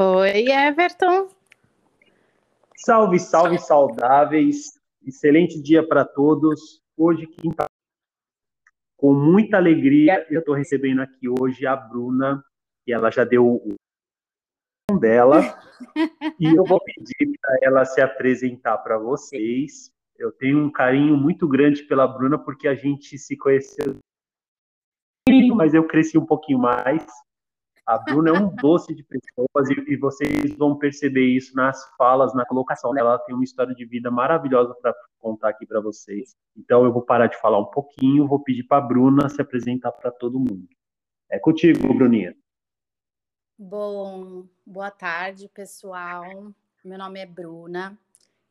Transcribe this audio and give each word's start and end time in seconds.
Oi, 0.00 0.48
Everton. 0.48 1.28
Salve, 2.76 3.18
salve, 3.18 3.58
saudáveis. 3.58 4.78
Excelente 5.04 5.60
dia 5.60 5.84
para 5.84 6.04
todos. 6.04 6.80
Hoje, 6.96 7.26
quinta 7.26 7.64
com 8.96 9.12
muita 9.12 9.56
alegria, 9.56 10.24
eu 10.30 10.38
estou 10.38 10.54
recebendo 10.54 11.02
aqui 11.02 11.28
hoje 11.28 11.66
a 11.66 11.74
Bruna, 11.74 12.44
e 12.86 12.92
ela 12.92 13.10
já 13.10 13.24
deu 13.24 13.44
o 13.44 14.98
dela, 15.00 15.40
e 16.38 16.46
eu 16.46 16.64
vou 16.64 16.80
pedir 16.80 17.36
para 17.40 17.58
ela 17.62 17.84
se 17.84 18.00
apresentar 18.00 18.78
para 18.78 18.98
vocês. 18.98 19.92
Eu 20.16 20.30
tenho 20.30 20.58
um 20.58 20.70
carinho 20.70 21.16
muito 21.16 21.48
grande 21.48 21.82
pela 21.82 22.06
Bruna, 22.06 22.38
porque 22.38 22.68
a 22.68 22.74
gente 22.76 23.18
se 23.18 23.36
conheceu, 23.36 23.98
mas 25.56 25.74
eu 25.74 25.86
cresci 25.88 26.16
um 26.16 26.26
pouquinho 26.26 26.60
mais. 26.60 27.04
A 27.88 27.96
Bruna 27.96 28.28
é 28.28 28.32
um 28.34 28.54
doce 28.54 28.94
de 28.94 29.02
pessoas 29.02 29.70
e, 29.70 29.94
e, 29.94 29.96
vocês 29.96 30.54
vão 30.58 30.76
perceber 30.76 31.24
isso 31.24 31.56
nas 31.56 31.82
falas, 31.96 32.34
na 32.34 32.44
colocação. 32.44 32.94
Ela 32.94 33.18
tem 33.20 33.34
uma 33.34 33.42
história 33.42 33.74
de 33.74 33.82
vida 33.86 34.10
maravilhosa 34.10 34.74
para 34.74 34.94
contar 35.18 35.48
aqui 35.48 35.64
para 35.64 35.80
vocês. 35.80 36.36
Então 36.54 36.84
eu 36.84 36.92
vou 36.92 37.00
parar 37.00 37.28
de 37.28 37.40
falar 37.40 37.58
um 37.58 37.64
pouquinho, 37.64 38.28
vou 38.28 38.44
pedir 38.44 38.64
para 38.64 38.76
a 38.76 38.86
Bruna 38.86 39.30
se 39.30 39.40
apresentar 39.40 39.90
para 39.92 40.10
todo 40.10 40.38
mundo. 40.38 40.68
É 41.30 41.38
contigo, 41.38 41.94
Bruninha. 41.94 42.36
Bom, 43.58 44.44
boa 44.66 44.90
tarde, 44.90 45.48
pessoal. 45.48 46.52
Meu 46.84 46.98
nome 46.98 47.20
é 47.20 47.24
Bruna. 47.24 47.98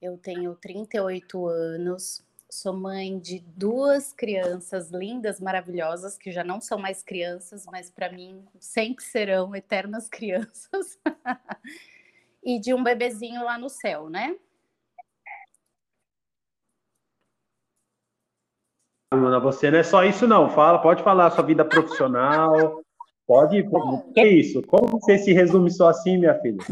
Eu 0.01 0.17
tenho 0.17 0.55
38 0.55 1.45
anos 1.45 2.26
sou 2.49 2.73
mãe 2.73 3.19
de 3.19 3.39
duas 3.39 4.13
crianças 4.13 4.89
lindas, 4.91 5.39
maravilhosas, 5.39 6.17
que 6.17 6.31
já 6.31 6.43
não 6.43 6.61
são 6.61 6.77
mais 6.77 7.03
crianças, 7.03 7.65
mas 7.65 7.89
para 7.89 8.11
mim 8.11 8.45
sempre 8.59 9.03
serão 9.03 9.55
eternas 9.55 10.07
crianças. 10.09 10.97
e 12.43 12.59
de 12.59 12.73
um 12.73 12.83
bebezinho 12.83 13.43
lá 13.43 13.57
no 13.57 13.69
céu, 13.69 14.09
né? 14.09 14.35
Bruna, 19.13 19.39
você 19.39 19.71
não 19.71 19.79
é 19.79 19.83
só 19.83 20.03
isso 20.03 20.27
não. 20.27 20.49
Fala, 20.49 20.79
pode 20.79 21.03
falar 21.03 21.31
sua 21.31 21.43
vida 21.43 21.63
profissional. 21.63 22.81
Pode, 23.25 23.61
o 23.61 24.13
que 24.13 24.19
é 24.19 24.27
isso? 24.27 24.61
Como 24.63 24.87
você 24.87 25.17
se 25.17 25.33
resume 25.33 25.69
só 25.69 25.89
assim, 25.89 26.17
minha 26.17 26.39
filha? 26.39 26.63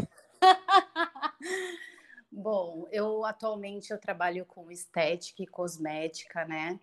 Bom, 2.38 2.86
eu 2.92 3.24
atualmente 3.24 3.90
eu 3.90 3.98
trabalho 3.98 4.44
com 4.44 4.70
estética 4.70 5.42
e 5.42 5.46
cosmética, 5.46 6.44
né? 6.44 6.78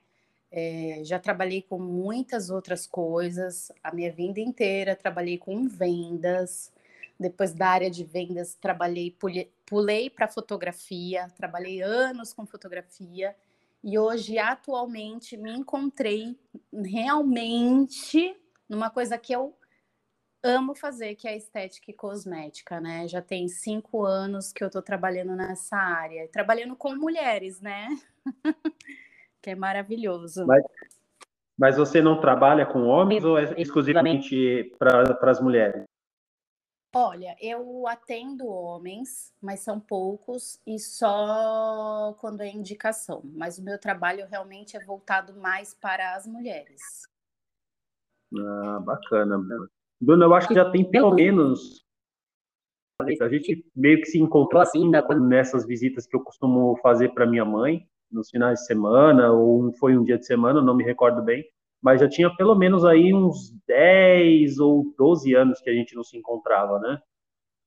É, 0.52 1.02
já 1.04 1.20
trabalhei 1.20 1.62
com 1.62 1.78
muitas 1.78 2.50
outras 2.50 2.88
coisas, 2.88 3.72
a 3.84 3.94
minha 3.94 4.12
vida 4.12 4.40
inteira 4.40 4.96
trabalhei 4.96 5.38
com 5.38 5.68
vendas. 5.68 6.72
Depois 7.20 7.54
da 7.54 7.68
área 7.68 7.92
de 7.92 8.04
vendas, 8.04 8.56
trabalhei, 8.56 9.16
pulei 9.64 10.10
para 10.10 10.28
fotografia, 10.28 11.28
trabalhei 11.38 11.84
anos 11.84 12.34
com 12.34 12.48
fotografia 12.48 13.36
e 13.84 14.00
hoje, 14.00 14.40
atualmente, 14.40 15.38
me 15.38 15.52
encontrei 15.52 16.36
realmente 16.74 18.36
numa 18.68 18.90
coisa 18.90 19.20
que 19.20 19.34
eu 19.34 19.54
amo 20.44 20.76
fazer, 20.76 21.16
que 21.16 21.28
é 21.28 21.38
estética 21.38 21.90
e 21.90 21.94
cosmética, 21.94 22.80
né? 22.82 23.08
Já 23.08 23.22
tem 23.22 23.48
cinco 23.48 24.06
anos 24.06 24.52
que 24.52 24.64
eu 24.64 24.70
tô 24.70 24.82
trabalhando 24.82 25.36
nessa 25.36 25.78
área, 25.78 26.28
trabalhando 26.28 26.76
com 26.76 26.94
mulheres, 26.96 27.62
né? 27.62 27.88
que 29.42 29.52
é 29.52 29.56
maravilhoso. 29.56 30.46
Mas, 30.46 30.64
mas, 31.58 31.78
você 31.78 32.02
não 32.02 32.20
trabalha 32.20 32.66
com 32.66 32.88
homens 32.88 33.24
ou 33.24 33.38
é 33.38 33.54
exclusivamente 33.58 34.76
para 34.78 35.32
as 35.32 35.40
mulheres? 35.40 35.86
Olha, 36.96 37.36
eu 37.42 37.88
atendo 37.88 38.46
homens, 38.46 39.34
mas 39.42 39.62
são 39.62 39.80
poucos 39.80 40.62
e 40.68 40.78
só 40.78 42.16
quando 42.20 42.42
é 42.42 42.50
indicação. 42.50 43.22
Mas 43.34 43.58
o 43.58 43.64
meu 43.64 43.80
trabalho 43.80 44.28
realmente 44.28 44.78
é 44.78 44.80
voltado 44.80 45.34
mais 45.34 45.74
para 45.74 46.14
as 46.14 46.28
mulheres. 46.28 46.82
Ah, 48.38 48.80
bacana. 48.80 49.38
Dona, 50.04 50.26
eu 50.26 50.34
acho 50.34 50.50
que 50.50 50.54
já 50.54 50.70
tem 50.70 50.84
pelo 50.84 51.14
menos. 51.14 51.82
A 53.00 53.30
gente 53.30 53.66
meio 53.76 54.00
que 54.00 54.06
se 54.06 54.20
encontrou 54.20 54.62
assim 54.62 54.90
né, 54.90 55.02
nessas 55.22 55.66
visitas 55.66 56.06
que 56.06 56.16
eu 56.16 56.22
costumo 56.22 56.78
fazer 56.82 57.14
para 57.14 57.26
minha 57.26 57.44
mãe, 57.44 57.88
nos 58.12 58.30
finais 58.30 58.60
de 58.60 58.66
semana, 58.66 59.32
ou 59.32 59.74
foi 59.74 59.98
um 59.98 60.04
dia 60.04 60.18
de 60.18 60.26
semana, 60.26 60.62
não 60.62 60.76
me 60.76 60.84
recordo 60.84 61.22
bem, 61.24 61.44
mas 61.82 62.00
já 62.00 62.08
tinha 62.08 62.34
pelo 62.36 62.54
menos 62.54 62.86
aí 62.86 63.14
uns 63.14 63.52
10 63.68 64.60
ou 64.60 64.94
12 64.98 65.34
anos 65.34 65.60
que 65.60 65.70
a 65.70 65.74
gente 65.74 65.96
não 65.96 66.04
se 66.04 66.18
encontrava, 66.18 66.80
né? 66.80 67.02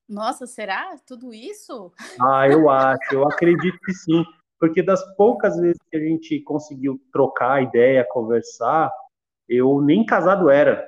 Nossa, 0.08 0.46
será? 0.46 0.96
Tudo 1.06 1.34
isso? 1.34 1.92
Ah, 2.20 2.48
eu 2.48 2.70
acho, 2.70 3.12
eu 3.12 3.24
acredito 3.24 3.78
que 3.80 3.92
sim, 3.92 4.24
porque 4.60 4.82
das 4.82 5.02
poucas 5.16 5.58
vezes 5.58 5.78
que 5.90 5.96
a 5.96 6.00
gente 6.00 6.40
conseguiu 6.42 7.00
trocar 7.12 7.62
ideia, 7.62 8.06
conversar, 8.08 8.90
eu 9.48 9.80
nem 9.82 10.06
casado 10.06 10.48
era. 10.48 10.86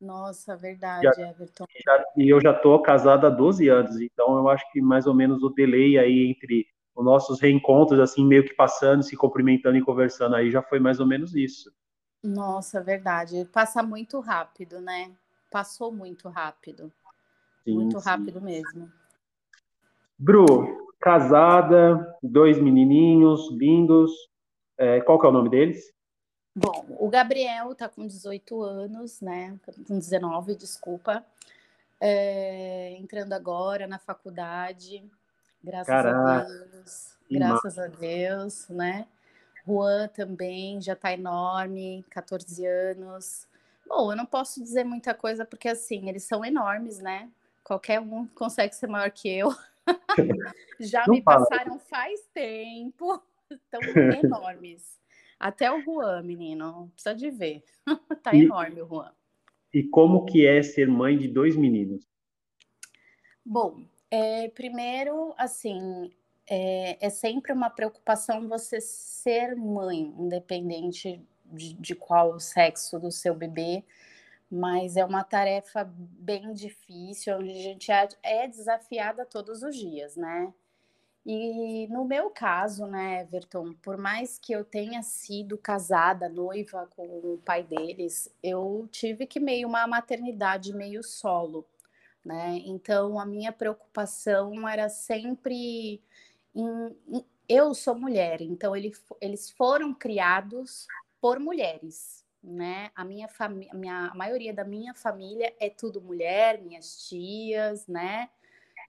Nossa, 0.00 0.56
verdade, 0.56 1.04
já, 1.14 1.28
Everton. 1.28 1.66
Já, 1.84 2.04
e 2.16 2.28
eu 2.28 2.40
já 2.40 2.52
estou 2.52 2.80
casado 2.80 3.26
há 3.26 3.30
12 3.30 3.68
anos, 3.68 4.00
então 4.00 4.38
eu 4.38 4.48
acho 4.48 4.64
que 4.72 4.80
mais 4.80 5.06
ou 5.06 5.14
menos 5.14 5.42
o 5.42 5.50
delay 5.50 5.98
aí 5.98 6.30
entre 6.30 6.66
os 6.94 7.04
nossos 7.04 7.40
reencontros, 7.40 8.00
assim, 8.00 8.24
meio 8.24 8.44
que 8.44 8.54
passando, 8.54 9.02
se 9.02 9.16
cumprimentando 9.16 9.76
e 9.76 9.84
conversando 9.84 10.36
aí, 10.36 10.50
já 10.50 10.62
foi 10.62 10.80
mais 10.80 11.00
ou 11.00 11.06
menos 11.06 11.34
isso. 11.34 11.70
Nossa, 12.22 12.82
verdade. 12.82 13.46
Passa 13.52 13.82
muito 13.82 14.20
rápido, 14.20 14.80
né? 14.80 15.10
Passou 15.50 15.92
muito 15.92 16.28
rápido. 16.28 16.92
Sim, 17.64 17.74
muito 17.74 17.98
sim. 17.98 18.08
rápido 18.08 18.40
mesmo. 18.40 18.90
Bru, 20.18 20.94
casada, 21.00 22.16
dois 22.22 22.58
menininhos 22.58 23.50
lindos. 23.52 24.12
É, 24.78 25.00
qual 25.00 25.18
que 25.18 25.26
é 25.26 25.28
o 25.28 25.32
nome 25.32 25.48
deles? 25.48 25.92
Bom, 26.54 26.84
o 26.98 27.08
Gabriel 27.08 27.72
está 27.72 27.88
com 27.88 28.06
18 28.06 28.62
anos, 28.62 29.20
né? 29.20 29.58
Com 29.86 29.98
19, 29.98 30.54
desculpa. 30.56 31.24
É, 32.00 32.96
entrando 32.98 33.32
agora 33.32 33.86
na 33.86 33.98
faculdade, 33.98 35.04
graças 35.62 35.86
Caraca. 35.86 36.18
a 36.18 36.44
Deus. 36.44 37.16
Graças 37.30 37.78
a 37.78 37.86
Deus, 37.86 38.68
né? 38.68 39.06
Juan 39.66 40.08
também 40.08 40.80
já 40.80 40.94
está 40.94 41.12
enorme, 41.12 42.04
14 42.10 42.66
anos. 42.66 43.46
Bom, 43.86 44.10
eu 44.12 44.16
não 44.16 44.26
posso 44.26 44.62
dizer 44.62 44.84
muita 44.84 45.14
coisa 45.14 45.44
porque 45.44 45.68
assim, 45.68 46.08
eles 46.08 46.24
são 46.24 46.44
enormes, 46.44 46.98
né? 46.98 47.30
Qualquer 47.62 48.00
um 48.00 48.26
consegue 48.26 48.74
ser 48.74 48.88
maior 48.88 49.10
que 49.10 49.28
eu. 49.28 49.54
já 50.80 51.06
não 51.06 51.14
me 51.14 51.22
fala. 51.22 51.46
passaram 51.48 51.78
faz 51.78 52.26
tempo, 52.34 53.22
estão 53.50 53.80
enormes. 54.24 54.98
Até 55.40 55.72
o 55.72 55.80
Juan, 55.80 56.22
menino, 56.22 56.92
precisa 56.92 57.14
de 57.14 57.30
ver. 57.30 57.64
tá 58.22 58.34
e, 58.34 58.44
enorme 58.44 58.82
o 58.82 58.86
Juan. 58.86 59.10
E 59.72 59.82
como 59.84 60.26
que 60.26 60.46
é 60.46 60.62
ser 60.62 60.86
mãe 60.86 61.16
de 61.16 61.28
dois 61.28 61.56
meninos? 61.56 62.06
Bom, 63.44 63.82
é, 64.10 64.48
primeiro, 64.48 65.32
assim, 65.38 66.12
é, 66.46 66.98
é, 67.00 67.08
sempre 67.08 67.54
uma 67.54 67.70
preocupação 67.70 68.46
você 68.48 68.82
ser 68.82 69.56
mãe, 69.56 70.14
independente 70.18 71.24
de, 71.46 71.72
de 71.72 71.94
qual 71.94 72.34
o 72.34 72.40
sexo 72.40 72.98
do 72.98 73.10
seu 73.10 73.34
bebê, 73.34 73.82
mas 74.50 74.96
é 74.96 75.04
uma 75.04 75.24
tarefa 75.24 75.84
bem 75.96 76.52
difícil, 76.52 77.36
onde 77.36 77.50
a 77.50 77.62
gente 77.62 77.90
é, 77.90 78.08
é 78.22 78.46
desafiada 78.46 79.24
todos 79.24 79.62
os 79.62 79.74
dias, 79.74 80.16
né? 80.16 80.52
E 81.24 81.86
no 81.88 82.04
meu 82.04 82.30
caso, 82.30 82.86
né, 82.86 83.22
Everton, 83.22 83.74
por 83.74 83.98
mais 83.98 84.38
que 84.38 84.52
eu 84.52 84.64
tenha 84.64 85.02
sido 85.02 85.58
casada, 85.58 86.28
noiva 86.28 86.88
com 86.96 87.06
o 87.34 87.38
pai 87.44 87.62
deles, 87.62 88.34
eu 88.42 88.88
tive 88.90 89.26
que 89.26 89.38
meio 89.38 89.68
uma 89.68 89.86
maternidade 89.86 90.72
meio 90.74 91.02
solo, 91.02 91.66
né? 92.24 92.58
Então 92.64 93.18
a 93.20 93.26
minha 93.26 93.52
preocupação 93.52 94.66
era 94.68 94.88
sempre 94.88 96.02
em, 96.54 96.96
eu 97.48 97.74
sou 97.74 97.94
mulher, 97.94 98.40
então 98.40 98.74
ele, 98.76 98.92
eles 99.20 99.50
foram 99.50 99.92
criados 99.92 100.86
por 101.20 101.38
mulheres, 101.38 102.24
né? 102.42 102.90
A 102.94 103.04
minha 103.04 103.28
família, 103.28 103.70
a 104.10 104.14
maioria 104.14 104.54
da 104.54 104.64
minha 104.64 104.94
família 104.94 105.54
é 105.60 105.68
tudo 105.68 106.00
mulher, 106.00 106.62
minhas 106.62 107.06
tias, 107.08 107.86
né? 107.86 108.30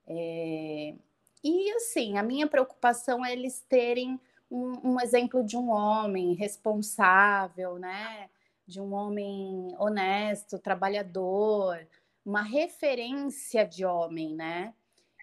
É, 0.06 0.94
e 1.42 1.70
assim, 1.72 2.16
a 2.16 2.22
minha 2.22 2.46
preocupação 2.46 3.24
é 3.24 3.32
eles 3.32 3.60
terem 3.68 4.20
um, 4.50 4.92
um 4.92 5.00
exemplo 5.00 5.42
de 5.42 5.56
um 5.56 5.70
homem 5.70 6.34
responsável, 6.34 7.78
né? 7.78 8.28
De 8.66 8.80
um 8.80 8.92
homem 8.92 9.74
honesto, 9.78 10.58
trabalhador, 10.58 11.86
uma 12.24 12.42
referência 12.42 13.66
de 13.66 13.84
homem, 13.84 14.34
né? 14.34 14.74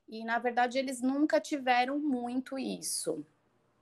E 0.07 0.25
na 0.25 0.39
verdade 0.39 0.77
eles 0.77 1.01
nunca 1.01 1.39
tiveram 1.39 1.99
muito 1.99 2.57
isso, 2.57 3.25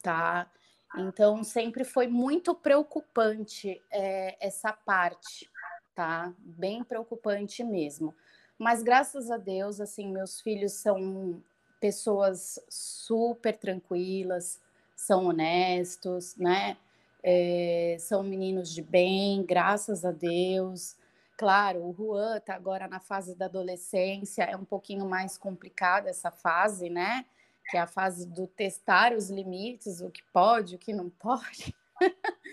tá? 0.01 0.51
Então 0.97 1.43
sempre 1.43 1.83
foi 1.83 2.07
muito 2.07 2.53
preocupante 2.53 3.81
é, 3.89 4.37
essa 4.45 4.71
parte, 4.71 5.49
tá? 5.95 6.33
Bem 6.37 6.83
preocupante 6.83 7.63
mesmo. 7.63 8.13
Mas 8.57 8.83
graças 8.83 9.31
a 9.31 9.37
Deus, 9.37 9.79
assim, 9.79 10.11
meus 10.11 10.41
filhos 10.41 10.73
são 10.73 11.41
pessoas 11.79 12.59
super 12.69 13.57
tranquilas, 13.57 14.59
são 14.95 15.25
honestos, 15.25 16.35
né? 16.35 16.77
É, 17.23 17.97
são 17.99 18.23
meninos 18.23 18.73
de 18.73 18.81
bem, 18.81 19.43
graças 19.43 20.03
a 20.05 20.11
Deus. 20.11 20.95
Claro, 21.37 21.83
o 21.83 21.93
Juan 21.93 22.37
está 22.37 22.55
agora 22.55 22.87
na 22.87 22.99
fase 22.99 23.35
da 23.35 23.45
adolescência, 23.45 24.43
é 24.43 24.55
um 24.55 24.65
pouquinho 24.65 25.05
mais 25.05 25.37
complicada 25.37 26.09
essa 26.09 26.31
fase, 26.31 26.89
né? 26.89 27.25
Que 27.69 27.77
é 27.77 27.81
a 27.81 27.87
fase 27.87 28.25
do 28.25 28.47
testar 28.47 29.13
os 29.13 29.29
limites, 29.29 30.01
o 30.01 30.09
que 30.09 30.23
pode, 30.33 30.75
o 30.75 30.79
que 30.79 30.93
não 30.93 31.09
pode. 31.09 31.75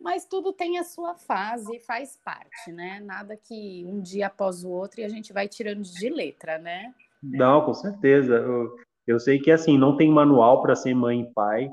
Mas 0.00 0.26
tudo 0.26 0.52
tem 0.52 0.78
a 0.78 0.84
sua 0.84 1.14
fase 1.14 1.76
e 1.76 1.80
faz 1.80 2.18
parte, 2.24 2.72
né? 2.72 3.00
Nada 3.00 3.36
que 3.36 3.84
um 3.86 4.00
dia 4.02 4.26
após 4.26 4.64
o 4.64 4.68
outro 4.68 5.00
e 5.00 5.04
a 5.04 5.08
gente 5.08 5.32
vai 5.32 5.48
tirando 5.48 5.82
de 5.82 6.08
letra, 6.10 6.58
né? 6.58 6.92
Não, 7.30 7.64
com 7.64 7.74
certeza. 7.74 8.34
Eu, 8.34 8.74
eu 9.06 9.20
sei 9.20 9.38
que 9.38 9.50
assim, 9.50 9.78
não 9.78 9.96
tem 9.96 10.10
manual 10.10 10.62
para 10.62 10.74
ser 10.74 10.94
mãe 10.94 11.22
e 11.22 11.32
pai. 11.32 11.68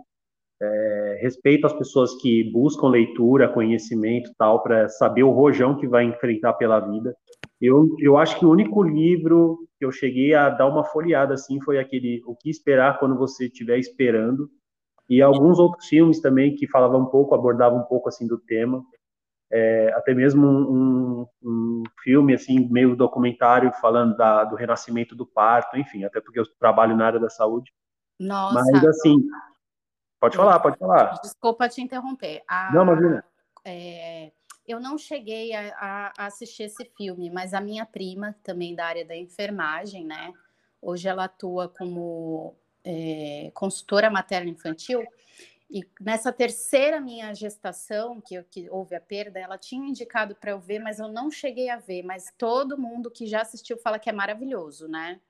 É, 0.61 1.19
respeito 1.21 1.65
as 1.65 1.73
pessoas 1.73 2.13
que 2.21 2.51
buscam 2.51 2.87
leitura, 2.87 3.51
conhecimento 3.51 4.31
tal, 4.37 4.61
para 4.61 4.87
saber 4.89 5.23
o 5.23 5.31
rojão 5.31 5.75
que 5.75 5.87
vai 5.87 6.03
enfrentar 6.05 6.53
pela 6.53 6.79
vida. 6.79 7.15
Eu, 7.59 7.87
eu 7.99 8.17
acho 8.17 8.37
que 8.37 8.45
o 8.45 8.51
único 8.51 8.83
livro 8.83 9.57
que 9.77 9.85
eu 9.85 9.91
cheguei 9.91 10.33
a 10.33 10.49
dar 10.49 10.67
uma 10.67 10.83
folheada 10.83 11.33
assim 11.33 11.59
foi 11.61 11.79
aquele 11.79 12.21
O 12.27 12.35
que 12.35 12.49
esperar 12.49 12.99
quando 12.99 13.17
você 13.17 13.45
estiver 13.45 13.79
esperando, 13.79 14.49
e 15.09 15.21
alguns 15.21 15.59
outros 15.59 15.87
filmes 15.87 16.21
também 16.21 16.55
que 16.55 16.67
falavam 16.67 17.01
um 17.01 17.05
pouco, 17.07 17.35
abordavam 17.35 17.79
um 17.79 17.83
pouco 17.83 18.07
assim 18.07 18.27
do 18.27 18.39
tema. 18.39 18.81
É, 19.53 19.91
até 19.95 20.13
mesmo 20.13 20.47
um, 20.47 21.27
um, 21.43 21.83
filme 22.01 22.33
assim 22.33 22.69
meio 22.69 22.95
documentário 22.95 23.71
falando 23.73 24.15
da, 24.15 24.45
do 24.45 24.55
renascimento 24.55 25.13
do 25.13 25.25
parto, 25.25 25.77
enfim, 25.77 26.05
até 26.05 26.21
porque 26.21 26.39
eu 26.39 26.45
trabalho 26.57 26.95
na 26.95 27.05
área 27.05 27.19
da 27.19 27.29
saúde. 27.29 27.73
Nossa. 28.17 28.63
Mas 28.71 28.85
assim, 28.85 29.17
pode 30.19 30.37
falar, 30.37 30.59
pode 30.59 30.77
falar. 30.77 31.19
Desculpa 31.21 31.67
te 31.67 31.81
interromper. 31.81 32.41
A, 32.47 32.71
não, 32.73 32.83
imagina. 32.83 33.25
É, 33.65 34.31
eu 34.65 34.79
não 34.79 34.97
cheguei 34.97 35.53
a, 35.53 36.13
a, 36.17 36.25
assistir 36.27 36.63
esse 36.63 36.85
filme, 36.95 37.29
mas 37.29 37.53
a 37.53 37.59
minha 37.59 37.85
prima, 37.85 38.35
também 38.43 38.73
da 38.73 38.85
área 38.85 39.05
da 39.05 39.17
enfermagem, 39.17 40.05
né? 40.05 40.31
Hoje 40.81 41.09
ela 41.09 41.25
atua 41.25 41.67
como 41.67 42.55
é, 42.83 43.51
consultora 43.53 44.09
materna 44.09 44.49
infantil, 44.49 45.03
e 45.71 45.87
nessa 46.01 46.33
terceira 46.33 46.99
minha 46.99 47.33
gestação, 47.33 48.19
que, 48.19 48.43
que 48.43 48.69
houve 48.69 48.93
a 48.93 48.99
perda, 48.99 49.39
ela 49.39 49.57
tinha 49.57 49.87
indicado 49.87 50.35
para 50.35 50.51
eu 50.51 50.59
ver, 50.59 50.79
mas 50.79 50.99
eu 50.99 51.07
não 51.07 51.31
cheguei 51.31 51.69
a 51.69 51.77
ver. 51.77 52.03
Mas 52.03 52.33
todo 52.37 52.77
mundo 52.77 53.09
que 53.09 53.25
já 53.25 53.41
assistiu 53.41 53.77
fala 53.77 53.97
que 53.97 54.09
é 54.09 54.13
maravilhoso, 54.13 54.89
né? 54.89 55.21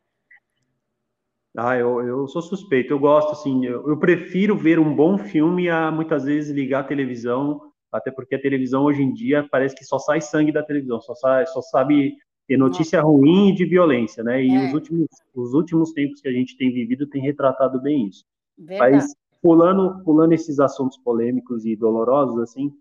Ah, 1.55 1.77
eu, 1.77 2.01
eu 2.01 2.27
sou 2.27 2.41
suspeito. 2.41 2.91
Eu 2.91 2.97
gosto, 2.97 3.33
assim, 3.33 3.65
eu, 3.65 3.87
eu 3.87 3.99
prefiro 3.99 4.57
ver 4.57 4.79
um 4.79 4.95
bom 4.95 5.15
filme 5.15 5.69
a 5.69 5.91
muitas 5.91 6.23
vezes 6.23 6.49
ligar 6.55 6.79
a 6.79 6.87
televisão, 6.87 7.71
até 7.91 8.09
porque 8.09 8.33
a 8.33 8.41
televisão 8.41 8.83
hoje 8.85 9.03
em 9.03 9.13
dia 9.13 9.47
parece 9.51 9.75
que 9.75 9.85
só 9.85 9.99
sai 9.99 10.21
sangue 10.21 10.51
da 10.51 10.63
televisão, 10.63 10.99
só, 11.01 11.13
sai, 11.13 11.45
só 11.45 11.61
sabe 11.61 12.17
ter 12.47 12.57
notícia 12.57 12.99
Nossa. 12.99 13.11
ruim 13.11 13.53
de 13.53 13.65
violência, 13.65 14.23
né? 14.23 14.43
E 14.43 14.55
é. 14.55 14.65
os, 14.65 14.73
últimos, 14.73 15.07
os 15.35 15.53
últimos 15.53 15.91
tempos 15.91 16.19
que 16.19 16.27
a 16.27 16.33
gente 16.33 16.57
tem 16.57 16.73
vivido 16.73 17.05
tem 17.05 17.21
retratado 17.21 17.79
bem 17.79 18.07
isso. 18.07 18.25
Verdade. 18.57 18.95
Mas 18.95 19.20
pulando, 19.41 20.03
pulando 20.03 20.33
esses 20.33 20.59
assuntos 20.59 20.97
polêmicos 20.97 21.65
e 21.65 21.75
dolorosos, 21.75 22.39
assim, 22.39 22.71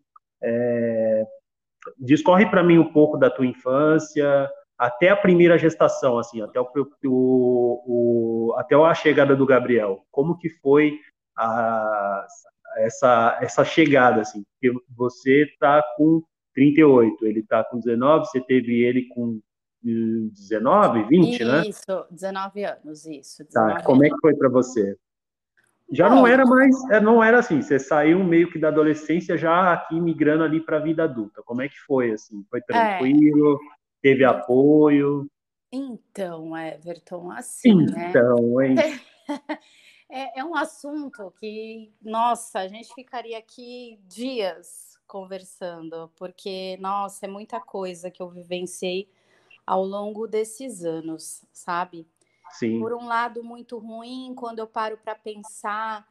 é, 0.42 1.26
discorre 1.98 2.46
para 2.46 2.62
mim 2.62 2.78
um 2.78 2.92
pouco 2.92 3.16
da 3.16 3.30
tua 3.30 3.46
infância, 3.46 4.48
até 4.78 5.10
a 5.10 5.16
primeira 5.16 5.58
gestação, 5.58 6.18
assim, 6.18 6.40
até 6.40 6.60
o, 6.60 6.66
o, 7.04 7.82
o, 7.86 8.54
até 8.56 8.74
a 8.74 8.94
chegada 8.94 9.36
do 9.36 9.46
Gabriel. 9.46 10.04
Como 10.10 10.38
que 10.38 10.48
foi 10.48 10.98
a, 11.36 12.26
essa 12.78 13.38
essa 13.40 13.64
chegada, 13.64 14.22
assim? 14.22 14.42
Porque 14.52 14.78
você 14.96 15.44
está 15.44 15.82
com 15.96 16.22
38, 16.54 17.26
ele 17.26 17.40
está 17.40 17.64
com 17.64 17.78
19, 17.78 18.26
você 18.26 18.40
teve 18.40 18.82
ele 18.82 19.06
com 19.08 19.40
19, 19.82 21.04
20, 21.04 21.34
isso, 21.34 21.44
né? 21.44 21.62
Isso, 21.66 22.06
19 22.10 22.64
anos, 22.64 23.06
isso. 23.06 23.44
19 23.44 23.74
tá, 23.74 23.82
como 23.84 24.02
anos. 24.02 24.12
é 24.12 24.14
que 24.14 24.20
foi 24.20 24.34
para 24.34 24.48
você? 24.48 24.96
Já 25.92 26.08
não 26.08 26.26
era 26.26 26.44
mais, 26.46 26.90
é, 26.90 27.00
não 27.00 27.22
era 27.22 27.40
assim, 27.40 27.60
você 27.60 27.78
saiu 27.78 28.22
meio 28.22 28.50
que 28.50 28.58
da 28.58 28.68
adolescência 28.68 29.36
já 29.36 29.72
aqui 29.72 30.00
migrando 30.00 30.44
ali 30.44 30.60
para 30.60 30.76
a 30.76 30.80
vida 30.80 31.04
adulta. 31.04 31.42
Como 31.42 31.62
é 31.62 31.68
que 31.68 31.78
foi 31.80 32.12
assim? 32.12 32.44
Foi 32.48 32.60
é. 32.60 32.62
tranquilo? 32.62 33.54
É. 33.54 33.80
Teve 34.00 34.24
apoio? 34.24 35.26
Então, 35.72 36.56
Everton, 36.56 37.30
assim, 37.30 37.86
né? 37.86 38.08
então, 38.08 38.36
né? 38.56 38.66
Hein? 38.66 39.00
É, 40.12 40.40
é 40.40 40.44
um 40.44 40.56
assunto 40.56 41.32
que, 41.38 41.92
nossa, 42.02 42.58
a 42.58 42.66
gente 42.66 42.92
ficaria 42.94 43.38
aqui 43.38 43.96
dias 44.08 44.98
conversando, 45.06 46.10
porque, 46.16 46.76
nossa, 46.80 47.26
é 47.26 47.28
muita 47.28 47.60
coisa 47.60 48.10
que 48.10 48.20
eu 48.20 48.28
vivenciei 48.28 49.08
ao 49.64 49.84
longo 49.84 50.26
desses 50.26 50.84
anos, 50.84 51.44
sabe? 51.52 52.08
Sim. 52.52 52.78
Por 52.78 52.92
um 52.92 53.06
lado, 53.06 53.42
muito 53.42 53.78
ruim, 53.78 54.34
quando 54.34 54.58
eu 54.58 54.66
paro 54.66 54.98
para 54.98 55.14
pensar 55.14 56.06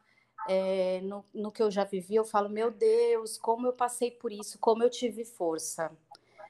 é, 0.48 1.00
no, 1.02 1.24
no 1.34 1.52
que 1.52 1.62
eu 1.62 1.70
já 1.70 1.84
vivi, 1.84 2.14
eu 2.14 2.24
falo, 2.24 2.48
meu 2.48 2.70
Deus, 2.70 3.36
como 3.38 3.66
eu 3.66 3.72
passei 3.72 4.10
por 4.10 4.32
isso, 4.32 4.58
como 4.58 4.82
eu 4.82 4.90
tive 4.90 5.24
força. 5.24 5.90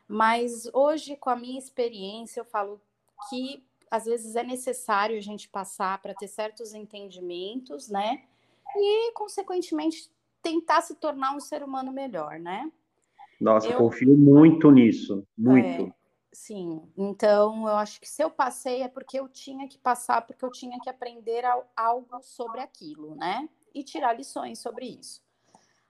Mas 0.08 0.68
hoje, 0.72 1.16
com 1.16 1.30
a 1.30 1.36
minha 1.36 1.58
experiência, 1.58 2.40
eu 2.40 2.44
falo 2.44 2.80
que 3.28 3.64
às 3.90 4.04
vezes 4.04 4.36
é 4.36 4.42
necessário 4.42 5.16
a 5.16 5.20
gente 5.20 5.48
passar 5.48 6.00
para 6.00 6.14
ter 6.14 6.28
certos 6.28 6.74
entendimentos, 6.74 7.88
né? 7.88 8.22
E, 8.76 9.12
consequentemente, 9.12 10.10
tentar 10.40 10.80
se 10.80 10.94
tornar 10.94 11.34
um 11.34 11.40
ser 11.40 11.62
humano 11.62 11.92
melhor, 11.92 12.38
né? 12.38 12.70
Nossa, 13.40 13.66
eu 13.66 13.78
confio 13.78 14.16
muito 14.16 14.70
nisso, 14.70 15.26
muito. 15.36 15.66
É, 15.66 15.92
Sim, 16.32 16.88
então 16.96 17.66
eu 17.66 17.74
acho 17.76 18.00
que 18.00 18.08
se 18.08 18.22
eu 18.22 18.30
passei 18.30 18.82
é 18.82 18.88
porque 18.88 19.18
eu 19.18 19.28
tinha 19.28 19.66
que 19.66 19.76
passar, 19.76 20.22
porque 20.22 20.44
eu 20.44 20.50
tinha 20.50 20.78
que 20.80 20.88
aprender 20.88 21.44
algo 21.76 22.22
sobre 22.22 22.60
aquilo, 22.60 23.16
né? 23.16 23.48
E 23.74 23.82
tirar 23.82 24.12
lições 24.12 24.60
sobre 24.60 24.86
isso. 24.86 25.22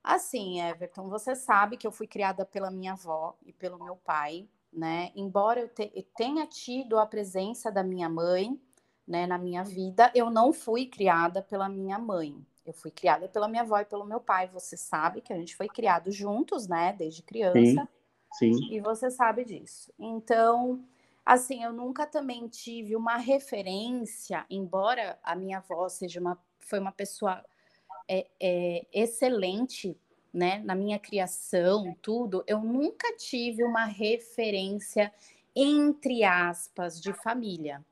Assim, 0.03 0.63
Everton, 0.63 1.11
você 1.11 1.35
sabe 1.37 1.77
que 1.77 1.87
eu 1.87 1.93
fui 1.93 2.07
criada 2.07 2.47
pela 2.47 2.71
minha 2.71 2.93
avó 2.93 3.37
e 3.45 3.53
pelo 3.53 3.83
meu 3.83 3.97
pai, 3.97 4.49
né? 4.73 5.13
Embora 5.15 5.61
eu, 5.61 5.69
te, 5.69 5.93
eu 5.95 6.03
tenha 6.17 6.47
tido 6.47 6.99
a 6.99 7.05
presença 7.05 7.71
da 7.71 7.83
minha 7.83 8.09
mãe, 8.09 8.59
né, 9.07 9.27
na 9.27 9.37
minha 9.37 9.63
vida, 9.63 10.11
eu 10.15 10.31
não 10.31 10.53
fui 10.53 10.87
criada 10.87 11.43
pela 11.43 11.69
minha 11.69 11.99
mãe. 11.99 12.35
Eu 12.65 12.73
fui 12.73 12.91
criada 12.91 13.29
pela 13.29 13.49
minha 13.49 13.63
avó 13.63 13.79
e 13.79 13.85
pelo 13.85 14.05
meu 14.07 14.21
pai. 14.21 14.49
Você 14.49 14.77
sabe 14.77 15.21
que 15.21 15.33
a 15.33 15.37
gente 15.37 15.57
foi 15.57 15.69
criado 15.69 16.11
juntos, 16.11 16.67
né, 16.67 16.95
desde 16.95 17.23
criança. 17.23 17.59
Sim. 17.59 17.89
Sim. 18.33 18.53
E 18.71 18.81
você 18.81 19.11
sabe 19.11 19.45
disso. 19.45 19.93
Então, 19.99 20.85
assim, 21.25 21.63
eu 21.63 21.73
nunca 21.73 22.07
também 22.07 22.47
tive 22.49 22.95
uma 22.95 23.17
referência, 23.17 24.45
embora 24.49 25.19
a 25.23 25.35
minha 25.35 25.59
avó 25.59 25.89
seja 25.89 26.21
uma, 26.21 26.39
foi 26.61 26.79
uma 26.79 26.93
pessoa 26.93 27.45
é, 28.09 28.27
é, 28.41 28.87
excelente, 28.93 29.97
né, 30.33 30.61
na 30.65 30.77
minha 30.77 30.99
criação, 30.99 31.97
tudo, 32.01 32.45
eu 32.47 32.61
nunca 32.61 33.17
tive 33.17 33.65
uma 33.65 33.85
referência 33.85 35.13
entre 35.55 36.23
aspas 36.23 37.01
de 37.01 37.13
família. 37.13 37.85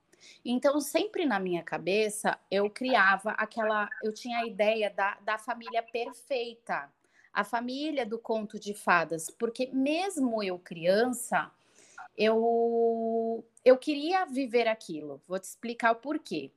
Então, 0.45 0.81
sempre 0.81 1.27
na 1.27 1.41
minha 1.41 1.63
cabeça, 1.63 2.39
eu 2.51 2.71
criava 2.71 3.31
aquela. 3.33 3.89
Eu 4.03 4.13
tinha 4.13 4.39
a 4.39 4.47
ideia 4.47 4.91
da, 4.91 5.19
da 5.21 5.39
família 5.39 5.83
perfeita 5.83 6.89
a 7.39 7.45
família 7.45 8.05
do 8.05 8.19
conto 8.19 8.59
de 8.59 8.75
fadas, 8.75 9.31
porque 9.31 9.71
mesmo 9.73 10.43
eu 10.43 10.59
criança, 10.59 11.49
eu 12.17 13.45
eu 13.65 13.77
queria 13.77 14.27
viver 14.27 14.67
aquilo. 14.67 15.21
Vou 15.29 15.39
te 15.39 15.45
explicar 15.45 15.93
o 15.93 15.97
porquê. 15.97 16.51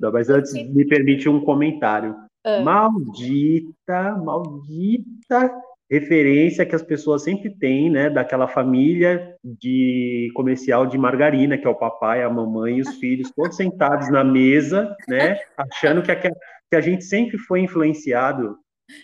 Não, 0.00 0.10
mas 0.10 0.28
porque... 0.28 0.40
antes 0.40 0.54
me 0.54 0.86
permite 0.86 1.28
um 1.28 1.44
comentário. 1.44 2.16
Ah. 2.42 2.62
Maldita, 2.62 4.16
maldita 4.24 5.52
referência 5.90 6.64
que 6.64 6.74
as 6.74 6.82
pessoas 6.82 7.22
sempre 7.22 7.50
têm, 7.50 7.90
né, 7.90 8.08
daquela 8.08 8.48
família 8.48 9.36
de 9.44 10.32
comercial 10.34 10.86
de 10.86 10.96
margarina, 10.96 11.58
que 11.58 11.66
é 11.66 11.70
o 11.70 11.74
papai, 11.74 12.22
a 12.22 12.30
mamãe 12.30 12.78
e 12.78 12.80
os 12.80 12.96
filhos, 12.96 13.30
todos 13.30 13.54
sentados 13.54 14.10
na 14.10 14.24
mesa, 14.24 14.96
né, 15.06 15.38
achando 15.54 16.02
que 16.02 16.10
a, 16.10 16.16
que 16.16 16.30
a 16.74 16.80
gente 16.80 17.04
sempre 17.04 17.36
foi 17.36 17.60
influenciado 17.60 18.56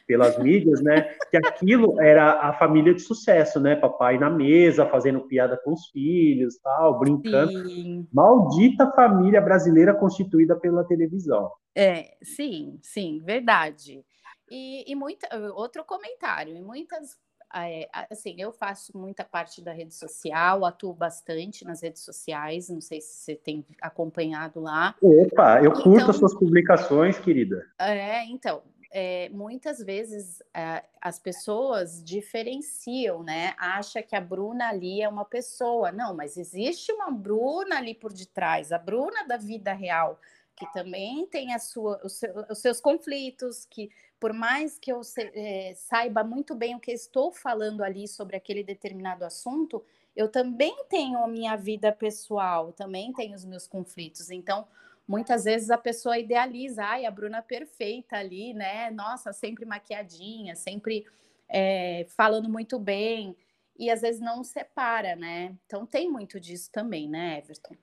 pelas 0.07 0.39
mídias, 0.39 0.81
né? 0.83 1.03
Que 1.31 1.37
aquilo 1.37 2.01
era 2.01 2.41
a 2.41 2.53
família 2.55 2.95
de 2.95 3.01
sucesso, 3.01 3.61
né? 3.61 3.77
Papai 3.77 4.19
na 4.19 4.31
mesa, 4.31 4.87
fazendo 4.87 5.21
piada 5.27 5.57
com 5.57 5.73
os 5.73 5.89
filhos, 5.89 6.59
tal, 6.59 6.99
brincando. 6.99 7.69
Sim. 7.69 8.07
Maldita 8.13 8.91
família 8.93 9.41
brasileira 9.41 9.95
constituída 9.95 10.57
pela 10.57 10.85
televisão. 10.85 11.51
É, 11.75 12.17
sim, 12.23 12.79
sim, 12.83 13.21
verdade. 13.25 14.05
E, 14.51 14.91
e 14.91 14.95
muita, 14.95 15.29
outro 15.55 15.85
comentário, 15.85 16.57
e 16.57 16.61
muitas 16.61 17.19
é, 17.55 17.89
assim, 18.11 18.35
eu 18.39 18.53
faço 18.53 18.97
muita 18.97 19.25
parte 19.25 19.63
da 19.63 19.73
rede 19.73 19.95
social, 19.95 20.65
atuo 20.65 20.93
bastante 20.93 21.65
nas 21.65 21.83
redes 21.83 22.03
sociais, 22.03 22.69
não 22.69 22.81
sei 22.81 23.01
se 23.01 23.25
você 23.25 23.35
tem 23.35 23.65
acompanhado 23.81 24.61
lá. 24.61 24.95
Opa, 25.01 25.63
eu 25.63 25.73
curto 25.73 25.97
então, 25.97 26.11
as 26.11 26.17
suas 26.17 26.35
publicações, 26.35 27.19
querida. 27.19 27.65
É, 27.79 28.25
então, 28.27 28.63
é, 28.91 29.29
muitas 29.31 29.79
vezes 29.79 30.43
é, 30.55 30.85
as 31.01 31.19
pessoas 31.19 32.03
diferenciam, 32.03 33.23
né? 33.23 33.55
Acha 33.59 34.03
que 34.03 34.17
a 34.17 34.21
Bruna 34.21 34.69
ali 34.69 35.03
é 35.03 35.09
uma 35.09 35.25
pessoa. 35.25 35.93
Não, 35.93 36.15
mas 36.15 36.37
existe 36.37 36.93
uma 36.93 37.11
Bruna 37.11 37.77
ali 37.79 37.95
por 37.95 38.13
detrás, 38.13 38.73
a 38.73 38.79
Bruna 38.79 39.25
da 39.27 39.37
vida 39.37 39.73
real, 39.73 40.19
que 40.57 40.67
também 40.73 41.27
tem 41.27 41.55
a 41.55 41.59
sua, 41.59 42.09
seu, 42.09 42.33
os 42.51 42.59
seus 42.59 42.81
conflitos, 42.81 43.65
que 43.67 43.91
por 44.19 44.33
mais 44.33 44.79
que 44.79 44.91
eu 44.91 45.05
se, 45.05 45.31
é, 45.35 45.75
saiba 45.75 46.25
muito 46.25 46.55
bem 46.55 46.75
o 46.75 46.81
que 46.81 46.91
estou 46.91 47.33
falando 47.33 47.83
ali 47.83 48.09
sobre 48.09 48.37
aquele 48.37 48.65
determinado 48.65 49.25
assunto, 49.25 49.85
eu 50.17 50.29
também 50.29 50.77
tenho 50.89 51.23
a 51.23 51.29
minha 51.29 51.55
vida 51.57 51.93
pessoal, 51.93 52.73
também 52.73 53.13
tenho 53.13 53.37
os 53.37 53.45
meus 53.45 53.69
conflitos. 53.69 54.31
Então, 54.31 54.67
muitas 55.09 55.45
vezes 55.45 55.71
a 55.71 55.79
pessoa 55.79 56.19
idealiza, 56.19 56.85
ai, 56.85 57.07
a 57.07 57.11
Bruna 57.11 57.41
perfeita 57.41 58.17
ali, 58.17 58.53
né? 58.53 58.91
Nossa, 58.91 59.33
sempre 59.33 59.65
maquiadinha, 59.65 60.55
sempre 60.55 61.07
é, 61.49 62.07
falando 62.11 62.49
muito 62.49 62.79
bem, 62.79 63.35
e 63.79 63.91
às 63.91 64.03
vezes 64.03 64.21
não 64.21 64.45
separa, 64.45 65.17
né? 65.17 65.57
Então 65.65 65.87
tem 65.87 66.11
muito 66.11 66.39
disso 66.39 66.71
também, 66.71 67.09
né, 67.09 67.39
Everton? 67.39 67.75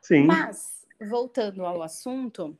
Sim. 0.00 0.24
Mas, 0.24 0.86
voltando 1.00 1.66
ao 1.66 1.82
assunto, 1.82 2.56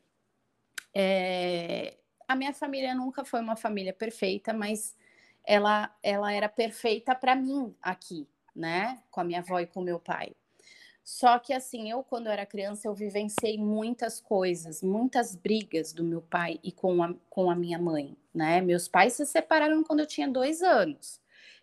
é, 0.92 1.96
a 2.26 2.34
minha 2.34 2.52
família 2.52 2.94
nunca 2.94 3.24
foi 3.24 3.40
uma 3.40 3.56
família 3.56 3.92
perfeita, 3.92 4.52
mas 4.52 4.96
ela, 5.44 5.94
ela 6.02 6.32
era 6.32 6.48
perfeita 6.48 7.14
para 7.14 7.36
mim 7.36 7.74
aqui, 7.80 8.26
né? 8.54 9.00
Com 9.10 9.20
a 9.20 9.24
minha 9.24 9.40
avó 9.40 9.60
e 9.60 9.66
com 9.66 9.80
o 9.80 9.84
meu 9.84 10.00
pai. 10.00 10.34
Só 11.08 11.38
que 11.38 11.54
assim, 11.54 11.90
eu 11.90 12.04
quando 12.04 12.28
era 12.28 12.44
criança, 12.44 12.86
eu 12.86 12.92
vivenciei 12.92 13.56
muitas 13.56 14.20
coisas, 14.20 14.82
muitas 14.82 15.34
brigas 15.34 15.90
do 15.90 16.04
meu 16.04 16.20
pai 16.20 16.60
e 16.62 16.70
com 16.70 17.02
a, 17.02 17.14
com 17.30 17.50
a 17.50 17.56
minha 17.56 17.78
mãe, 17.78 18.14
né? 18.32 18.60
Meus 18.60 18.88
pais 18.88 19.14
se 19.14 19.24
separaram 19.24 19.82
quando 19.82 20.00
eu 20.00 20.06
tinha 20.06 20.28
dois 20.28 20.60
anos. 20.60 21.18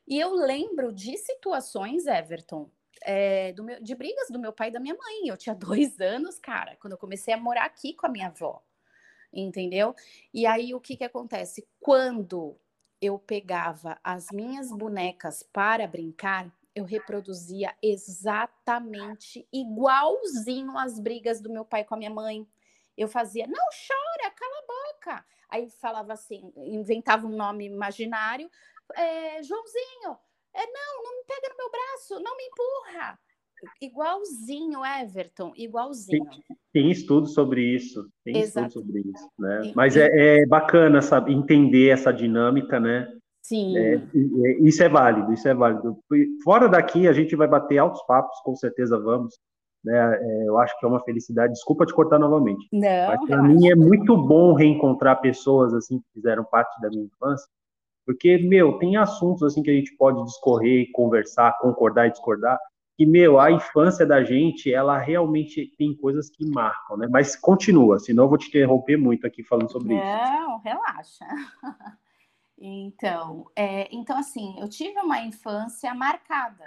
E 0.08 0.20
eu 0.20 0.34
lembro 0.34 0.92
de 0.92 1.16
situações, 1.16 2.08
Everton, 2.08 2.72
é, 3.04 3.54
meu, 3.54 3.80
de 3.84 3.94
brigas 3.94 4.30
do 4.32 4.40
meu 4.40 4.52
pai 4.52 4.70
e 4.70 4.72
da 4.72 4.80
minha 4.80 4.96
mãe. 4.96 5.28
Eu 5.28 5.38
tinha 5.38 5.54
dois 5.54 6.02
anos, 6.02 6.40
cara, 6.40 6.76
quando 6.78 6.94
eu 6.94 6.98
comecei 6.98 7.32
a 7.32 7.38
morar 7.38 7.66
aqui 7.66 7.94
com 7.94 8.08
a 8.08 8.10
minha 8.10 8.30
avó, 8.30 8.64
entendeu? 9.32 9.94
E 10.34 10.48
aí 10.48 10.74
o 10.74 10.82
que 10.82 10.98
que 10.98 11.04
acontece? 11.04 11.68
Quando 11.80 12.58
eu 13.00 13.20
pegava 13.20 14.00
as 14.04 14.26
minhas 14.32 14.72
bonecas 14.72 15.44
para 15.44 15.86
brincar, 15.86 16.52
eu 16.76 16.84
reproduzia 16.84 17.74
exatamente 17.82 19.48
igualzinho 19.52 20.78
as 20.78 21.00
brigas 21.00 21.40
do 21.40 21.50
meu 21.50 21.64
pai 21.64 21.86
com 21.86 21.96
a 21.96 21.98
minha 21.98 22.10
mãe. 22.10 22.46
Eu 22.98 23.08
fazia, 23.08 23.48
não 23.48 23.54
chora, 23.56 24.32
cala 24.32 24.58
a 24.60 24.68
boca. 24.68 25.26
Aí 25.50 25.70
falava 25.70 26.14
assim, 26.14 26.52
inventava 26.58 27.26
um 27.26 27.36
nome 27.36 27.66
imaginário, 27.66 28.50
é, 28.94 29.42
Joãozinho, 29.42 30.18
é, 30.54 30.66
não, 30.68 31.04
não 31.04 31.18
me 31.18 31.24
pega 31.26 31.50
no 31.50 31.58
meu 31.58 31.72
braço, 31.72 32.20
não 32.20 32.36
me 32.36 32.44
empurra. 32.44 33.20
Igualzinho, 33.82 34.86
Everton, 34.86 35.54
igualzinho. 35.56 36.26
Tem, 36.30 36.58
tem 36.74 36.92
estudo 36.92 37.28
sobre 37.28 37.62
isso, 37.62 38.10
tem 38.24 38.38
Exato. 38.38 38.68
estudo 38.68 38.86
sobre 38.86 39.02
isso, 39.02 39.30
né? 39.40 39.72
Mas 39.76 39.96
é, 39.96 40.10
é 40.12 40.46
bacana 40.46 41.02
sabe, 41.02 41.34
entender 41.34 41.90
essa 41.90 42.12
dinâmica, 42.12 42.80
né? 42.80 43.15
Sim. 43.48 43.78
É, 43.78 44.02
isso 44.62 44.82
é 44.82 44.90
válido, 44.90 45.32
isso 45.32 45.48
é 45.48 45.54
válido. 45.54 46.00
Fora 46.44 46.68
daqui, 46.68 47.08
a 47.08 47.14
gente 47.14 47.36
vai 47.36 47.48
bater 47.48 47.78
altos 47.78 48.02
papos, 48.08 48.40
com 48.40 48.56
certeza 48.56 49.00
vamos. 49.00 49.36
Né? 49.84 50.18
É, 50.20 50.48
eu 50.48 50.58
acho 50.58 50.78
que 50.80 50.84
é 50.84 50.90
uma 50.90 51.04
felicidade. 51.04 51.54
Desculpa 51.54 51.86
te 51.86 51.94
cortar 51.94 52.18
novamente. 52.18 52.68
Não, 52.74 53.08
Mas 53.08 53.24
para 53.28 53.44
mim 53.44 53.68
é 53.68 53.76
muito 53.76 54.18
bom 54.18 54.56
reencontrar 54.56 55.22
pessoas 55.22 55.76
assim 55.76 56.00
que 56.00 56.06
fizeram 56.16 56.44
parte 56.44 56.82
da 56.82 56.90
minha 56.90 57.06
infância, 57.06 57.48
porque, 58.04 58.40
meu, 58.40 58.80
tem 58.80 58.98
assuntos 58.98 59.44
assim 59.44 59.62
que 59.62 59.70
a 59.70 59.76
gente 59.76 59.96
pode 59.96 60.24
discorrer, 60.24 60.88
conversar, 60.92 61.56
concordar 61.60 62.08
e 62.08 62.12
discordar, 62.12 62.58
que, 62.98 63.06
meu, 63.06 63.40
a 63.40 63.52
infância 63.52 64.08
da 64.08 64.24
gente, 64.24 64.74
ela 64.74 64.98
realmente 64.98 65.72
tem 65.78 65.96
coisas 65.96 66.32
que 66.32 66.50
marcam, 66.50 66.98
né? 66.98 67.08
Mas 67.12 67.36
continua, 67.36 68.00
senão 68.00 68.24
eu 68.24 68.30
vou 68.30 68.40
te 68.40 68.48
interromper 68.48 68.98
muito 68.98 69.28
aqui 69.28 69.44
falando 69.44 69.72
sobre 69.72 69.90
Não, 69.90 69.98
isso. 69.98 70.32
Não, 70.32 70.60
relaxa. 70.62 71.26
Então, 72.58 73.50
é, 73.56 73.88
então, 73.94 74.18
assim, 74.18 74.60
eu 74.60 74.70
tive 74.70 75.00
uma 75.00 75.20
infância 75.20 75.94
marcada. 75.94 76.66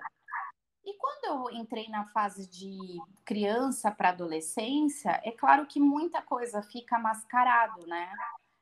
E 0.84 0.94
quando 0.94 1.24
eu 1.24 1.58
entrei 1.58 1.88
na 1.88 2.06
fase 2.06 2.48
de 2.48 2.78
criança 3.24 3.90
para 3.90 4.10
adolescência, 4.10 5.20
é 5.22 5.30
claro 5.30 5.66
que 5.66 5.78
muita 5.78 6.22
coisa 6.22 6.62
fica 6.62 6.98
mascarado, 6.98 7.86
né? 7.86 8.10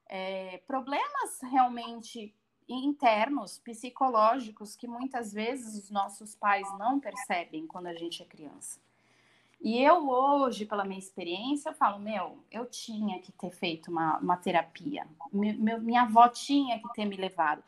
É, 0.09 0.59
problemas 0.67 1.41
realmente 1.43 2.35
internos, 2.69 3.59
psicológicos, 3.59 4.75
que 4.75 4.89
muitas 4.89 5.33
vezes 5.33 5.85
os 5.85 5.91
nossos 5.91 6.35
pais 6.35 6.67
não 6.79 6.99
percebem 6.99 7.67
quando 7.67 7.87
a 7.87 7.95
gente 7.95 8.23
é 8.23 8.27
criança. 8.27 8.81
E 9.67 9.83
eu 9.83 10.09
hoje, 10.09 10.65
pela 10.65 10.85
minha 10.85 11.01
experiência, 11.01 11.71
eu 11.71 11.75
falo, 11.75 11.99
meu, 11.99 12.39
eu 12.53 12.67
tinha 12.67 13.19
que 13.19 13.33
ter 13.33 13.51
feito 13.51 13.91
uma, 13.91 14.17
uma 14.19 14.37
terapia. 14.37 15.05
Meu, 15.33 15.81
minha 15.81 16.03
avó 16.03 16.29
tinha 16.29 16.79
que 16.79 16.89
ter 16.95 17.05
me 17.05 17.17
levado. 17.17 17.65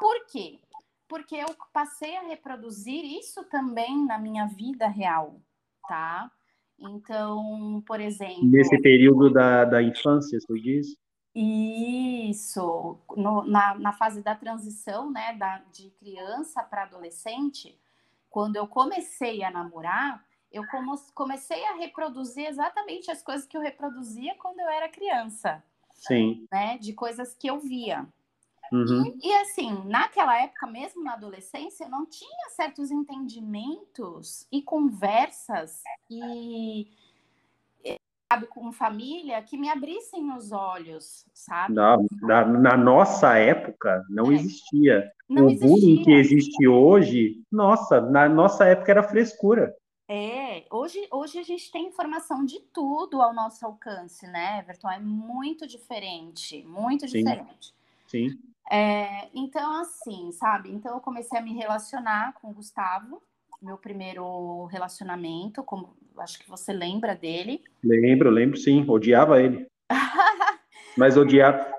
Por 0.00 0.24
quê? 0.28 0.58
Porque 1.06 1.36
eu 1.36 1.54
passei 1.70 2.16
a 2.16 2.22
reproduzir 2.22 3.04
isso 3.04 3.44
também 3.50 4.02
na 4.06 4.18
minha 4.18 4.46
vida 4.46 4.88
real, 4.88 5.42
tá? 5.86 6.32
Então, 6.78 7.84
por 7.86 8.00
exemplo... 8.00 8.46
Nesse 8.46 8.80
período 8.80 9.30
da, 9.30 9.66
da 9.66 9.82
infância, 9.82 10.40
você 10.40 10.54
diz? 10.54 10.96
Isso, 11.34 12.98
no, 13.14 13.44
na, 13.44 13.74
na 13.74 13.92
fase 13.92 14.22
da 14.22 14.34
transição, 14.34 15.10
né, 15.12 15.34
da, 15.34 15.58
de 15.70 15.90
criança 16.00 16.62
para 16.62 16.84
adolescente, 16.84 17.78
quando 18.30 18.56
eu 18.56 18.66
comecei 18.66 19.44
a 19.44 19.50
namorar, 19.50 20.24
eu 20.52 20.64
comecei 21.14 21.64
a 21.66 21.74
reproduzir 21.74 22.46
exatamente 22.46 23.10
as 23.10 23.22
coisas 23.22 23.46
que 23.46 23.56
eu 23.56 23.60
reproduzia 23.60 24.34
quando 24.36 24.60
eu 24.60 24.68
era 24.68 24.88
criança. 24.88 25.62
Sim. 25.94 26.46
Né? 26.50 26.78
De 26.78 26.92
coisas 26.92 27.34
que 27.34 27.48
eu 27.48 27.60
via. 27.60 28.06
Uhum. 28.72 29.14
E, 29.22 29.28
e, 29.28 29.34
assim, 29.40 29.82
naquela 29.84 30.40
época, 30.42 30.66
mesmo 30.66 31.04
na 31.04 31.12
adolescência, 31.12 31.84
eu 31.84 31.90
não 31.90 32.06
tinha 32.06 32.48
certos 32.50 32.90
entendimentos 32.90 34.46
e 34.50 34.62
conversas 34.62 35.82
e 36.10 36.88
sabe, 38.32 38.46
com 38.46 38.72
família 38.72 39.42
que 39.42 39.58
me 39.58 39.68
abrissem 39.68 40.32
os 40.34 40.52
olhos, 40.52 41.26
sabe? 41.34 41.74
Não, 41.74 42.06
na, 42.22 42.46
na 42.46 42.76
nossa 42.76 43.36
época 43.36 44.02
não 44.08 44.32
é. 44.32 44.34
existia. 44.34 45.10
Não 45.28 45.46
o 45.46 45.50
existia. 45.50 45.68
bullying 45.68 46.02
que 46.02 46.12
existe 46.12 46.66
hoje, 46.66 47.42
nossa, 47.50 48.00
na 48.00 48.28
nossa 48.28 48.64
época 48.64 48.90
era 48.90 49.02
frescura. 49.02 49.74
É, 50.08 50.64
hoje, 50.70 51.06
hoje 51.10 51.38
a 51.38 51.42
gente 51.42 51.70
tem 51.70 51.86
informação 51.86 52.44
de 52.44 52.60
tudo 52.72 53.22
ao 53.22 53.32
nosso 53.32 53.64
alcance, 53.64 54.26
né, 54.26 54.58
Everton? 54.58 54.90
É 54.90 54.98
muito 54.98 55.66
diferente, 55.66 56.62
muito 56.64 57.08
Sim. 57.08 57.18
diferente. 57.18 57.74
Sim. 58.06 58.28
É, 58.70 59.28
então, 59.34 59.80
assim, 59.80 60.30
sabe? 60.32 60.70
Então, 60.70 60.94
eu 60.94 61.00
comecei 61.00 61.38
a 61.38 61.42
me 61.42 61.54
relacionar 61.54 62.34
com 62.34 62.50
o 62.50 62.54
Gustavo, 62.54 63.22
meu 63.60 63.78
primeiro 63.78 64.64
relacionamento, 64.66 65.62
como 65.62 65.96
acho 66.18 66.38
que 66.38 66.48
você 66.48 66.72
lembra 66.72 67.14
dele. 67.14 67.62
Lembro, 67.82 68.30
lembro 68.30 68.56
sim, 68.56 68.84
odiava 68.88 69.40
ele. 69.40 69.66
mas 70.96 71.16
odiava, 71.16 71.72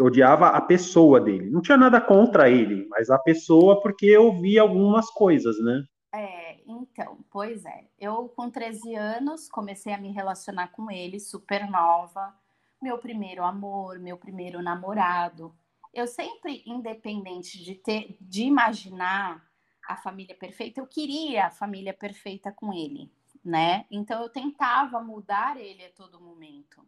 odiava 0.00 0.48
a 0.48 0.60
pessoa 0.60 1.20
dele. 1.20 1.50
Não 1.50 1.60
tinha 1.60 1.76
nada 1.76 2.00
contra 2.00 2.50
ele, 2.50 2.86
mas 2.88 3.10
a 3.10 3.18
pessoa 3.18 3.80
porque 3.80 4.06
eu 4.06 4.32
vi 4.40 4.58
algumas 4.58 5.10
coisas, 5.10 5.58
né? 5.60 5.84
É, 6.14 6.45
então, 6.66 7.24
pois 7.30 7.64
é. 7.64 7.88
Eu, 7.98 8.28
com 8.28 8.50
13 8.50 8.94
anos, 8.94 9.48
comecei 9.48 9.92
a 9.92 9.98
me 9.98 10.10
relacionar 10.10 10.68
com 10.68 10.90
ele, 10.90 11.20
super 11.20 11.70
nova. 11.70 12.34
Meu 12.82 12.98
primeiro 12.98 13.44
amor, 13.44 13.98
meu 13.98 14.18
primeiro 14.18 14.60
namorado. 14.60 15.56
Eu 15.94 16.06
sempre, 16.06 16.62
independente 16.66 17.62
de 17.62 17.74
ter, 17.74 18.16
de 18.20 18.42
imaginar 18.42 19.42
a 19.88 19.96
família 19.96 20.34
perfeita, 20.34 20.80
eu 20.80 20.86
queria 20.86 21.46
a 21.46 21.50
família 21.50 21.94
perfeita 21.94 22.52
com 22.52 22.72
ele, 22.72 23.10
né? 23.44 23.86
Então 23.90 24.20
eu 24.22 24.28
tentava 24.28 25.00
mudar 25.00 25.56
ele 25.56 25.84
a 25.84 25.92
todo 25.92 26.20
momento, 26.20 26.86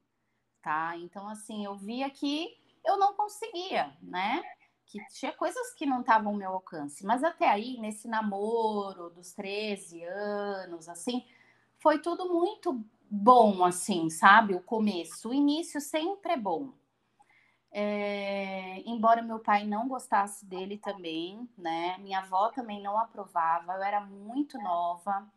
tá? 0.61 0.97
Então 0.97 1.28
assim, 1.28 1.64
eu 1.64 1.76
via 1.76 2.11
que 2.11 2.58
eu 2.85 2.99
não 2.99 3.14
conseguia, 3.14 3.97
né? 4.02 4.42
Que 4.88 4.99
tinha 5.11 5.33
coisas 5.33 5.75
que 5.75 5.85
não 5.85 6.00
estavam 6.00 6.33
ao 6.33 6.38
meu 6.38 6.50
alcance, 6.52 7.04
mas 7.04 7.23
até 7.23 7.49
aí, 7.49 7.78
nesse 7.78 8.09
namoro 8.09 9.11
dos 9.11 9.33
13 9.35 10.02
anos, 10.02 10.88
assim, 10.88 11.26
foi 11.78 12.00
tudo 12.00 12.33
muito 12.33 12.83
bom, 13.11 13.64
assim, 13.64 14.09
sabe? 14.09 14.54
O 14.54 14.62
começo, 14.62 15.28
o 15.28 15.35
início 15.35 15.80
sempre 15.80 16.33
é 16.33 16.37
bom. 16.37 16.73
É, 17.71 18.80
embora 18.87 19.23
meu 19.23 19.38
pai 19.38 19.66
não 19.66 19.87
gostasse 19.87 20.47
dele 20.47 20.78
também, 20.78 21.47
né? 21.57 21.99
Minha 21.99 22.21
avó 22.21 22.49
também 22.49 22.83
não 22.83 22.99
aprovava. 22.99 23.75
Eu 23.75 23.83
era 23.83 24.00
muito 24.00 24.59
nova. 24.59 25.30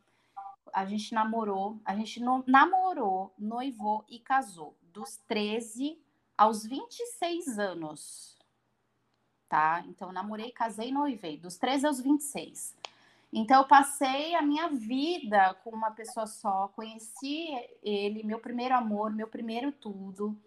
A 0.73 0.85
gente 0.85 1.13
namorou, 1.13 1.81
a 1.83 1.93
gente 1.93 2.21
no, 2.21 2.41
namorou, 2.47 3.33
noivou 3.37 4.05
e 4.07 4.17
casou 4.17 4.77
dos 4.81 5.17
13 5.27 6.01
aos 6.37 6.65
26 6.65 7.59
anos. 7.59 8.40
Tá? 9.51 9.83
Então, 9.85 10.13
namorei, 10.13 10.49
casei 10.49 10.87
e 10.87 10.91
noivei, 10.93 11.35
dos 11.37 11.57
13 11.57 11.85
aos 11.85 11.99
26. 11.99 12.73
Então, 13.33 13.57
eu 13.57 13.67
passei 13.67 14.33
a 14.33 14.41
minha 14.41 14.69
vida 14.69 15.53
com 15.61 15.71
uma 15.71 15.91
pessoa 15.91 16.25
só, 16.25 16.69
conheci 16.69 17.49
ele, 17.83 18.23
meu 18.23 18.39
primeiro 18.39 18.73
amor, 18.73 19.11
meu 19.11 19.27
primeiro 19.27 19.73
tudo 19.73 20.39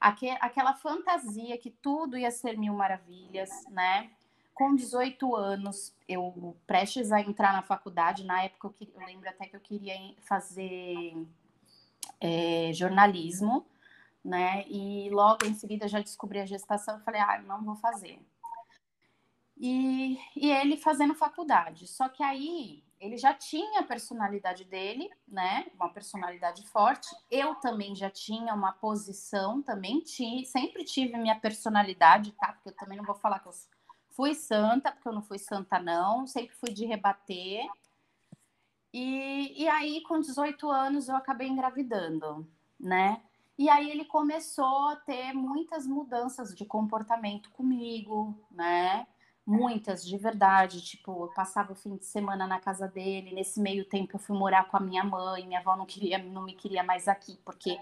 aquela 0.00 0.74
fantasia 0.74 1.58
que 1.58 1.70
tudo 1.70 2.16
ia 2.16 2.30
ser 2.30 2.56
mil 2.56 2.72
maravilhas, 2.72 3.50
né? 3.68 4.10
Com 4.54 4.76
18 4.76 5.34
anos, 5.34 5.92
eu 6.08 6.56
prestes 6.64 7.10
a 7.10 7.20
entrar 7.20 7.52
na 7.52 7.62
faculdade, 7.62 8.24
na 8.24 8.44
época 8.44 8.72
eu, 8.80 8.88
eu 8.94 9.06
lembro 9.06 9.28
até 9.28 9.46
que 9.46 9.56
eu 9.56 9.60
queria 9.60 9.96
fazer 10.18 11.16
é, 12.20 12.70
jornalismo, 12.72 13.66
né? 14.24 14.64
E 14.68 15.10
logo 15.10 15.44
em 15.46 15.54
seguida 15.54 15.88
já 15.88 16.00
descobri 16.00 16.38
a 16.38 16.46
gestação, 16.46 17.00
falei, 17.00 17.20
ah, 17.20 17.42
não 17.44 17.64
vou 17.64 17.74
fazer. 17.74 18.20
E, 19.64 20.18
e 20.34 20.50
ele 20.50 20.76
fazendo 20.76 21.14
faculdade. 21.14 21.86
Só 21.86 22.08
que 22.08 22.20
aí 22.20 22.82
ele 22.98 23.16
já 23.16 23.32
tinha 23.32 23.78
a 23.78 23.84
personalidade 23.84 24.64
dele, 24.64 25.08
né? 25.26 25.66
Uma 25.76 25.88
personalidade 25.88 26.66
forte. 26.66 27.08
Eu 27.30 27.54
também 27.54 27.94
já 27.94 28.10
tinha 28.10 28.52
uma 28.54 28.72
posição, 28.72 29.62
também 29.62 30.00
tinha, 30.00 30.44
sempre 30.46 30.82
tive 30.82 31.16
minha 31.16 31.38
personalidade, 31.38 32.32
tá? 32.32 32.54
Porque 32.54 32.70
eu 32.70 32.76
também 32.76 32.98
não 32.98 33.04
vou 33.04 33.14
falar 33.14 33.38
que 33.38 33.46
eu 33.46 33.52
fui 34.10 34.34
santa, 34.34 34.90
porque 34.90 35.06
eu 35.06 35.12
não 35.12 35.22
fui 35.22 35.38
santa, 35.38 35.78
não. 35.78 36.26
Sempre 36.26 36.56
fui 36.56 36.72
de 36.72 36.84
rebater. 36.84 37.64
E, 38.92 39.62
e 39.62 39.68
aí, 39.68 40.02
com 40.02 40.18
18 40.18 40.68
anos, 40.68 41.08
eu 41.08 41.14
acabei 41.14 41.46
engravidando, 41.46 42.50
né? 42.80 43.22
E 43.56 43.68
aí 43.68 43.92
ele 43.92 44.06
começou 44.06 44.88
a 44.88 44.96
ter 44.96 45.32
muitas 45.32 45.86
mudanças 45.86 46.52
de 46.52 46.64
comportamento 46.64 47.48
comigo, 47.52 48.36
né? 48.50 49.06
Muitas 49.46 50.04
de 50.04 50.16
verdade. 50.16 50.82
Tipo, 50.82 51.24
eu 51.24 51.32
passava 51.34 51.72
o 51.72 51.76
fim 51.76 51.96
de 51.96 52.04
semana 52.04 52.46
na 52.46 52.60
casa 52.60 52.88
dele. 52.88 53.34
Nesse 53.34 53.60
meio 53.60 53.84
tempo, 53.84 54.16
eu 54.16 54.20
fui 54.20 54.36
morar 54.36 54.68
com 54.68 54.76
a 54.76 54.80
minha 54.80 55.04
mãe. 55.04 55.46
Minha 55.46 55.60
avó 55.60 55.76
não 55.76 55.86
queria, 55.86 56.18
não 56.18 56.44
me 56.44 56.54
queria 56.54 56.82
mais 56.82 57.08
aqui, 57.08 57.38
porque 57.44 57.78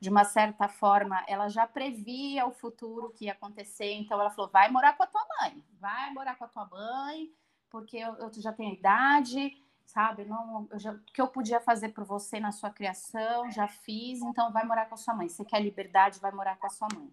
de 0.00 0.10
uma 0.10 0.24
certa 0.24 0.68
forma 0.68 1.24
ela 1.26 1.48
já 1.48 1.66
previa 1.66 2.46
o 2.46 2.52
futuro 2.52 3.10
que 3.10 3.26
ia 3.26 3.32
acontecer. 3.32 3.92
Então 3.94 4.20
ela 4.20 4.30
falou: 4.30 4.50
vai 4.50 4.70
morar 4.70 4.96
com 4.96 5.02
a 5.02 5.06
tua 5.06 5.26
mãe, 5.40 5.64
vai 5.80 6.10
morar 6.12 6.36
com 6.36 6.44
a 6.44 6.48
tua 6.48 6.66
mãe, 6.66 7.30
porque 7.70 7.96
eu, 7.96 8.14
eu 8.14 8.30
já 8.34 8.52
tenho 8.52 8.74
idade. 8.74 9.62
Sabe, 9.86 10.24
não, 10.24 10.68
já, 10.74 10.90
o 10.92 10.98
que 10.98 11.20
eu 11.22 11.28
podia 11.28 11.60
fazer 11.60 11.90
por 11.90 12.04
você 12.04 12.40
na 12.40 12.50
sua 12.50 12.70
criação, 12.70 13.48
já 13.52 13.68
fiz, 13.68 14.20
então 14.20 14.52
vai 14.52 14.64
morar 14.66 14.86
com 14.86 14.96
a 14.96 14.98
sua 14.98 15.14
mãe. 15.14 15.28
Você 15.28 15.44
quer 15.44 15.60
liberdade, 15.62 16.18
vai 16.18 16.32
morar 16.32 16.56
com 16.58 16.66
a 16.66 16.70
sua 16.70 16.88
mãe. 16.92 17.08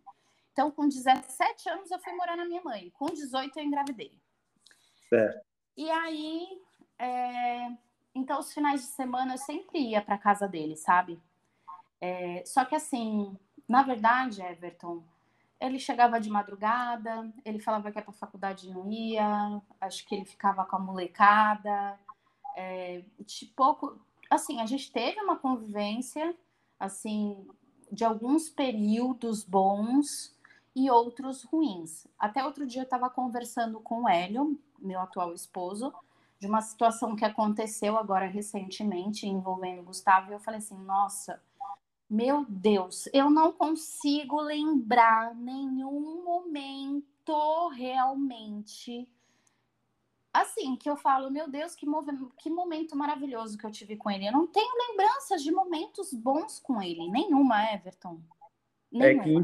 Então, 0.54 0.70
com 0.70 0.88
17 0.88 1.68
anos, 1.68 1.90
eu 1.90 2.00
fui 2.00 2.14
morar 2.14 2.38
na 2.38 2.46
minha 2.46 2.62
mãe. 2.62 2.92
Com 2.92 3.08
18, 3.08 3.58
eu 3.58 3.66
engravidei. 3.66 4.22
Certo. 5.10 5.44
E 5.76 5.90
aí, 5.90 6.48
é... 7.00 7.72
então, 8.14 8.40
os 8.40 8.54
finais 8.54 8.82
de 8.82 8.88
semana 8.88 9.34
eu 9.34 9.38
sempre 9.40 9.80
ia 9.80 10.02
para 10.02 10.18
casa 10.18 10.48
dele, 10.48 10.76
sabe? 10.76 11.20
É... 12.00 12.44
Só 12.46 12.64
que, 12.66 12.76
assim, 12.76 13.36
na 13.68 13.82
verdade, 13.82 14.44
Everton, 14.44 15.04
ele 15.60 15.80
chegava 15.80 16.22
de 16.22 16.30
madrugada, 16.30 17.34
ele 17.44 17.60
falava 17.60 17.92
que 17.92 17.98
ia 17.98 18.04
para 18.04 18.12
a 18.12 18.18
faculdade 18.18 18.68
e 18.68 18.72
não 18.72 18.92
ia, 18.92 19.60
acho 19.82 20.06
que 20.08 20.14
ele 20.14 20.26
ficava 20.26 20.64
com 20.66 20.76
a 20.76 20.80
molecada. 20.80 22.00
É... 22.56 23.04
De 23.20 23.48
pouco. 23.56 24.00
Assim, 24.30 24.62
a 24.62 24.68
gente 24.68 24.92
teve 24.92 25.20
uma 25.20 25.36
convivência, 25.36 26.36
assim, 26.80 27.48
de 27.92 28.06
alguns 28.06 28.50
períodos 28.50 29.44
bons, 29.44 30.34
e 30.76 30.90
outros 30.90 31.44
ruins. 31.44 32.08
Até 32.18 32.44
outro 32.44 32.66
dia 32.66 32.82
eu 32.82 32.86
estava 32.86 33.10
conversando 33.10 33.80
com 33.80 34.04
o 34.04 34.10
Hélio, 34.10 34.60
meu 34.80 35.00
atual 35.00 35.34
esposo, 35.34 35.94
de 36.40 36.48
uma 36.48 36.62
situação 36.62 37.16
que 37.16 37.24
aconteceu 37.24 37.98
agora 37.98 38.26
recentemente 38.26 39.28
envolvendo 39.28 39.82
o 39.82 39.86
Gustavo, 39.86 40.32
e 40.32 40.34
eu 40.34 40.40
falei 40.40 40.58
assim: 40.58 40.78
nossa, 40.78 41.42
meu 42.10 42.46
Deus, 42.48 43.08
eu 43.14 43.30
não 43.30 43.52
consigo 43.52 44.42
lembrar 44.42 45.34
nenhum 45.36 46.24
momento 46.24 47.70
realmente. 47.70 49.08
Assim, 50.34 50.76
que 50.76 50.90
eu 50.90 50.98
falo, 50.98 51.30
meu 51.30 51.48
Deus, 51.48 51.76
que, 51.76 51.86
que 52.40 52.50
momento 52.50 52.96
maravilhoso 52.96 53.58
que 53.58 53.66
eu 53.66 53.72
tive 53.72 53.96
com 53.96 54.10
ele. 54.10 54.28
Eu 54.28 54.32
não 54.32 54.48
tenho 54.48 54.74
lembranças 54.90 55.44
de 55.44 55.52
momentos 55.52 56.12
bons 56.12 56.60
com 56.60 56.82
ele, 56.82 57.08
nenhuma, 57.10 57.72
Everton. 57.72 58.20
É 59.02 59.16
que 59.16 59.36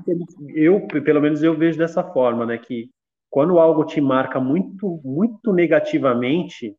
eu, 0.56 0.88
pelo 0.88 1.22
menos 1.22 1.42
eu 1.42 1.58
vejo 1.58 1.78
dessa 1.78 2.04
forma, 2.04 2.46
né? 2.46 2.58
Que 2.58 2.90
quando 3.30 3.60
algo 3.60 3.84
te 3.84 4.00
marca 4.02 4.40
muito, 4.40 5.00
muito 5.04 5.52
negativamente, 5.54 6.76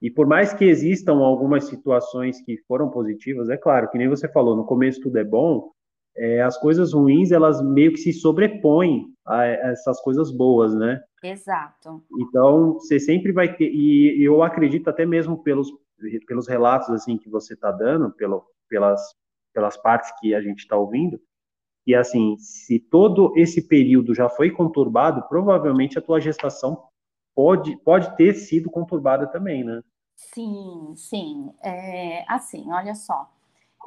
e 0.00 0.10
por 0.10 0.26
mais 0.26 0.52
que 0.52 0.64
existam 0.64 1.18
algumas 1.18 1.64
situações 1.64 2.40
que 2.42 2.56
foram 2.68 2.88
positivas, 2.90 3.48
é 3.48 3.56
claro, 3.56 3.90
que 3.90 3.98
nem 3.98 4.08
você 4.08 4.28
falou, 4.28 4.56
no 4.56 4.64
começo 4.64 5.00
tudo 5.00 5.18
é 5.18 5.24
bom, 5.24 5.72
é, 6.16 6.42
as 6.42 6.58
coisas 6.58 6.92
ruins 6.92 7.30
elas 7.30 7.62
meio 7.62 7.92
que 7.92 7.98
se 7.98 8.12
sobrepõem 8.12 9.12
a 9.26 9.44
essas 9.46 10.00
coisas 10.00 10.30
boas, 10.30 10.74
né? 10.74 11.00
Exato. 11.22 12.02
Então 12.18 12.74
você 12.74 12.98
sempre 12.98 13.32
vai 13.32 13.56
ter 13.56 13.70
e 13.72 14.22
eu 14.22 14.42
acredito 14.42 14.88
até 14.88 15.04
mesmo 15.04 15.42
pelos 15.42 15.68
pelos 16.26 16.46
relatos 16.46 16.90
assim 16.90 17.18
que 17.18 17.28
você 17.28 17.54
está 17.54 17.72
dando, 17.72 18.12
pelo, 18.12 18.44
pelas 18.68 19.00
pelas 19.52 19.76
partes 19.76 20.12
que 20.20 20.34
a 20.34 20.40
gente 20.40 20.60
está 20.60 20.76
ouvindo, 20.76 21.20
e 21.88 21.94
assim, 21.94 22.36
se 22.36 22.78
todo 22.78 23.32
esse 23.34 23.66
período 23.66 24.14
já 24.14 24.28
foi 24.28 24.50
conturbado, 24.50 25.26
provavelmente 25.26 25.98
a 25.98 26.02
tua 26.02 26.20
gestação 26.20 26.84
pode, 27.34 27.78
pode 27.78 28.14
ter 28.14 28.34
sido 28.34 28.70
conturbada 28.70 29.26
também, 29.26 29.64
né? 29.64 29.80
Sim, 30.14 30.92
sim. 30.94 31.50
É, 31.62 32.26
assim, 32.28 32.70
olha 32.70 32.94
só. 32.94 33.32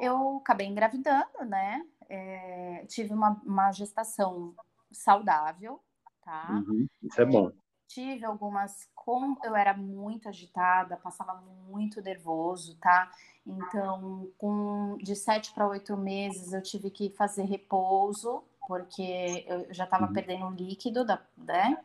Eu 0.00 0.38
acabei 0.38 0.66
engravidando, 0.66 1.44
né? 1.46 1.86
É, 2.08 2.84
tive 2.88 3.14
uma, 3.14 3.40
uma 3.46 3.70
gestação 3.70 4.52
saudável, 4.90 5.78
tá? 6.24 6.60
Uhum, 6.66 6.88
isso 7.04 7.20
é 7.20 7.24
bom. 7.24 7.52
Tive 7.92 8.24
algumas. 8.24 8.88
Com, 8.94 9.36
eu 9.44 9.54
era 9.54 9.74
muito 9.74 10.28
agitada, 10.28 10.96
passava 10.96 11.42
muito 11.68 12.00
nervoso, 12.00 12.76
tá? 12.76 13.10
Então, 13.46 14.30
com 14.38 14.96
de 14.98 15.14
sete 15.14 15.52
para 15.52 15.68
oito 15.68 15.96
meses, 15.96 16.52
eu 16.52 16.62
tive 16.62 16.88
que 16.88 17.10
fazer 17.10 17.42
repouso, 17.42 18.42
porque 18.66 19.44
eu 19.46 19.74
já 19.74 19.84
estava 19.84 20.06
uhum. 20.06 20.12
perdendo 20.12 20.48
líquido, 20.50 21.04
da, 21.04 21.20
né? 21.36 21.76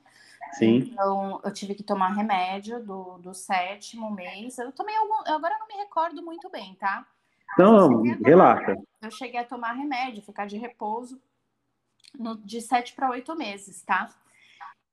Sim. 0.54 0.78
Então, 0.78 1.42
eu 1.44 1.52
tive 1.52 1.76
que 1.76 1.84
tomar 1.84 2.14
remédio 2.14 2.82
do, 2.82 3.18
do 3.18 3.34
sétimo 3.34 4.10
mês. 4.10 4.58
Eu 4.58 4.72
tomei 4.72 4.96
algum. 4.96 5.20
Agora 5.26 5.56
eu 5.56 5.60
não 5.60 5.68
me 5.68 5.76
recordo 5.76 6.24
muito 6.24 6.50
bem, 6.50 6.76
tá? 6.76 7.06
Não, 7.58 8.02
relaxa. 8.24 8.78
Eu 9.02 9.12
cheguei 9.12 9.42
a 9.42 9.46
tomar 9.46 9.74
remédio, 9.74 10.24
ficar 10.24 10.46
de 10.46 10.58
repouso 10.58 11.22
no, 12.18 12.38
de 12.38 12.62
sete 12.62 12.94
para 12.94 13.10
oito 13.10 13.36
meses, 13.36 13.82
tá? 13.82 14.10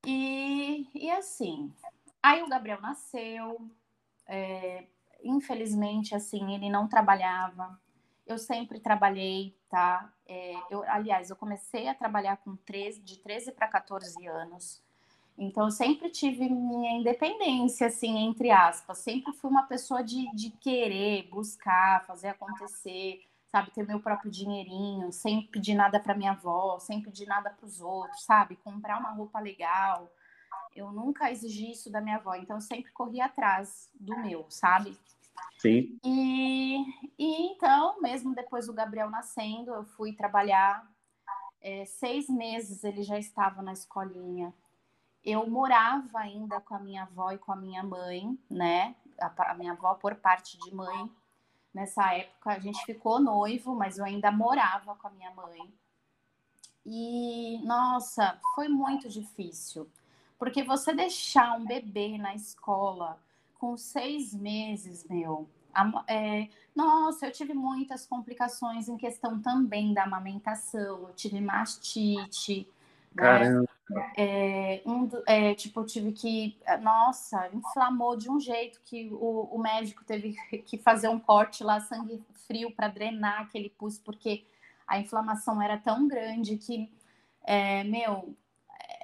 E, 0.07 0.89
e 0.95 1.11
assim, 1.11 1.73
aí 2.23 2.43
o 2.43 2.49
Gabriel 2.49 2.81
nasceu, 2.81 3.71
é, 4.27 4.87
infelizmente, 5.23 6.15
assim, 6.15 6.55
ele 6.55 6.69
não 6.69 6.89
trabalhava. 6.89 7.79
Eu 8.27 8.39
sempre 8.39 8.81
trabalhei, 8.81 9.57
tá? 9.69 10.13
É, 10.27 10.55
eu, 10.71 10.83
aliás, 10.85 11.31
eu 11.31 11.37
comecei 11.37 11.89
a 11.89 11.95
trabalhar 11.95 12.39
com 12.39 12.57
13, 12.57 13.03
de 13.03 13.19
13 13.19 13.53
para 13.53 13.69
14 13.69 14.27
anos. 14.27 14.83
Então, 15.37 15.65
eu 15.65 15.71
sempre 15.71 16.11
tive 16.11 16.49
minha 16.49 16.93
independência, 16.93 17.89
assim, 17.89 18.19
entre 18.19 18.51
aspas. 18.51 18.99
Sempre 18.99 19.33
fui 19.33 19.51
uma 19.51 19.67
pessoa 19.67 20.03
de, 20.03 20.31
de 20.35 20.51
querer, 20.51 21.29
buscar, 21.29 22.05
fazer 22.07 22.29
acontecer, 22.29 23.21
sabe? 23.55 23.71
Ter 23.71 23.87
meu 23.87 24.01
próprio 24.01 24.33
dinheirinho, 24.33 25.13
sem 25.13 25.47
pedir 25.47 25.77
nada 25.77 26.01
para 26.01 26.17
minha 26.17 26.33
avó, 26.33 26.77
sem 26.81 27.01
pedir 27.01 27.25
nada 27.25 27.51
para 27.51 27.65
os 27.65 27.81
outros, 27.81 28.25
sabe? 28.25 28.57
Comprar 28.57 28.99
uma 28.99 29.13
roupa 29.13 29.39
legal. 29.39 30.13
Eu 30.75 30.91
nunca 30.91 31.31
exigi 31.31 31.71
isso 31.71 31.89
da 31.89 32.01
minha 32.01 32.17
avó, 32.17 32.35
então 32.35 32.57
eu 32.57 32.61
sempre 32.61 32.91
corri 32.91 33.21
atrás 33.21 33.89
do 33.95 34.19
meu, 34.19 34.45
sabe? 34.51 34.99
Sim. 35.61 36.01
E, 36.05 36.81
e 37.17 37.53
então, 37.53 38.01
mesmo 38.01 38.35
depois 38.35 38.67
do 38.67 38.75
Gabriel 38.75 39.09
nascendo, 39.09 39.73
eu 39.73 39.85
fui 39.85 40.13
trabalhar. 40.13 40.85
É, 41.61 41.85
seis 41.85 42.29
meses 42.29 42.83
ele 42.83 43.05
já 43.05 43.21
estava 43.21 43.63
na 43.63 43.73
escolinha. 43.73 44.53
Eu 45.25 45.49
morava 45.49 46.19
ainda 46.19 46.61
com 46.61 46.75
a 46.75 46.81
minha 46.81 47.05
avó 47.05 47.31
e 47.31 47.39
com 47.39 47.53
a 47.53 47.57
minha 47.57 47.85
mãe, 47.85 48.37
né? 48.51 48.97
A, 49.21 49.53
a 49.53 49.55
minha 49.55 49.73
avó 49.73 49.95
por 49.95 50.17
parte 50.17 50.59
de 50.59 50.75
mãe. 50.75 51.09
Nessa 51.75 52.15
época 52.15 52.51
a 52.51 52.59
gente 52.61 52.85
ficou 52.87 53.21
noivo, 53.21 53.75
mas 53.75 53.99
eu 53.99 54.05
ainda 54.05 54.31
morava 54.31 54.95
com 54.95 55.09
a 55.09 55.11
minha 55.11 55.33
mãe. 55.33 55.75
E, 56.87 57.59
nossa, 57.65 58.39
foi 58.55 58.69
muito 58.69 59.09
difícil. 59.09 59.89
Porque 60.39 60.63
você 60.63 60.95
deixar 60.95 61.59
um 61.59 61.65
bebê 61.65 62.17
na 62.17 62.35
escola 62.35 63.19
com 63.59 63.77
seis 63.77 64.33
meses, 64.33 65.05
meu. 65.09 65.49
É, 66.07 66.49
nossa, 66.77 67.27
eu 67.27 67.33
tive 67.33 67.55
muitas 67.55 68.07
complicações 68.07 68.89
em 68.89 68.97
questão 68.97 69.41
também 69.41 69.93
da 69.93 70.05
amamentação. 70.05 71.09
Eu 71.09 71.15
tive 71.15 71.41
mastite. 71.41 72.69
Né? 73.15 73.65
É, 74.17 74.83
um, 74.87 75.09
é, 75.27 75.55
tipo, 75.55 75.81
eu 75.81 75.87
tive 75.87 76.13
que. 76.13 76.57
Nossa, 76.81 77.49
inflamou 77.53 78.17
de 78.17 78.31
um 78.31 78.41
jeito 78.41 78.81
que 78.85 79.11
o, 79.13 79.49
o 79.53 79.59
médico 79.59 80.05
teve 80.05 80.35
que 80.65 80.79
fazer 80.79 81.09
um 81.09 81.21
corte 81.21 81.63
lá, 81.63 81.81
sangue 81.81 82.23
frio, 82.47 82.71
para 82.75 82.89
drenar 82.89 83.43
aquele 83.43 83.69
pus, 83.69 83.99
porque 83.99 84.47
a 84.87 84.99
inflamação 84.99 85.61
era 85.61 85.79
tão 85.79 86.09
grande 86.09 86.57
que, 86.57 86.91
é, 87.43 87.85
meu, 87.85 88.35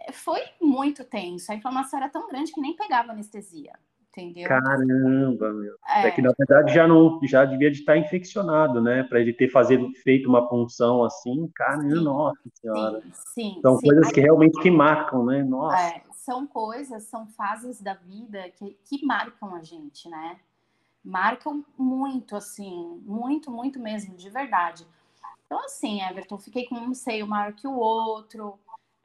é, 0.06 0.12
foi 0.12 0.40
muito 0.60 1.04
tenso. 1.04 1.52
A 1.52 1.54
inflamação 1.54 1.98
era 1.98 2.08
tão 2.08 2.26
grande 2.28 2.52
que 2.52 2.60
nem 2.60 2.74
pegava 2.74 3.12
anestesia, 3.12 3.78
entendeu? 4.10 4.48
Caramba, 4.48 5.52
meu. 5.52 5.74
É, 5.88 6.08
é 6.08 6.10
que 6.10 6.20
na 6.20 6.32
verdade 6.36 6.74
já 6.74 6.86
não 6.86 7.20
já 7.24 7.44
devia 7.44 7.70
de 7.70 7.78
estar 7.78 7.96
infeccionado, 7.96 8.80
né? 8.80 9.04
Para 9.04 9.20
ele 9.20 9.32
ter 9.32 9.48
fazido, 9.48 9.90
feito 10.02 10.28
uma 10.28 10.48
punção 10.48 11.04
assim, 11.04 11.48
caramba, 11.54 11.96
sim, 11.96 12.04
nossa 12.04 12.40
senhora. 12.54 13.02
Sim, 13.02 13.12
sim. 13.54 13.58
São 13.62 13.76
sim. 13.76 13.86
coisas 13.86 14.12
que 14.12 14.20
realmente 14.20 14.60
que 14.60 14.70
marcam, 14.70 15.24
né? 15.24 15.42
Nossa. 15.42 15.76
É, 15.76 16.02
são 16.12 16.46
coisas, 16.46 17.04
são 17.04 17.26
fases 17.28 17.80
da 17.80 17.94
vida 17.94 18.50
que, 18.50 18.76
que 18.84 19.04
marcam 19.04 19.54
a 19.54 19.62
gente, 19.62 20.08
né? 20.08 20.38
Marcam 21.02 21.64
muito, 21.78 22.36
assim, 22.36 23.00
muito, 23.06 23.50
muito 23.50 23.80
mesmo, 23.80 24.14
de 24.16 24.28
verdade. 24.28 24.86
Então, 25.46 25.64
assim, 25.64 26.02
Everton, 26.02 26.38
fiquei 26.38 26.66
com 26.66 26.76
um 26.76 26.94
seio 26.94 27.26
maior 27.26 27.52
que 27.54 27.66
o 27.66 27.74
outro, 27.74 28.58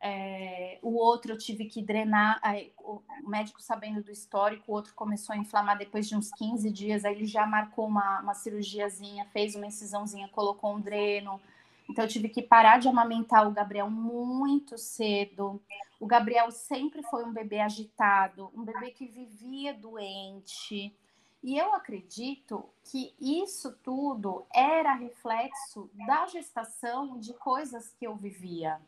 é, 0.07 0.77
o 0.83 0.93
outro 0.97 1.31
eu 1.33 1.37
tive 1.37 1.65
que 1.65 1.81
drenar, 1.81 2.39
aí, 2.43 2.71
o 2.77 3.01
médico 3.27 3.59
sabendo 3.59 4.03
do 4.03 4.11
histórico, 4.11 4.71
o 4.71 4.75
outro 4.75 4.93
começou 4.93 5.33
a 5.33 5.37
inflamar 5.37 5.79
depois 5.79 6.07
de 6.07 6.15
uns 6.15 6.29
15 6.29 6.69
dias, 6.69 7.03
aí 7.03 7.15
ele 7.15 7.25
já 7.25 7.47
marcou 7.47 7.87
uma, 7.87 8.21
uma 8.21 8.35
cirurgiazinha, 8.35 9.25
fez 9.33 9.55
uma 9.55 9.65
incisãozinha, 9.65 10.27
colocou 10.27 10.75
um 10.75 10.79
dreno. 10.79 11.41
Então 11.89 12.05
eu 12.05 12.07
tive 12.07 12.29
que 12.29 12.43
parar 12.43 12.77
de 12.77 12.87
amamentar 12.87 13.47
o 13.47 13.51
Gabriel 13.51 13.89
muito 13.89 14.77
cedo. 14.77 15.59
O 15.99 16.05
Gabriel 16.05 16.51
sempre 16.51 17.01
foi 17.01 17.25
um 17.25 17.33
bebê 17.33 17.59
agitado, 17.59 18.51
um 18.53 18.63
bebê 18.63 18.91
que 18.91 19.07
vivia 19.07 19.73
doente. 19.73 20.95
E 21.41 21.57
eu 21.57 21.73
acredito 21.73 22.63
que 22.83 23.11
isso 23.19 23.71
tudo 23.83 24.45
era 24.53 24.93
reflexo 24.93 25.89
da 26.05 26.27
gestação 26.27 27.19
de 27.19 27.33
coisas 27.33 27.91
que 27.97 28.05
eu 28.05 28.15
vivia, 28.15 28.79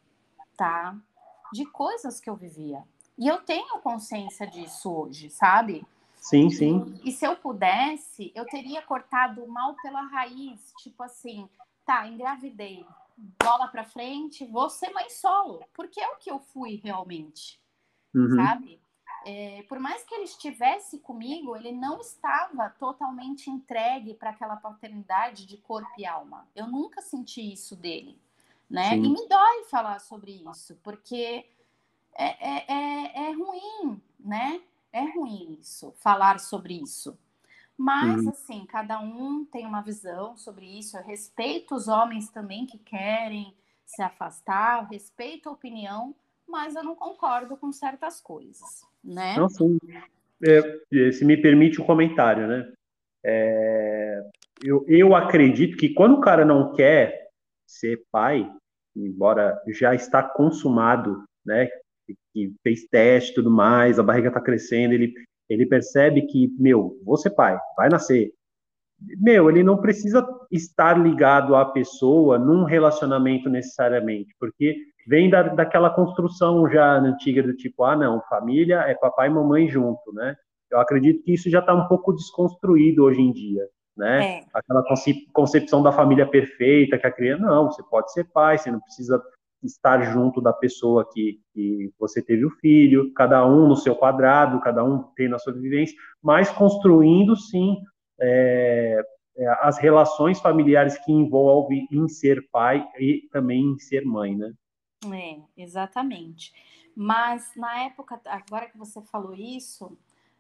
tá? 0.58 0.98
De 1.54 1.66
coisas 1.66 2.20
que 2.20 2.30
eu 2.30 2.36
vivia. 2.36 2.84
E 3.18 3.28
eu 3.28 3.42
tenho 3.42 3.80
consciência 3.80 4.46
disso 4.46 4.92
hoje, 4.92 5.30
sabe? 5.30 5.86
Sim, 6.18 6.50
sim. 6.50 7.00
E, 7.04 7.10
e 7.10 7.12
se 7.12 7.26
eu 7.26 7.36
pudesse, 7.38 8.32
eu 8.36 8.46
teria 8.46 8.82
cortado 8.82 9.44
o 9.44 9.48
mal 9.48 9.76
pela 9.76 10.02
raiz, 10.02 10.74
tipo 10.80 11.02
assim, 11.04 11.48
tá, 11.86 12.08
engravidei, 12.08 12.86
bola 13.42 13.68
para 13.68 13.86
frente, 13.86 14.46
vou 14.46 14.70
ser 14.70 14.90
mãe 14.92 15.10
solo, 15.10 15.64
porque 15.74 16.02
é 16.02 16.10
o 16.10 16.18
que 16.18 16.30
eu 16.30 16.40
fui 16.40 16.82
realmente, 16.84 17.62
uhum. 18.14 18.36
sabe? 18.36 18.82
é, 19.28 19.62
por 19.64 19.78
mais 19.78 20.06
que 20.06 20.16
ele 20.16 20.24
estivesse 20.24 21.00
comigo, 21.00 21.54
ele 21.54 21.74
não 21.74 22.00
estava 22.00 22.70
totalmente 22.70 23.50
entregue 23.50 24.14
para 24.14 24.30
aquela 24.30 24.56
paternidade 24.56 25.46
de 25.46 25.58
corpo 25.58 25.92
e 25.98 26.06
alma. 26.06 26.48
Eu 26.56 26.66
nunca 26.68 27.02
senti 27.02 27.52
isso 27.52 27.76
dele, 27.76 28.18
né? 28.70 28.90
Sim. 28.90 29.06
E 29.06 29.10
me 29.10 29.28
dói 29.28 29.64
falar 29.70 30.00
sobre 30.00 30.44
isso, 30.50 30.78
porque 30.84 31.46
é, 32.16 32.26
é, 32.26 32.66
é, 32.68 33.30
é 33.30 33.32
ruim, 33.32 34.02
né? 34.20 34.62
É 34.92 35.02
ruim 35.14 35.58
isso, 35.60 35.94
falar 35.98 36.40
sobre 36.40 36.82
isso. 36.82 37.18
Mas, 37.78 38.24
uhum. 38.24 38.30
assim, 38.30 38.66
cada 38.66 39.00
um 39.00 39.46
tem 39.46 39.66
uma 39.66 39.82
visão 39.82 40.36
sobre 40.36 40.66
isso. 40.66 40.98
Eu 40.98 41.04
respeito 41.04 41.76
os 41.76 41.88
homens 41.88 42.30
também 42.30 42.66
que 42.66 42.80
querem 42.80 43.54
se 43.86 44.02
afastar, 44.02 44.82
eu 44.82 44.90
respeito 44.90 45.48
a 45.48 45.52
opinião, 45.52 46.16
mas 46.48 46.76
eu 46.76 46.84
não 46.84 46.96
concordo 46.96 47.56
com 47.56 47.72
certas 47.72 48.20
coisas 48.20 48.88
né? 49.08 49.36
Não, 49.38 49.50
sim. 49.50 49.80
É, 50.44 51.12
se 51.12 51.24
me 51.26 51.38
permite 51.38 51.82
um 51.82 51.86
comentário, 51.86 52.46
né? 52.48 52.72
É, 53.24 54.22
eu, 54.64 54.86
eu 54.88 55.16
acredito 55.16 55.78
que 55.78 55.90
quando 55.90 56.16
o 56.16 56.22
cara 56.22 56.46
não 56.46 56.74
quer 56.74 57.27
ser 57.68 58.02
pai, 58.12 58.50
embora 58.96 59.60
já 59.68 59.94
está 59.94 60.24
consumado, 60.24 61.24
né? 61.46 61.68
Que 62.34 62.54
fez 62.64 62.86
teste 62.88 63.32
e 63.32 63.36
tudo 63.36 63.52
mais, 63.52 64.00
a 64.00 64.04
barriga 64.04 64.30
está 64.30 64.42
crescendo, 64.42 64.94
ele, 64.94 65.14
ele 65.50 65.66
percebe 65.66 66.24
que, 66.24 66.48
meu, 66.58 66.98
vou 67.04 67.18
ser 67.18 67.32
pai, 67.32 67.60
vai 67.76 67.90
nascer. 67.90 68.32
Meu, 69.20 69.50
ele 69.50 69.64
não 69.64 69.78
precisa 69.78 70.26
estar 70.52 70.98
ligado 71.00 71.56
à 71.56 71.66
pessoa 71.66 72.40
num 72.40 72.64
relacionamento 72.64 73.50
necessariamente, 73.50 74.34
porque 74.40 74.76
vem 75.08 75.30
da, 75.30 75.44
daquela 75.44 75.90
construção 75.90 76.68
já 76.70 76.98
antiga 76.98 77.44
do 77.44 77.56
tipo, 77.56 77.84
ah, 77.84 77.96
não, 77.96 78.22
família 78.28 78.80
é 78.88 78.96
papai 78.96 79.28
e 79.28 79.32
mamãe 79.32 79.70
junto, 79.70 80.12
né? 80.14 80.36
Eu 80.70 80.80
acredito 80.80 81.24
que 81.24 81.34
isso 81.34 81.50
já 81.50 81.60
está 81.60 81.74
um 81.74 81.88
pouco 81.88 82.12
desconstruído 82.14 83.04
hoje 83.04 83.22
em 83.22 83.32
dia, 83.32 83.68
né? 83.98 84.40
É. 84.40 84.46
Aquela 84.54 84.84
concepção 85.34 85.82
da 85.82 85.92
família 85.92 86.28
perfeita, 86.28 86.98
que 86.98 87.08
a 87.08 87.12
criança, 87.12 87.44
não, 87.44 87.72
você 87.72 87.84
pode 87.84 88.12
ser 88.14 88.26
pai, 88.26 88.58
você 88.58 88.72
não 88.72 88.80
precisa 88.80 89.22
estar 89.64 90.02
junto 90.14 90.40
da 90.40 90.54
pessoa 90.54 91.08
que, 91.12 91.42
que 91.54 91.92
você 92.00 92.22
teve 92.22 92.46
o 92.46 92.52
filho, 92.52 93.12
cada 93.14 93.46
um 93.46 93.68
no 93.68 93.76
seu 93.76 93.96
quadrado, 93.96 94.62
cada 94.62 94.84
um 94.84 95.04
tem 95.16 95.28
na 95.28 95.40
sua 95.40 95.54
vivência, 95.54 95.96
mas 96.22 96.50
construindo, 96.52 97.36
sim, 97.36 97.78
é, 98.20 99.02
é, 99.36 99.48
as 99.62 99.78
relações 99.78 100.40
familiares 100.40 100.98
que 101.04 101.12
envolvem 101.12 101.88
em 101.92 102.08
ser 102.08 102.48
pai 102.52 102.86
e 103.00 103.28
também 103.32 103.64
em 103.64 103.80
ser 103.80 104.06
mãe, 104.06 104.36
né? 104.36 104.54
É, 105.14 105.62
exatamente. 105.62 106.52
Mas 106.96 107.52
na 107.56 107.84
época, 107.84 108.20
agora 108.26 108.68
que 108.68 108.78
você 108.78 109.00
falou 109.04 109.36
isso, 109.36 109.96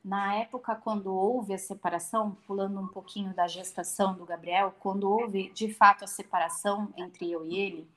na 0.08 0.36
época 0.36 0.74
quando 0.76 1.14
houve 1.14 1.54
a 1.54 1.58
separação, 1.58 2.38
pulando 2.48 2.80
um 2.80 2.88
pouquinho 2.88 3.34
da 3.34 3.46
gestação 3.46 4.16
do 4.16 4.26
Gabriel, 4.26 4.74
quando 4.80 5.10
houve 5.10 5.52
de 5.52 5.74
fato 5.74 6.06
a 6.06 6.08
separação 6.08 6.94
entre 6.96 7.30
eu 7.30 7.46
e 7.46 7.58
ele. 7.58 7.88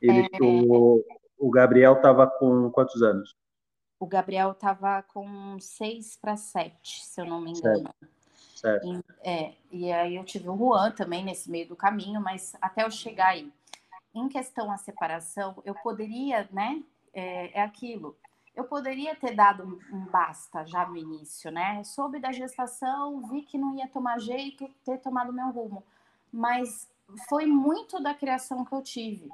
ele 0.00 0.28
é... 0.32 0.38
o, 0.40 1.04
o 1.36 1.50
Gabriel 1.50 1.94
estava 1.94 2.28
com 2.28 2.70
quantos 2.70 3.02
anos? 3.02 3.34
O 3.98 4.06
Gabriel 4.06 4.52
estava 4.52 5.02
com 5.02 5.58
seis 5.60 6.16
para 6.16 6.36
sete, 6.36 7.04
se 7.04 7.20
eu 7.20 7.24
não 7.24 7.40
me 7.40 7.50
engano. 7.50 7.90
Certo. 8.54 8.86
certo. 8.86 8.86
E, 8.86 9.28
é, 9.28 9.54
e 9.70 9.92
aí 9.92 10.16
eu 10.16 10.24
tive 10.24 10.48
o 10.48 10.56
Juan 10.56 10.92
também 10.92 11.24
nesse 11.24 11.50
meio 11.50 11.68
do 11.68 11.76
caminho, 11.76 12.20
mas 12.20 12.56
até 12.60 12.84
eu 12.84 12.90
chegar 12.90 13.28
aí 13.28 13.52
em 14.14 14.28
questão 14.28 14.70
à 14.70 14.76
separação, 14.76 15.60
eu 15.64 15.74
poderia, 15.74 16.48
né? 16.52 16.82
É, 17.12 17.58
é 17.58 17.62
aquilo. 17.62 18.16
Eu 18.54 18.64
poderia 18.64 19.14
ter 19.16 19.34
dado 19.34 19.64
um, 19.64 20.06
basta 20.10 20.66
já 20.66 20.86
no 20.86 20.96
início, 20.96 21.50
né? 21.50 21.82
Soube 21.84 22.20
da 22.20 22.32
gestação, 22.32 23.22
vi 23.28 23.42
que 23.42 23.56
não 23.56 23.74
ia 23.74 23.88
tomar 23.88 24.18
jeito, 24.20 24.68
ter 24.84 24.98
tomado 24.98 25.32
meu 25.32 25.48
rumo. 25.50 25.84
Mas 26.30 26.90
foi 27.28 27.46
muito 27.46 28.00
da 28.00 28.14
criação 28.14 28.64
que 28.64 28.74
eu 28.74 28.82
tive. 28.82 29.30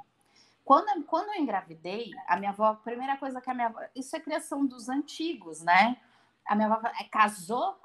Quando, 0.65 1.03
quando 1.05 1.29
eu 1.29 1.43
engravidei, 1.43 2.11
a 2.27 2.37
minha 2.37 2.51
avó, 2.51 2.67
a 2.67 2.75
primeira 2.75 3.17
coisa 3.17 3.41
que 3.41 3.51
a 3.51 3.55
minha 3.55 3.69
avó. 3.69 3.81
Isso 3.95 4.15
é 4.15 4.21
criação 4.21 4.67
dos 4.67 4.89
antigos, 4.89 5.63
né? 5.63 5.97
A 6.47 6.55
minha 6.55 6.73
avó 6.73 6.87
é, 7.01 7.05
casou, 7.05 7.77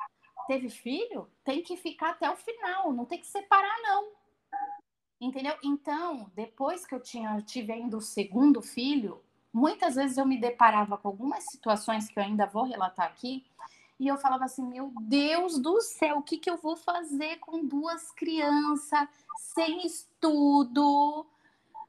teve 0.48 0.70
filho, 0.70 1.30
tem 1.44 1.64
que 1.64 1.78
ficar 1.78 2.12
até 2.12 2.30
o 2.30 2.36
final, 2.36 2.92
não 2.92 3.06
tem 3.06 3.20
que 3.20 3.28
separar, 3.28 3.82
não. 3.82 4.12
Entendeu? 5.20 5.56
Então, 5.64 6.30
depois 6.36 6.86
que 6.86 6.94
eu 6.94 7.00
tinha 7.00 7.42
tive 7.42 7.72
ainda 7.72 7.96
o 7.96 8.02
segundo 8.02 8.62
filho, 8.62 9.24
muitas 9.54 9.96
vezes 9.96 10.18
eu 10.18 10.26
me 10.26 10.40
deparava 10.40 10.98
com 10.98 11.08
algumas 11.08 11.46
situações 11.46 12.10
que 12.10 12.20
eu 12.20 12.24
ainda 12.24 12.46
vou 12.48 12.64
relatar 12.64 13.06
aqui, 13.06 13.46
e 14.00 14.08
eu 14.08 14.18
falava 14.18 14.46
assim: 14.46 14.66
meu 14.66 14.92
Deus 15.02 15.60
do 15.60 15.80
céu, 15.80 16.18
o 16.18 16.24
que, 16.24 16.38
que 16.38 16.50
eu 16.50 16.58
vou 16.58 16.76
fazer 16.76 17.38
com 17.38 17.66
duas 17.66 18.12
crianças 18.12 19.08
sem 19.38 19.86
estudo? 19.86 21.26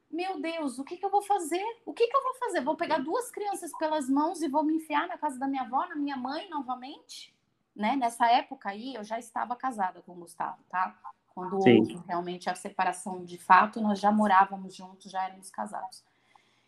Meu 0.09 0.39
Deus, 0.39 0.79
o 0.79 0.83
que, 0.83 0.95
que 0.95 1.05
eu 1.05 1.09
vou 1.09 1.21
fazer? 1.21 1.63
O 1.85 1.93
que, 1.93 2.07
que 2.07 2.15
eu 2.15 2.23
vou 2.23 2.35
fazer? 2.35 2.61
Vou 2.61 2.77
pegar 2.77 2.99
duas 2.99 3.29
crianças 3.31 3.71
pelas 3.77 4.07
mãos 4.07 4.41
e 4.41 4.47
vou 4.47 4.63
me 4.63 4.75
enfiar 4.75 5.07
na 5.07 5.17
casa 5.17 5.37
da 5.37 5.47
minha 5.47 5.63
avó, 5.63 5.85
na 5.87 5.95
minha 5.95 6.15
mãe 6.15 6.49
novamente? 6.49 7.35
Né? 7.75 7.97
Nessa 7.97 8.27
época 8.31 8.69
aí, 8.69 8.95
eu 8.95 9.03
já 9.03 9.19
estava 9.19 9.55
casada 9.55 10.01
com 10.03 10.13
o 10.13 10.15
Gustavo, 10.15 10.63
tá? 10.69 10.97
Quando 11.33 11.61
Sim. 11.61 11.79
houve 11.79 12.01
realmente 12.07 12.49
a 12.49 12.55
separação 12.55 13.25
de 13.25 13.37
fato, 13.37 13.81
nós 13.81 13.99
já 13.99 14.09
morávamos 14.09 14.73
juntos, 14.73 15.11
já 15.11 15.25
éramos 15.25 15.49
casados. 15.49 16.01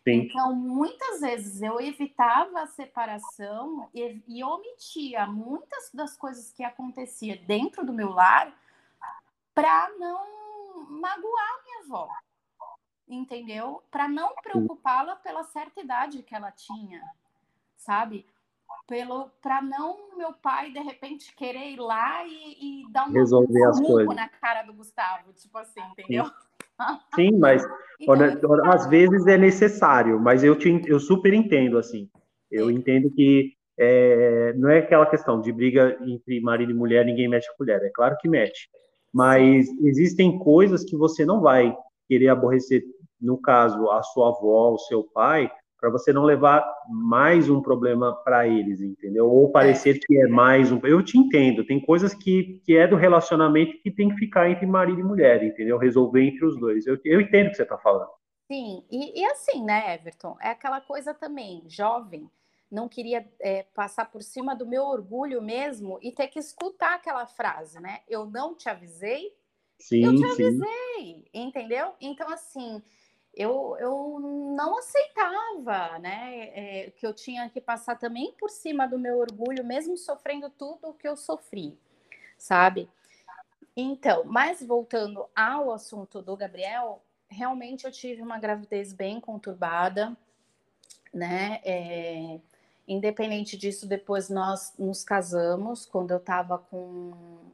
Sim. 0.08 0.20
Então, 0.22 0.54
muitas 0.54 1.20
vezes 1.20 1.62
eu 1.62 1.80
evitava 1.80 2.60
a 2.60 2.66
separação 2.66 3.88
e, 3.94 4.22
e 4.26 4.42
omitia 4.42 5.26
muitas 5.26 5.90
das 5.92 6.16
coisas 6.16 6.50
que 6.52 6.64
acontecia 6.64 7.36
dentro 7.36 7.84
do 7.84 7.92
meu 7.92 8.10
lar 8.10 8.52
para 9.54 9.90
não 9.98 10.88
magoar 10.90 11.62
minha 11.64 11.84
avó. 11.84 12.08
entendeu? 13.08 13.82
Para 13.90 14.08
não 14.08 14.34
preocupá-la 14.36 15.16
pela 15.16 15.44
certa 15.44 15.80
idade 15.80 16.22
que 16.22 16.34
ela 16.34 16.50
tinha, 16.52 17.02
sabe? 17.76 18.26
Pelo 18.86 19.30
para 19.42 19.60
não 19.62 20.16
meu 20.16 20.32
pai 20.32 20.70
de 20.70 20.80
repente 20.80 21.34
querer 21.34 21.70
ir 21.70 21.80
lá 21.80 22.24
e, 22.24 22.82
e 22.82 22.92
dar 22.92 23.08
um 23.08 23.12
resolver 23.12 23.64
as 23.64 23.80
coisas 23.80 24.14
na 24.14 24.28
cara 24.28 24.62
do 24.62 24.72
Gustavo, 24.72 25.32
tipo 25.32 25.56
assim, 25.58 25.80
entendeu? 25.80 26.26
Sim. 26.26 26.47
Sim, 27.14 27.38
mas 27.38 27.66
então, 28.00 28.64
às 28.66 28.86
vezes 28.86 29.26
é 29.26 29.36
necessário, 29.36 30.20
mas 30.20 30.44
eu, 30.44 30.56
te, 30.56 30.82
eu 30.86 31.00
super 31.00 31.32
entendo, 31.34 31.78
assim. 31.78 32.08
Eu 32.50 32.70
é. 32.70 32.72
entendo 32.72 33.10
que 33.10 33.52
é, 33.78 34.52
não 34.54 34.68
é 34.68 34.78
aquela 34.78 35.06
questão 35.06 35.40
de 35.40 35.52
briga 35.52 35.96
entre 36.02 36.40
marido 36.40 36.72
e 36.72 36.74
mulher, 36.74 37.04
ninguém 37.04 37.28
mete 37.28 37.48
a 37.48 37.56
colher. 37.56 37.80
É 37.82 37.90
claro 37.90 38.16
que 38.20 38.28
mete. 38.28 38.68
Mas 39.12 39.68
existem 39.80 40.38
coisas 40.38 40.84
que 40.84 40.96
você 40.96 41.24
não 41.24 41.40
vai 41.40 41.74
querer 42.08 42.28
aborrecer, 42.28 42.82
no 43.20 43.40
caso, 43.40 43.90
a 43.90 44.02
sua 44.02 44.28
avó, 44.28 44.72
o 44.72 44.78
seu 44.78 45.04
pai, 45.04 45.50
para 45.80 45.90
você 45.90 46.12
não 46.12 46.24
levar 46.24 46.66
mais 46.88 47.48
um 47.48 47.62
problema 47.62 48.12
para 48.24 48.48
eles, 48.48 48.80
entendeu? 48.80 49.30
Ou 49.30 49.50
parecer 49.50 49.96
é. 49.96 49.98
que 49.98 50.18
é 50.18 50.26
mais 50.26 50.72
um. 50.72 50.80
Eu 50.82 51.02
te 51.02 51.16
entendo, 51.16 51.64
tem 51.64 51.80
coisas 51.80 52.12
que, 52.12 52.60
que 52.64 52.76
é 52.76 52.86
do 52.86 52.96
relacionamento 52.96 53.80
que 53.80 53.90
tem 53.90 54.08
que 54.08 54.16
ficar 54.16 54.50
entre 54.50 54.66
marido 54.66 55.00
e 55.00 55.04
mulher, 55.04 55.42
entendeu? 55.42 55.78
Resolver 55.78 56.22
entre 56.22 56.44
os 56.44 56.58
dois. 56.58 56.86
Eu, 56.86 56.98
eu 57.04 57.20
entendo 57.20 57.46
o 57.46 57.50
que 57.50 57.56
você 57.56 57.62
está 57.62 57.78
falando. 57.78 58.10
Sim, 58.50 58.84
e, 58.90 59.20
e, 59.20 59.24
assim, 59.26 59.62
né, 59.62 59.94
Everton? 59.94 60.36
É 60.40 60.50
aquela 60.50 60.80
coisa 60.80 61.14
também, 61.14 61.62
jovem, 61.68 62.28
não 62.70 62.88
queria 62.88 63.26
é, 63.40 63.62
passar 63.74 64.10
por 64.10 64.22
cima 64.22 64.56
do 64.56 64.66
meu 64.66 64.84
orgulho 64.84 65.40
mesmo 65.40 65.98
e 66.02 66.10
ter 66.10 66.28
que 66.28 66.38
escutar 66.38 66.94
aquela 66.94 67.26
frase, 67.26 67.80
né? 67.80 68.00
Eu 68.08 68.26
não 68.26 68.56
te 68.56 68.68
avisei, 68.68 69.32
sim, 69.78 70.04
eu 70.04 70.14
te 70.16 70.24
avisei, 70.24 70.58
sim. 70.60 71.24
entendeu? 71.32 71.92
Então, 72.00 72.28
assim 72.30 72.82
eu, 73.38 73.76
eu 73.78 74.18
não 74.20 74.76
aceitava, 74.78 75.96
né? 76.00 76.50
É, 76.52 76.90
que 76.90 77.06
eu 77.06 77.14
tinha 77.14 77.48
que 77.48 77.60
passar 77.60 77.96
também 77.96 78.32
por 78.32 78.50
cima 78.50 78.88
do 78.88 78.98
meu 78.98 79.18
orgulho, 79.18 79.64
mesmo 79.64 79.96
sofrendo 79.96 80.50
tudo 80.50 80.88
o 80.88 80.94
que 80.94 81.06
eu 81.06 81.16
sofri, 81.16 81.78
sabe? 82.36 82.90
Então, 83.76 84.24
mas 84.24 84.60
voltando 84.60 85.24
ao 85.36 85.72
assunto 85.72 86.20
do 86.20 86.36
Gabriel, 86.36 87.00
realmente 87.28 87.84
eu 87.84 87.92
tive 87.92 88.20
uma 88.20 88.40
gravidez 88.40 88.92
bem 88.92 89.20
conturbada, 89.20 90.16
né? 91.14 91.60
É, 91.64 92.40
independente 92.88 93.56
disso, 93.56 93.86
depois 93.86 94.28
nós 94.28 94.74
nos 94.76 95.04
casamos 95.04 95.86
quando 95.86 96.10
eu 96.10 96.16
estava 96.16 96.58
com 96.58 97.12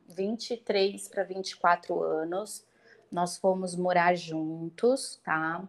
23 0.08 1.08
para 1.08 1.24
24 1.24 2.02
anos. 2.02 2.64
Nós 3.12 3.36
fomos 3.36 3.76
morar 3.76 4.14
juntos, 4.14 5.20
tá? 5.22 5.68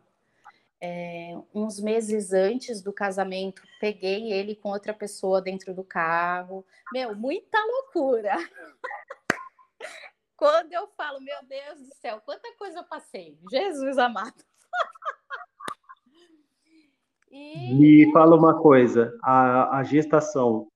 É, 0.88 1.36
uns 1.52 1.80
meses 1.80 2.32
antes 2.32 2.80
do 2.80 2.93
casamento, 2.93 3.63
peguei 3.80 4.32
ele 4.32 4.56
com 4.56 4.69
outra 4.69 4.93
pessoa 4.93 5.41
dentro 5.41 5.74
do 5.74 5.84
carro. 5.84 6.63
Meu, 6.93 7.15
muita 7.15 7.58
loucura. 7.58 8.36
Quando 10.38 10.71
eu 10.74 10.88
falo, 10.95 11.19
meu 11.21 11.38
Deus 11.50 11.80
do 11.80 11.95
céu, 11.95 12.21
quanta 12.24 12.48
coisa 12.60 12.80
eu 12.80 12.84
passei. 12.84 13.36
Jesus 13.50 13.98
amado. 13.98 14.43
e... 17.32 17.74
Me 17.74 18.12
fala 18.12 18.36
uma 18.36 18.62
coisa, 18.62 19.17
a, 19.24 19.80
a 19.80 19.84
gestação, 19.84 20.67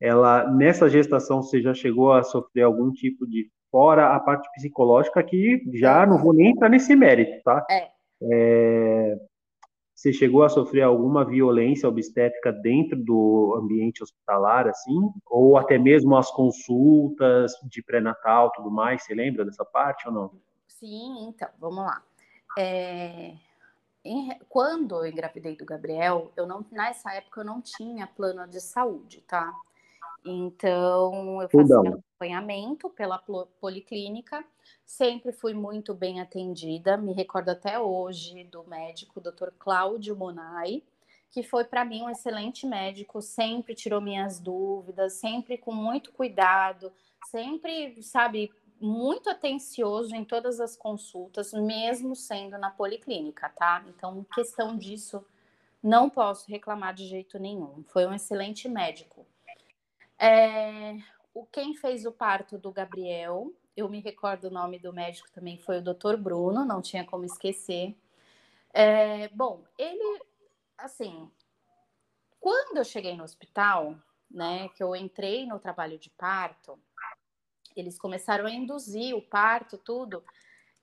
ela 0.00 0.50
nessa 0.50 0.88
gestação 0.88 1.42
você 1.42 1.60
já 1.60 1.74
chegou 1.74 2.12
a 2.12 2.22
sofrer 2.22 2.62
algum 2.62 2.90
tipo 2.92 3.26
de 3.26 3.50
fora 3.70 4.14
a 4.14 4.20
parte 4.20 4.48
psicológica 4.54 5.22
que 5.22 5.62
já 5.74 6.06
não 6.06 6.16
vou 6.16 6.32
nem 6.32 6.52
entrar 6.52 6.70
nesse 6.70 6.96
mérito, 6.96 7.42
tá? 7.42 7.66
É. 7.68 7.90
É, 8.22 9.18
você 10.00 10.14
chegou 10.14 10.42
a 10.42 10.48
sofrer 10.48 10.80
alguma 10.80 11.26
violência 11.26 11.86
obstétrica 11.86 12.50
dentro 12.50 12.96
do 12.96 13.54
ambiente 13.60 14.02
hospitalar, 14.02 14.66
assim? 14.66 15.10
Ou 15.26 15.58
até 15.58 15.76
mesmo 15.76 16.16
as 16.16 16.30
consultas 16.30 17.52
de 17.64 17.82
pré-natal, 17.82 18.50
tudo 18.52 18.70
mais? 18.70 19.02
Você 19.02 19.14
lembra 19.14 19.44
dessa 19.44 19.62
parte 19.62 20.08
ou 20.08 20.14
não? 20.14 20.32
Sim, 20.66 21.28
então, 21.28 21.50
vamos 21.58 21.84
lá. 21.84 22.02
É, 22.58 23.34
em, 24.02 24.30
quando 24.48 25.04
eu 25.04 25.06
engravidei 25.06 25.54
do 25.54 25.66
Gabriel, 25.66 26.32
eu 26.34 26.46
não, 26.46 26.64
nessa 26.72 27.12
época 27.12 27.42
eu 27.42 27.44
não 27.44 27.60
tinha 27.60 28.06
plano 28.06 28.48
de 28.48 28.58
saúde, 28.58 29.22
tá? 29.28 29.52
Então, 30.24 31.40
eu 31.42 31.48
fazia 31.48 31.78
acompanhamento 31.78 32.90
pela 32.90 33.18
policlínica, 33.60 34.44
sempre 34.84 35.32
fui 35.32 35.54
muito 35.54 35.94
bem 35.94 36.20
atendida. 36.20 36.96
Me 36.96 37.12
recordo 37.12 37.48
até 37.48 37.78
hoje 37.78 38.44
do 38.44 38.62
médico, 38.64 39.20
Dr. 39.20 39.50
Cláudio 39.58 40.14
Monai, 40.14 40.82
que 41.30 41.42
foi 41.42 41.64
para 41.64 41.84
mim 41.84 42.02
um 42.02 42.10
excelente 42.10 42.66
médico, 42.66 43.22
sempre 43.22 43.74
tirou 43.74 44.00
minhas 44.00 44.38
dúvidas, 44.38 45.14
sempre 45.14 45.56
com 45.56 45.72
muito 45.72 46.12
cuidado, 46.12 46.92
sempre, 47.30 48.02
sabe, 48.02 48.52
muito 48.80 49.30
atencioso 49.30 50.14
em 50.14 50.24
todas 50.24 50.58
as 50.60 50.76
consultas, 50.76 51.52
mesmo 51.52 52.16
sendo 52.16 52.58
na 52.58 52.70
policlínica, 52.70 53.48
tá? 53.50 53.84
Então, 53.88 54.24
questão 54.34 54.76
disso, 54.76 55.24
não 55.82 56.10
posso 56.10 56.50
reclamar 56.50 56.94
de 56.94 57.06
jeito 57.06 57.38
nenhum. 57.38 57.84
Foi 57.88 58.06
um 58.06 58.14
excelente 58.14 58.68
médico. 58.68 59.19
É, 60.20 60.98
o, 61.32 61.46
quem 61.46 61.74
fez 61.74 62.04
o 62.04 62.12
parto 62.12 62.58
do 62.58 62.70
Gabriel, 62.70 63.50
eu 63.74 63.88
me 63.88 64.00
recordo 64.00 64.48
o 64.48 64.50
nome 64.50 64.78
do 64.78 64.92
médico 64.92 65.30
também, 65.32 65.56
foi 65.56 65.78
o 65.78 65.82
doutor 65.82 66.18
Bruno, 66.18 66.62
não 66.62 66.82
tinha 66.82 67.06
como 67.06 67.24
esquecer. 67.24 67.96
É, 68.72 69.28
bom, 69.28 69.64
ele, 69.78 70.22
assim, 70.76 71.30
quando 72.38 72.76
eu 72.76 72.84
cheguei 72.84 73.16
no 73.16 73.24
hospital, 73.24 73.96
né, 74.30 74.68
que 74.68 74.82
eu 74.82 74.94
entrei 74.94 75.46
no 75.46 75.58
trabalho 75.58 75.98
de 75.98 76.10
parto, 76.10 76.78
eles 77.74 77.98
começaram 77.98 78.44
a 78.44 78.50
induzir 78.50 79.16
o 79.16 79.22
parto, 79.22 79.78
tudo. 79.78 80.22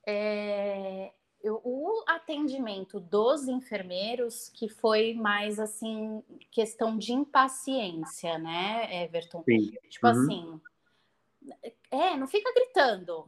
É, 0.06 1.14
eu, 1.44 1.62
o 1.64 2.04
atendimento 2.08 3.00
dos 3.00 3.48
enfermeiros 3.48 4.50
que 4.50 4.68
foi 4.68 5.14
mais 5.14 5.60
assim 5.60 6.24
questão 6.52 6.98
de 6.98 7.14
impaciência, 7.14 8.38
né, 8.38 9.04
Everton? 9.04 9.44
Sim. 9.44 9.72
Tipo 9.90 10.08
uhum. 10.08 10.12
assim, 10.12 10.62
é, 11.92 12.18
não 12.18 12.28
fica 12.28 12.52
gritando. 12.54 13.26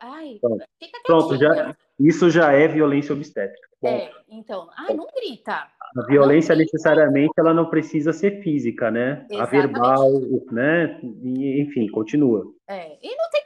Ai, 0.00 0.38
Pronto. 0.40 0.64
fica 0.78 1.00
Pronto, 1.06 1.36
já, 1.36 1.76
isso 2.00 2.28
já 2.30 2.52
é 2.52 2.66
violência 2.66 3.14
obstétrica. 3.14 3.68
É, 3.84 4.10
então, 4.28 4.68
ai, 4.76 4.94
não 4.94 5.06
grita. 5.14 5.68
A 5.96 6.06
violência 6.06 6.56
necessariamente 6.56 7.32
ela 7.36 7.54
não 7.54 7.68
precisa 7.68 8.12
ser 8.12 8.42
física, 8.42 8.90
né? 8.90 9.26
Exatamente. 9.30 9.40
A 9.40 9.44
verbal, 9.44 10.10
né? 10.50 11.00
E, 11.22 11.60
enfim, 11.60 11.86
continua. 11.88 12.52
É, 12.66 12.98
e 13.00 13.14
não 13.14 13.30
tem 13.30 13.43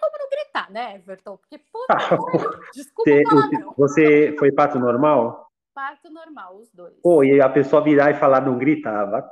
gritar, 0.58 0.70
né, 0.70 0.96
Everton? 0.96 1.36
Porque, 1.36 1.58
puta, 1.58 1.96
desculpa 2.74 3.10
você, 3.10 3.62
você 3.76 4.36
foi 4.38 4.50
parto 4.52 4.78
normal? 4.78 5.48
Parto 5.74 6.10
normal, 6.10 6.56
os 6.56 6.70
dois. 6.72 6.94
Pô, 7.02 7.22
e 7.22 7.40
a 7.40 7.48
pessoa 7.48 7.82
virar 7.82 8.10
e 8.10 8.14
falar 8.14 8.40
não 8.40 8.58
gritava. 8.58 9.30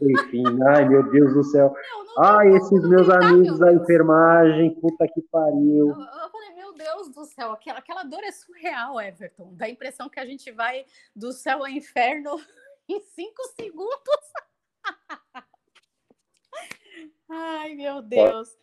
Enfim, 0.00 0.44
ai 0.68 0.88
meu 0.88 1.10
Deus 1.10 1.34
do 1.34 1.42
céu. 1.42 1.74
Não, 1.90 2.04
não 2.04 2.24
ai, 2.24 2.48
esses 2.56 2.88
meus 2.88 3.08
gritar, 3.08 3.24
amigos 3.26 3.58
meu 3.58 3.68
da 3.68 3.72
enfermagem, 3.72 4.80
puta 4.80 5.08
que 5.08 5.20
pariu. 5.22 5.88
Eu, 5.88 6.22
eu 6.22 6.30
falei, 6.30 6.54
meu 6.54 6.72
Deus 6.72 7.10
do 7.10 7.24
céu, 7.24 7.52
aquela, 7.52 7.78
aquela 7.80 8.04
dor 8.04 8.22
é 8.22 8.30
surreal, 8.30 9.00
Everton. 9.00 9.54
Dá 9.54 9.66
a 9.66 9.70
impressão 9.70 10.08
que 10.08 10.20
a 10.20 10.26
gente 10.26 10.52
vai 10.52 10.84
do 11.14 11.32
céu 11.32 11.58
ao 11.58 11.68
inferno 11.68 12.40
em 12.88 13.00
cinco 13.00 13.42
segundos. 13.56 14.32
Ai, 17.28 17.74
meu 17.74 18.02
Deus. 18.02 18.56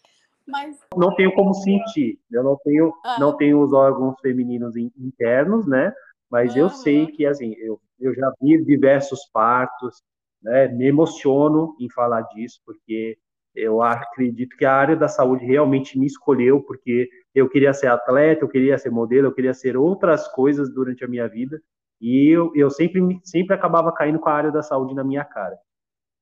Mas 0.47 0.79
não 0.95 1.13
tenho 1.15 1.33
como 1.33 1.53
sentir. 1.53 2.19
Eu 2.31 2.43
não 2.43 2.57
tenho, 2.63 2.93
ah. 3.03 3.17
não 3.19 3.35
tenho 3.35 3.61
os 3.61 3.73
órgãos 3.73 4.15
femininos 4.21 4.75
internos, 4.75 5.67
né? 5.67 5.93
Mas 6.29 6.53
uhum. 6.53 6.61
eu 6.61 6.69
sei 6.69 7.07
que 7.07 7.25
assim, 7.25 7.53
eu, 7.57 7.79
eu 7.99 8.13
já 8.15 8.31
vi 8.41 8.63
diversos 8.63 9.25
partos, 9.31 10.01
né? 10.41 10.67
Me 10.69 10.87
emociono 10.87 11.75
em 11.79 11.89
falar 11.89 12.21
disso 12.33 12.61
porque 12.65 13.17
eu 13.53 13.81
acredito 13.81 14.55
que 14.55 14.65
a 14.65 14.73
área 14.73 14.95
da 14.95 15.07
saúde 15.07 15.43
realmente 15.43 15.97
me 15.97 16.05
escolheu 16.05 16.61
porque 16.61 17.09
eu 17.33 17.49
queria 17.49 17.73
ser 17.73 17.87
atleta, 17.87 18.43
eu 18.43 18.49
queria 18.49 18.77
ser 18.77 18.91
modelo, 18.91 19.27
eu 19.27 19.33
queria 19.33 19.53
ser 19.53 19.75
outras 19.75 20.27
coisas 20.27 20.71
durante 20.71 21.03
a 21.03 21.07
minha 21.07 21.27
vida 21.27 21.59
e 21.99 22.29
eu, 22.29 22.51
eu 22.55 22.69
sempre 22.69 23.01
sempre 23.23 23.55
acabava 23.55 23.91
caindo 23.91 24.19
com 24.19 24.29
a 24.29 24.33
área 24.33 24.51
da 24.51 24.61
saúde 24.61 24.93
na 24.93 25.03
minha 25.03 25.25
cara. 25.25 25.57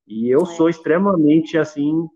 E 0.06 0.28
eu 0.30 0.42
é. 0.42 0.46
sou 0.46 0.68
extremamente 0.68 1.58
assim 1.58 2.08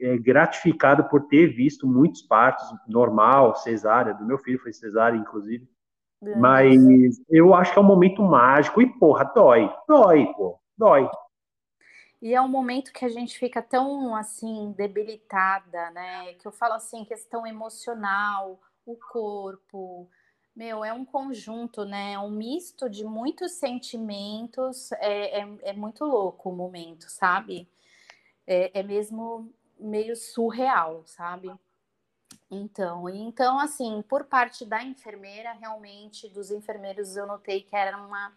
é, 0.00 0.18
gratificado 0.18 1.04
por 1.04 1.26
ter 1.28 1.48
visto 1.48 1.86
muitos 1.86 2.22
partos 2.22 2.66
normal, 2.88 3.54
cesárea, 3.56 4.14
do 4.14 4.24
meu 4.24 4.38
filho 4.38 4.58
foi 4.58 4.72
cesárea, 4.72 5.16
inclusive. 5.16 5.68
É. 6.22 6.36
Mas 6.36 6.76
eu 7.28 7.54
acho 7.54 7.72
que 7.72 7.78
é 7.78 7.82
um 7.82 7.86
momento 7.86 8.22
mágico 8.22 8.82
e, 8.82 8.86
porra, 8.98 9.24
dói, 9.24 9.72
dói, 9.88 10.26
pô, 10.34 10.58
dói. 10.76 11.08
E 12.20 12.34
é 12.34 12.40
um 12.40 12.48
momento 12.48 12.92
que 12.92 13.04
a 13.04 13.08
gente 13.08 13.38
fica 13.38 13.62
tão, 13.62 14.14
assim, 14.14 14.74
debilitada, 14.76 15.90
né? 15.92 16.34
Que 16.34 16.46
eu 16.46 16.52
falo 16.52 16.74
assim, 16.74 17.04
questão 17.04 17.46
emocional, 17.46 18.60
o 18.84 18.96
corpo, 18.96 20.08
Meu, 20.54 20.84
é 20.84 20.92
um 20.92 21.04
conjunto, 21.04 21.84
né? 21.84 22.12
É 22.14 22.18
um 22.18 22.30
misto 22.30 22.90
de 22.90 23.04
muitos 23.04 23.52
sentimentos. 23.52 24.92
É, 24.92 25.40
é, 25.40 25.48
é 25.62 25.72
muito 25.72 26.04
louco 26.04 26.50
o 26.50 26.56
momento, 26.56 27.04
sabe? 27.08 27.68
É, 28.46 28.80
é 28.80 28.82
mesmo 28.82 29.50
meio 29.80 30.16
surreal, 30.16 31.02
sabe? 31.06 31.50
Então, 32.50 33.08
então, 33.08 33.58
assim, 33.58 34.02
por 34.08 34.24
parte 34.24 34.64
da 34.64 34.82
enfermeira, 34.82 35.52
realmente, 35.52 36.28
dos 36.28 36.50
enfermeiros, 36.50 37.16
eu 37.16 37.26
notei 37.26 37.62
que 37.62 37.74
era 37.74 37.96
uma 37.96 38.32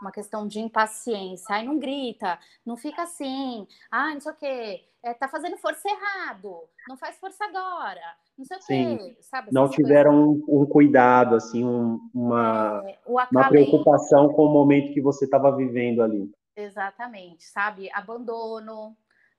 uma 0.00 0.12
questão 0.12 0.46
de 0.46 0.60
impaciência. 0.60 1.54
Ai, 1.54 1.64
não 1.64 1.78
grita, 1.78 2.38
não 2.64 2.76
fica 2.76 3.02
assim. 3.02 3.66
Ai, 3.90 4.14
não 4.14 4.20
sei 4.20 4.32
o 4.32 4.36
quê. 4.36 4.84
É, 5.02 5.14
tá 5.14 5.28
fazendo 5.28 5.56
força 5.58 5.88
errado. 5.88 6.60
Não 6.88 6.96
faz 6.96 7.18
força 7.18 7.44
agora. 7.44 8.00
Não 8.36 8.44
sei 8.44 8.60
Sim. 8.60 8.94
o 8.94 8.98
quê. 8.98 9.16
Sabe, 9.20 9.52
não 9.52 9.68
tiveram 9.68 10.12
um, 10.14 10.44
um, 10.48 10.66
cuidado, 10.66 11.36
assim, 11.36 11.64
um, 11.64 12.00
uma, 12.12 12.82
é, 12.86 12.98
uma 13.06 13.48
preocupação 13.48 14.32
com 14.32 14.44
o 14.44 14.52
momento 14.52 14.92
que 14.92 15.00
você 15.00 15.24
estava 15.24 15.54
vivendo 15.54 16.02
ali. 16.02 16.30
Exatamente, 16.56 17.44
sabe? 17.44 17.88
Abandono 17.92 18.96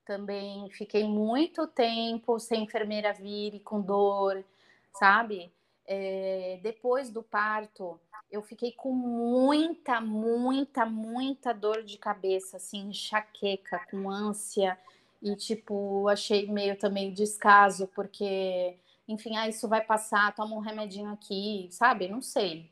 também. 0.10 0.68
Fiquei 0.72 1.04
muito 1.04 1.68
tempo 1.68 2.40
sem 2.40 2.64
enfermeira 2.64 3.14
vir 3.14 3.54
e 3.54 3.60
com 3.60 3.80
dor, 3.80 4.44
sabe? 4.92 5.52
É, 5.86 6.60
depois 6.64 7.12
do 7.12 7.22
parto, 7.22 8.00
eu 8.32 8.42
fiquei 8.42 8.72
com 8.72 8.92
muita, 8.92 10.02
muita, 10.02 10.84
muita 10.84 11.54
dor 11.54 11.84
de 11.84 12.00
cabeça, 12.00 12.58
assim, 12.58 12.90
enxaqueca, 12.90 13.86
com 13.92 14.10
ânsia, 14.10 14.80
e 15.22 15.36
tipo, 15.36 16.08
achei 16.08 16.48
meio 16.52 16.76
também 16.76 17.14
descaso, 17.14 17.86
porque, 17.94 18.78
enfim, 19.08 19.36
ah, 19.38 19.48
isso 19.48 19.68
vai 19.68 19.82
passar, 19.82 20.34
toma 20.34 20.56
um 20.56 20.60
remedinho 20.60 21.12
aqui, 21.12 21.68
sabe? 21.72 22.08
Não 22.08 22.22
sei 22.22 22.68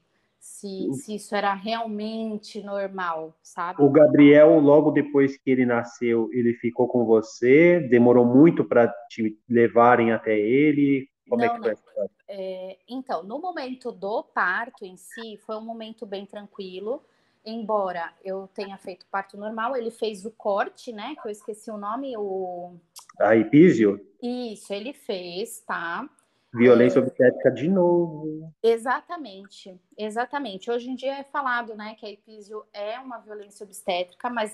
se, 0.48 0.94
se 0.94 1.16
isso 1.16 1.36
era 1.36 1.54
realmente 1.54 2.64
normal, 2.64 3.38
sabe? 3.44 3.84
O 3.84 3.90
Gabriel, 3.90 4.60
logo 4.60 4.92
depois 4.92 5.38
que 5.38 5.52
ele 5.52 5.66
nasceu, 5.66 6.30
ele 6.32 6.54
ficou 6.54 6.88
com 6.88 7.06
você? 7.06 7.82
Demorou 7.82 8.26
muito 8.26 8.64
para 8.64 8.88
te 9.10 9.38
levarem 9.48 10.14
até 10.14 10.40
ele? 10.40 11.10
Como 11.30 11.46
não, 11.46 11.54
é 11.54 11.76
que 11.76 11.82
foi 11.94 12.08
é, 12.30 12.78
então, 12.90 13.24
no 13.24 13.40
momento 13.40 13.92
do 13.92 14.24
parto 14.24 14.86
em 14.86 14.96
si, 14.96 15.38
foi 15.46 15.58
um 15.58 15.66
momento 15.66 16.06
bem 16.06 16.26
tranquilo. 16.26 17.04
Embora 17.46 18.14
eu 18.24 18.50
tenha 18.54 18.78
feito 18.78 19.06
parto 19.12 19.38
normal, 19.38 19.76
ele 19.76 19.92
fez 19.92 20.26
o 20.26 20.32
corte, 20.32 20.92
né? 20.92 21.16
Que 21.22 21.28
eu 21.28 21.32
esqueci 21.32 21.70
o 21.70 21.78
nome, 21.78 22.18
o. 22.18 22.76
A 23.20 23.36
epísio? 23.36 24.00
Isso, 24.22 24.74
ele 24.74 24.94
fez, 24.94 25.62
tá? 25.62 26.10
Violência 26.58 27.00
é... 27.00 27.02
obstétrica 27.02 27.52
de 27.52 27.70
novo. 27.70 28.54
Exatamente, 28.62 29.80
exatamente. 29.98 30.70
Hoje 30.70 30.90
em 30.90 30.96
dia 30.96 31.20
é 31.20 31.24
falado, 31.24 31.76
né, 31.76 31.96
que 31.96 32.06
a 32.06 32.10
epísio 32.10 32.66
é 32.74 33.00
uma 33.00 33.20
violência 33.20 33.64
obstétrica, 33.64 34.30
mas 34.30 34.54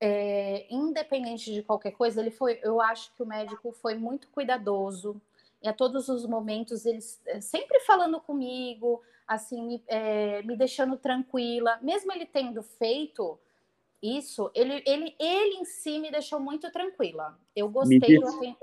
é, 0.00 0.66
independente 0.70 1.52
de 1.52 1.62
qualquer 1.62 1.92
coisa, 1.92 2.20
ele 2.20 2.30
foi, 2.30 2.60
eu 2.62 2.80
acho 2.80 3.12
que 3.14 3.22
o 3.22 3.26
médico 3.26 3.72
foi 3.72 3.94
muito 3.94 4.28
cuidadoso 4.28 5.20
e 5.62 5.68
a 5.68 5.72
todos 5.72 6.08
os 6.08 6.24
momentos 6.24 6.86
eles 6.86 7.20
eh, 7.26 7.40
sempre 7.40 7.80
falando 7.80 8.20
comigo, 8.20 9.02
assim, 9.26 9.60
me, 9.66 9.84
é, 9.88 10.40
me 10.42 10.56
deixando 10.56 10.96
tranquila, 10.96 11.78
mesmo 11.82 12.12
ele 12.12 12.26
tendo 12.26 12.62
feito 12.62 13.38
isso, 14.00 14.50
ele, 14.54 14.82
ele, 14.86 15.16
ele 15.18 15.56
em 15.56 15.64
si 15.64 15.98
me 15.98 16.10
deixou 16.10 16.38
muito 16.38 16.70
tranquila. 16.70 17.36
Eu 17.54 17.68
gostei 17.68 17.98
diz... 17.98 18.20
do 18.20 18.56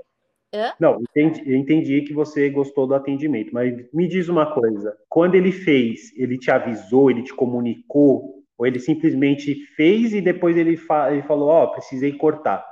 atendimento. 0.56 0.76
Não, 0.80 1.00
entendi, 1.00 1.50
eu 1.50 1.56
entendi 1.56 2.02
que 2.02 2.12
você 2.12 2.48
gostou 2.50 2.86
do 2.86 2.94
atendimento, 2.94 3.52
mas 3.52 3.74
me 3.92 4.08
diz 4.08 4.28
uma 4.28 4.52
coisa: 4.52 4.96
quando 5.08 5.34
ele 5.34 5.52
fez, 5.52 6.16
ele 6.16 6.38
te 6.38 6.50
avisou, 6.50 7.10
ele 7.10 7.22
te 7.22 7.34
comunicou, 7.34 8.44
ou 8.58 8.66
ele 8.66 8.78
simplesmente 8.78 9.54
fez 9.74 10.12
e 10.12 10.20
depois 10.20 10.56
ele, 10.56 10.76
fa 10.76 11.12
ele 11.12 11.22
falou: 11.22 11.48
Ó, 11.48 11.64
oh, 11.64 11.72
precisei 11.72 12.12
cortar? 12.12 12.64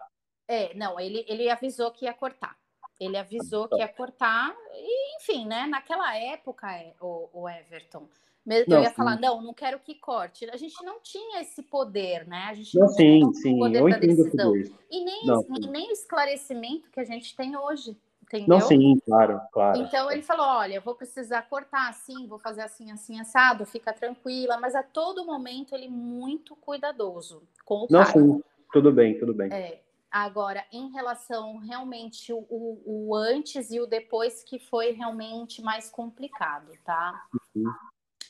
É, 0.49 0.75
não, 0.75 0.99
ele, 1.01 1.25
ele 1.29 1.49
avisou 1.49 1.91
que 1.91 2.05
ia 2.05 2.13
cortar. 2.13 2.57
Ele 3.01 3.17
avisou 3.17 3.69
que 3.69 3.79
ia 3.79 3.89
cortar, 3.89 4.55
e 4.73 5.17
enfim, 5.17 5.47
né? 5.47 5.67
Naquela 5.67 6.17
época, 6.17 6.71
é, 6.71 6.95
o, 7.01 7.29
o 7.33 7.49
Everton, 7.49 8.09
eu 8.47 8.65
não, 8.69 8.83
ia 8.83 8.89
sim. 8.91 8.95
falar, 8.95 9.19
não, 9.19 9.43
não 9.43 9.55
quero 9.55 9.79
que 9.79 9.95
corte. 9.95 10.49
A 10.51 10.57
gente 10.57 10.83
não 10.85 11.01
tinha 11.01 11.41
esse 11.41 11.63
poder, 11.63 12.27
né? 12.27 12.47
A 12.51 12.55
gente 12.55 12.75
não, 12.75 12.87
não 12.87 12.93
sim, 12.93 13.21
tinha 13.21 13.33
sim, 13.33 13.59
poder 13.59 13.81
eu 13.81 13.89
da 13.89 13.99
decisão. 13.99 14.55
E 14.91 15.05
nem, 15.05 15.27
não, 15.27 15.43
nem 15.71 15.89
o 15.89 15.93
esclarecimento 15.93 16.91
que 16.91 17.01
a 17.01 17.05
gente 17.05 17.35
tem 17.35 17.57
hoje. 17.57 17.97
Entendeu? 18.23 18.49
Não, 18.49 18.61
sim, 18.61 18.99
claro, 19.05 19.41
claro. 19.53 19.81
Então 19.81 20.11
ele 20.11 20.23
falou: 20.23 20.47
olha, 20.47 20.75
eu 20.75 20.83
vou 20.83 20.95
precisar 20.95 21.43
cortar 21.43 21.89
assim, 21.89 22.27
vou 22.27 22.39
fazer 22.39 22.63
assim, 22.63 22.91
assim, 22.91 23.21
assado, 23.21 23.67
fica 23.67 23.93
tranquila, 23.93 24.59
mas 24.59 24.75
a 24.75 24.83
todo 24.83 25.25
momento 25.25 25.75
ele 25.75 25.89
muito 25.89 26.57
cuidadoso 26.57 27.43
com 27.65 27.85
o 27.85 27.87
Não, 27.91 28.05
sim, 28.05 28.43
tudo 28.73 28.91
bem, 28.91 29.19
tudo 29.19 29.35
bem. 29.35 29.53
É, 29.53 29.81
Agora, 30.15 30.65
em 30.71 30.93
relação 30.93 31.57
realmente 31.57 32.33
o, 32.33 32.47
o, 32.49 33.17
antes 33.17 33.73
e 33.73 33.81
o 33.81 33.87
depois, 33.87 34.45
que 34.45 34.61
foi 34.61 34.93
realmente 34.93 35.61
mais 35.61 35.91
complicado, 35.91 36.71
tá? 36.85 37.21
Uhum. 37.53 37.73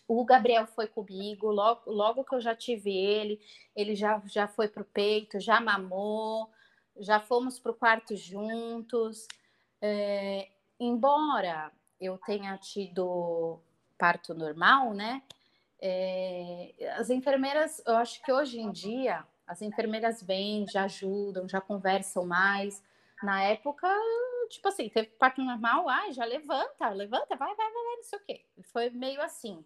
O 0.07 0.25
Gabriel 0.25 0.67
foi 0.67 0.87
comigo, 0.87 1.51
logo, 1.51 1.91
logo 1.91 2.25
que 2.25 2.35
eu 2.35 2.41
já 2.41 2.55
tive 2.55 2.95
ele, 2.95 3.41
ele 3.75 3.95
já, 3.95 4.21
já 4.27 4.47
foi 4.47 4.69
pro 4.69 4.85
peito, 4.85 5.41
já 5.41 5.61
mamou, 5.61 6.51
já 6.99 7.21
fomos 7.21 7.59
pro 7.59 7.75
quarto 7.75 8.15
juntos. 8.15 9.27
É, 9.81 10.49
embora 10.79 11.73
eu 12.01 12.19
tenha 12.19 12.57
tido 12.59 13.59
parto 13.99 14.35
normal, 14.35 14.93
né? 14.93 15.23
É, 15.81 16.73
as 16.99 17.11
enfermeiras, 17.11 17.83
eu 17.87 17.97
acho 17.97 18.23
que 18.23 18.33
hoje 18.33 18.61
em 18.61 18.71
dia 18.71 19.25
as 19.47 19.61
enfermeiras 19.63 20.23
vêm, 20.23 20.67
já 20.67 20.85
ajudam, 20.85 21.49
já 21.49 21.61
conversam 21.61 22.25
mais. 22.27 22.83
Na 23.23 23.43
época, 23.43 23.89
tipo 24.49 24.69
assim, 24.69 24.89
teve 24.89 25.09
parto 25.09 25.43
normal, 25.43 25.89
ai, 25.89 26.13
já 26.13 26.25
levanta, 26.25 26.89
levanta, 26.91 27.37
vai, 27.37 27.55
vai, 27.55 27.73
vai, 27.73 27.97
não 27.97 28.03
sei 28.03 28.19
o 28.19 28.23
quê. 28.23 28.45
Foi 28.65 28.91
meio 28.91 29.21
assim, 29.23 29.65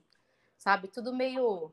sabe? 0.59 0.89
Tudo 0.89 1.15
meio, 1.15 1.73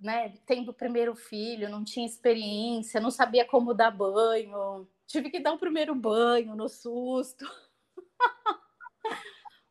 né? 0.00 0.34
Tendo 0.46 0.70
o 0.70 0.74
primeiro 0.74 1.16
filho, 1.16 1.68
não 1.68 1.82
tinha 1.84 2.06
experiência, 2.06 3.00
não 3.00 3.10
sabia 3.10 3.44
como 3.44 3.74
dar 3.74 3.90
banho. 3.90 4.86
Tive 5.06 5.30
que 5.30 5.40
dar 5.40 5.54
o 5.54 5.58
primeiro 5.58 5.94
banho 5.94 6.54
no 6.54 6.68
susto. 6.68 7.44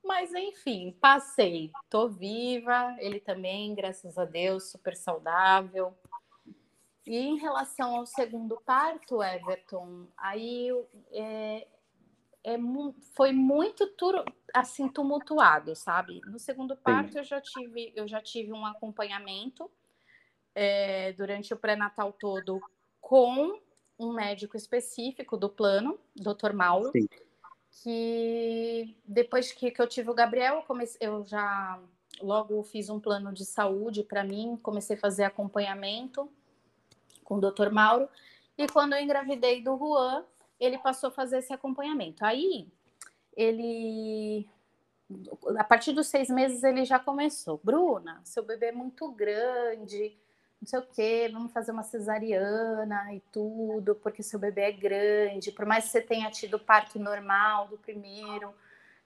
Mas 0.03 0.33
enfim, 0.33 0.97
passei. 0.99 1.71
Tô 1.89 2.09
viva, 2.09 2.95
ele 2.99 3.19
também, 3.19 3.73
graças 3.73 4.17
a 4.17 4.25
Deus, 4.25 4.71
super 4.71 4.95
saudável. 4.95 5.97
E 7.05 7.17
em 7.17 7.37
relação 7.37 7.97
ao 7.97 8.05
segundo 8.05 8.59
parto, 8.65 9.21
Everton, 9.21 10.07
aí 10.17 10.69
é, 11.11 11.67
é, 12.45 12.57
foi 13.15 13.31
muito 13.31 13.91
assim 14.53 14.87
tumultuado, 14.87 15.75
sabe? 15.75 16.21
No 16.27 16.37
segundo 16.37 16.77
parto 16.77 17.17
eu 17.17 17.23
já 17.23 17.41
tive 17.41 17.91
eu 17.95 18.07
já 18.07 18.21
tive 18.21 18.53
um 18.53 18.63
acompanhamento 18.63 19.69
é, 20.53 21.11
durante 21.13 21.51
o 21.53 21.57
pré-natal 21.57 22.13
todo 22.13 22.61
com 23.01 23.59
um 23.97 24.13
médico 24.13 24.55
específico 24.55 25.35
do 25.35 25.49
plano, 25.49 25.99
Dr. 26.15 26.53
Mauro, 26.53 26.91
Sim. 26.91 27.07
que 27.81 28.95
depois 29.05 29.51
que, 29.51 29.71
que 29.71 29.81
eu 29.81 29.87
tive 29.87 30.11
o 30.11 30.13
Gabriel, 30.13 30.57
eu, 30.57 30.63
comecei, 30.63 31.07
eu 31.07 31.23
já 31.23 31.81
logo 32.21 32.61
fiz 32.63 32.89
um 32.89 32.99
plano 32.99 33.33
de 33.33 33.45
saúde 33.45 34.03
para 34.03 34.23
mim, 34.23 34.59
comecei 34.61 34.95
a 34.95 34.99
fazer 34.99 35.23
acompanhamento 35.23 36.29
com 37.23 37.35
o 37.35 37.41
Dr. 37.41 37.71
Mauro. 37.71 38.07
E 38.57 38.67
quando 38.67 38.93
eu 38.93 38.99
engravidei 38.99 39.61
do 39.61 39.77
Juan, 39.77 40.25
ele 40.59 40.77
passou 40.77 41.09
a 41.09 41.11
fazer 41.11 41.39
esse 41.39 41.53
acompanhamento. 41.53 42.23
Aí, 42.25 42.67
ele. 43.35 44.47
A 45.57 45.63
partir 45.63 45.93
dos 45.93 46.07
seis 46.07 46.29
meses, 46.29 46.63
ele 46.63 46.83
já 46.83 46.97
começou. 46.97 47.59
Bruna, 47.63 48.21
seu 48.23 48.43
bebê 48.43 48.67
é 48.67 48.71
muito 48.71 49.11
grande, 49.11 50.17
não 50.59 50.67
sei 50.67 50.79
o 50.79 50.87
quê, 50.87 51.29
vamos 51.31 51.51
fazer 51.51 51.71
uma 51.71 51.83
cesariana 51.83 53.13
e 53.13 53.19
tudo, 53.31 53.93
porque 53.95 54.23
seu 54.23 54.39
bebê 54.39 54.61
é 54.61 54.71
grande. 54.71 55.51
Por 55.51 55.65
mais 55.65 55.85
que 55.85 55.91
você 55.91 56.01
tenha 56.01 56.31
tido 56.31 56.57
parto 56.57 56.97
normal 56.97 57.67
do 57.67 57.77
primeiro, 57.77 58.51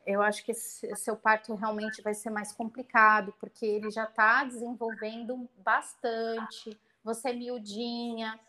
eu 0.05 0.21
acho 0.21 0.45
que 0.45 0.53
seu 0.53 1.17
parto 1.17 1.53
realmente 1.53 2.01
vai 2.01 2.13
ser 2.13 2.30
mais 2.30 2.53
complicado, 2.53 3.34
porque 3.38 3.65
ele 3.65 3.91
já 3.91 4.05
está 4.05 4.45
desenvolvendo 4.45 5.49
bastante 5.57 6.80
você 7.03 7.30
é 7.30 7.34
miudinha. 7.34 8.39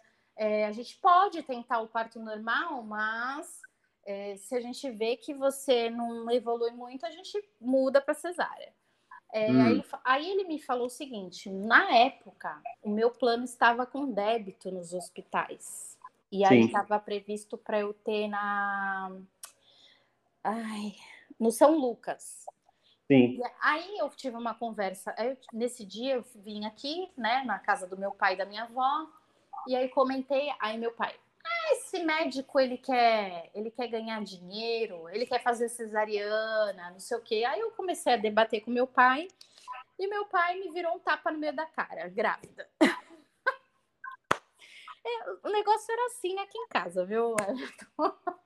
É, 0.41 0.65
a 0.65 0.73
gente 0.73 0.97
pode 0.97 1.43
tentar 1.43 1.81
o 1.81 1.87
parto 1.87 2.19
normal, 2.19 2.83
mas 2.83 3.61
é, 4.07 4.37
se 4.37 4.55
a 4.55 4.61
gente 4.63 4.91
vê 4.91 5.15
que 5.15 5.35
você 5.35 5.91
não 5.91 6.31
evolui 6.31 6.71
muito, 6.71 7.05
a 7.05 7.11
gente 7.11 7.39
muda 7.61 8.01
para 8.01 8.15
cesárea. 8.15 8.73
É, 9.35 9.53
hum. 9.53 9.63
aí, 9.63 9.85
aí, 10.03 10.31
ele 10.31 10.45
me 10.45 10.59
falou 10.59 10.87
o 10.87 10.91
seguinte: 10.91 11.51
na 11.51 11.95
época, 11.95 12.59
o 12.83 12.89
meu 12.89 13.11
plano 13.11 13.45
estava 13.45 13.85
com 13.85 14.11
débito 14.11 14.71
nos 14.71 14.95
hospitais. 14.95 15.99
E 16.33 16.43
aí 16.43 16.61
estava 16.61 16.99
previsto 16.99 17.59
para 17.59 17.81
eu 17.81 17.93
ter 17.93 18.27
na. 18.27 19.15
Ai, 20.43 20.95
no 21.39 21.51
São 21.51 21.77
Lucas. 21.77 22.47
Sim. 23.07 23.39
Aí 23.61 23.99
eu 23.99 24.09
tive 24.09 24.39
uma 24.39 24.55
conversa. 24.55 25.15
Eu, 25.19 25.37
nesse 25.53 25.85
dia 25.85 26.15
eu 26.15 26.25
vim 26.37 26.65
aqui, 26.65 27.11
né, 27.15 27.45
na 27.45 27.59
casa 27.59 27.87
do 27.87 27.99
meu 27.99 28.13
pai 28.13 28.33
e 28.33 28.39
da 28.39 28.47
minha 28.47 28.63
avó, 28.63 29.07
e 29.67 29.77
aí 29.77 29.89
comentei, 29.89 30.53
aí 30.59 30.79
meu 30.79 30.93
pai, 30.93 31.15
ah, 31.45 31.73
esse 31.73 32.03
médico 32.05 32.59
ele 32.61 32.79
quer, 32.79 33.51
ele 33.55 33.71
quer 33.71 33.89
ganhar 33.89 34.23
dinheiro, 34.23 35.09
ele 35.09 35.27
quer 35.27 35.43
fazer 35.43 35.69
cesariana, 35.69 36.91
não 36.91 37.01
sei 37.01 37.17
o 37.17 37.23
quê. 37.23 37.45
Aí 37.47 37.61
eu 37.61 37.71
comecei 37.73 38.15
a 38.15 38.17
debater 38.17 38.61
com 38.63 38.71
meu 38.71 38.87
pai 38.87 39.29
e 39.99 40.07
meu 40.07 40.27
pai 40.27 40.59
me 40.59 40.71
virou 40.71 40.95
um 40.95 40.99
tapa 40.99 41.31
no 41.31 41.39
meio 41.39 41.55
da 41.55 41.67
cara, 41.67 42.09
grávida. 42.09 42.69
É, 45.03 45.31
o 45.49 45.51
negócio 45.51 45.91
era 45.91 46.07
assim 46.09 46.39
aqui 46.39 46.59
em 46.59 46.69
casa, 46.69 47.07
viu? 47.07 47.35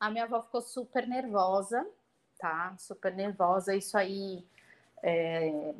A 0.00 0.10
minha 0.10 0.24
avó 0.24 0.42
ficou 0.42 0.60
super 0.60 1.06
nervosa, 1.06 1.88
tá? 2.38 2.76
Super 2.76 3.14
nervosa. 3.14 3.74
Isso 3.74 3.96
aí, 3.96 4.44
é... 5.02 5.72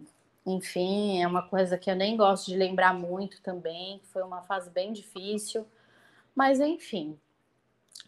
enfim, 0.46 1.20
é 1.20 1.26
uma 1.26 1.42
coisa 1.42 1.76
que 1.76 1.90
eu 1.90 1.96
nem 1.96 2.16
gosto 2.16 2.46
de 2.46 2.56
lembrar 2.56 2.94
muito 2.94 3.42
também. 3.42 4.00
Foi 4.12 4.22
uma 4.22 4.42
fase 4.42 4.70
bem 4.70 4.92
difícil. 4.92 5.66
Mas, 6.36 6.60
enfim, 6.60 7.18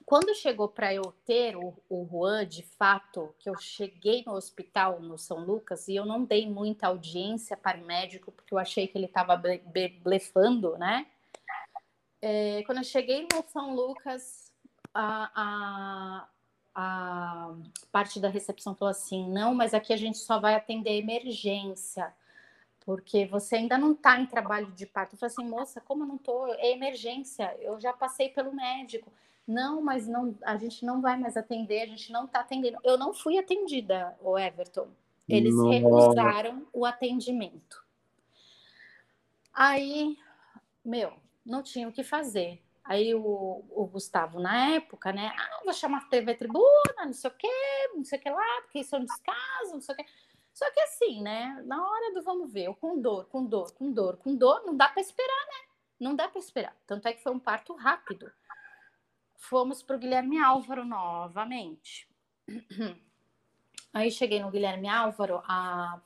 quando 0.07 0.35
chegou 0.37 0.69
para 0.69 0.95
eu 0.95 1.13
ter 1.27 1.57
o, 1.57 1.75
o 1.89 2.07
Juan, 2.09 2.47
de 2.47 2.63
fato, 2.63 3.35
que 3.41 3.51
eu 3.51 3.59
cheguei 3.59 4.23
no 4.25 4.35
hospital 4.35 5.01
no 5.01 5.19
São 5.19 5.45
Lucas 5.45 5.89
e 5.89 5.97
eu 5.97 6.07
não 6.07 6.25
dei 6.25 6.49
muita 6.49 6.87
audiência 6.87 7.57
para 7.57 7.77
o 7.77 7.85
médico, 7.85 8.31
porque 8.31 8.55
eu 8.55 8.59
achei 8.59 8.87
que 8.87 8.97
ele 8.97 9.07
estava 9.07 9.41
blefando, 10.03 10.79
né? 10.79 11.07
É, 12.23 12.63
quando 12.65 12.79
eu 12.79 12.85
cheguei 12.85 13.27
no 13.33 13.45
São 13.49 13.75
Lucas, 13.75 14.53
a, 14.95 15.31
a, 15.35 16.29
a 16.75 17.55
parte 17.91 18.21
da 18.21 18.29
recepção 18.29 18.75
falou 18.77 18.91
assim: 18.91 19.29
não, 19.29 19.55
mas 19.55 19.75
aqui 19.75 19.93
a 19.93 19.97
gente 19.97 20.19
só 20.19 20.39
vai 20.39 20.55
atender 20.55 20.99
emergência 20.99 22.15
porque 22.89 23.27
você 23.27 23.57
ainda 23.57 23.77
não 23.77 23.93
está 23.93 24.19
em 24.19 24.25
trabalho 24.25 24.73
de 24.73 24.87
parto. 24.87 25.13
Eu 25.13 25.19
falei 25.19 25.31
assim, 25.31 25.47
moça, 25.47 25.79
como 25.79 26.05
eu 26.05 26.07
não 26.07 26.17
estou? 26.17 26.55
É 26.55 26.71
emergência, 26.71 27.55
eu 27.61 27.79
já 27.79 27.93
passei 27.93 28.31
pelo 28.31 28.51
médico. 28.51 29.13
Não, 29.47 29.83
mas 29.83 30.09
não, 30.09 30.35
a 30.43 30.57
gente 30.57 30.87
não 30.87 31.03
vai 31.03 31.19
mais 31.19 31.37
atender, 31.37 31.83
a 31.83 31.87
gente 31.87 32.11
não 32.11 32.25
está 32.25 32.41
atendendo. 32.41 32.79
Eu 32.83 32.97
não 32.97 33.13
fui 33.13 33.37
atendida, 33.37 34.17
o 34.23 34.39
Everton. 34.39 34.89
Eles 35.29 35.55
Nossa. 35.55 35.69
recusaram 35.69 36.67
o 36.73 36.87
atendimento. 36.87 37.85
Aí, 39.53 40.17
meu, 40.83 41.13
não 41.45 41.63
tinha 41.63 41.91
o 41.91 41.93
que 41.93 42.03
fazer. 42.03 42.59
Aí 42.83 43.15
o, 43.15 43.67
o, 43.69 43.85
Gustavo, 43.85 44.41
na 44.41 44.77
época, 44.77 45.13
né? 45.13 45.31
Ah, 45.37 45.61
vou 45.63 45.75
chamar 45.75 45.99
a 45.99 46.09
TV 46.09 46.35
Tribuna, 46.37 47.05
não 47.05 47.13
sei 47.13 47.31
o 47.31 47.35
quê, 47.35 47.49
não 47.95 48.03
sei 48.03 48.19
o 48.19 48.23
que 48.23 48.31
lá, 48.31 48.63
porque 48.63 48.79
isso 48.79 48.97
é 48.97 48.99
um 48.99 49.05
descaso, 49.05 49.75
não 49.75 49.81
sei 49.83 49.95
o 49.95 49.99
quê. 49.99 50.07
Só 50.59 50.69
que 50.73 50.81
assim, 50.81 51.23
né? 51.23 51.63
Na 51.67 51.89
hora 51.89 52.13
do 52.13 52.21
vamos 52.21 52.53
ver, 52.53 52.75
com 52.81 53.01
dor, 53.01 53.27
com 53.27 53.45
dor, 53.45 53.73
com 53.75 53.93
dor, 53.93 54.17
com 54.17 54.35
dor, 54.35 54.65
não 54.67 54.77
dá 54.77 54.89
para 54.89 55.01
esperar, 55.01 55.47
né? 55.47 55.69
Não 56.01 56.17
dá 56.17 56.27
para 56.29 56.41
esperar. 56.41 56.77
Tanto 56.85 57.07
é 57.07 57.13
que 57.13 57.23
foi 57.23 57.31
um 57.31 57.39
parto 57.39 57.75
rápido. 57.75 58.29
Fomos 59.37 59.85
para 59.85 59.95
o 59.95 59.99
Guilherme 60.01 60.37
Álvaro 60.37 60.85
novamente. 60.85 62.09
Aí 63.95 64.11
cheguei 64.11 64.41
no 64.41 64.51
Guilherme 64.51 64.89
Álvaro, 64.89 65.41
a 65.45 66.01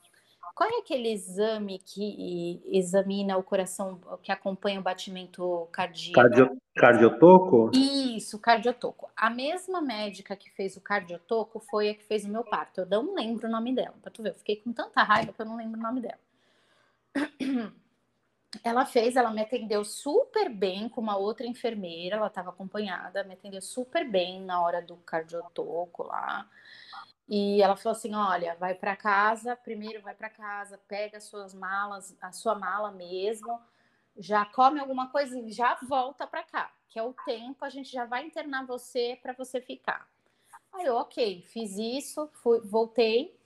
qual 0.55 0.69
é 0.69 0.79
aquele 0.79 1.11
exame 1.11 1.79
que 1.79 2.61
examina 2.65 3.37
o 3.37 3.43
coração, 3.43 3.99
que 4.21 4.31
acompanha 4.31 4.79
o 4.79 4.83
batimento 4.83 5.67
cardíaco? 5.71 6.21
Cardio, 6.21 6.61
cardiotoco? 6.75 7.71
Isso, 7.73 8.37
cardiotoco. 8.37 9.09
A 9.15 9.29
mesma 9.31 9.81
médica 9.81 10.35
que 10.35 10.51
fez 10.51 10.77
o 10.77 10.81
cardiotoco 10.81 11.59
foi 11.59 11.89
a 11.89 11.95
que 11.95 12.03
fez 12.03 12.23
o 12.23 12.29
meu 12.29 12.43
parto. 12.43 12.81
Eu 12.81 13.03
não 13.03 13.15
lembro 13.15 13.47
o 13.47 13.51
nome 13.51 13.73
dela. 13.73 13.95
Pra 14.01 14.11
tu 14.11 14.21
ver, 14.21 14.29
eu 14.29 14.35
fiquei 14.35 14.57
com 14.57 14.71
tanta 14.71 15.01
raiva 15.01 15.33
que 15.33 15.41
eu 15.41 15.45
não 15.45 15.57
lembro 15.57 15.79
o 15.79 15.83
nome 15.83 16.01
dela. 16.01 16.19
Ela 18.63 18.85
fez, 18.85 19.15
ela 19.15 19.31
me 19.31 19.41
atendeu 19.41 19.83
super 19.83 20.47
bem 20.47 20.87
com 20.87 21.01
uma 21.01 21.17
outra 21.17 21.43
enfermeira, 21.47 22.17
ela 22.17 22.27
estava 22.27 22.51
acompanhada, 22.51 23.23
me 23.23 23.33
atendeu 23.33 23.61
super 23.61 24.07
bem 24.07 24.41
na 24.41 24.61
hora 24.61 24.79
do 24.79 24.95
cardiotoco 24.97 26.03
lá. 26.03 26.47
E 27.27 27.61
ela 27.61 27.75
falou 27.75 27.95
assim: 27.95 28.13
olha, 28.13 28.55
vai 28.55 28.75
para 28.75 28.95
casa, 28.95 29.55
primeiro 29.55 30.01
vai 30.01 30.13
para 30.13 30.29
casa, 30.29 30.77
pega 30.87 31.17
as 31.17 31.23
suas 31.23 31.53
malas, 31.53 32.15
a 32.21 32.31
sua 32.31 32.55
mala 32.55 32.91
mesmo, 32.91 33.59
já 34.17 34.45
come 34.45 34.79
alguma 34.79 35.09
coisa 35.09 35.37
e 35.39 35.51
já 35.51 35.77
volta 35.83 36.27
para 36.27 36.43
cá, 36.43 36.73
que 36.89 36.99
é 36.99 37.03
o 37.03 37.13
tempo, 37.25 37.63
a 37.63 37.69
gente 37.69 37.91
já 37.91 38.05
vai 38.05 38.25
internar 38.25 38.65
você 38.65 39.17
para 39.21 39.33
você 39.33 39.61
ficar. 39.61 40.07
Aí 40.73 40.85
eu, 40.85 40.95
ok, 40.95 41.43
fiz 41.43 41.77
isso, 41.77 42.29
fui, 42.33 42.59
voltei, 42.61 43.37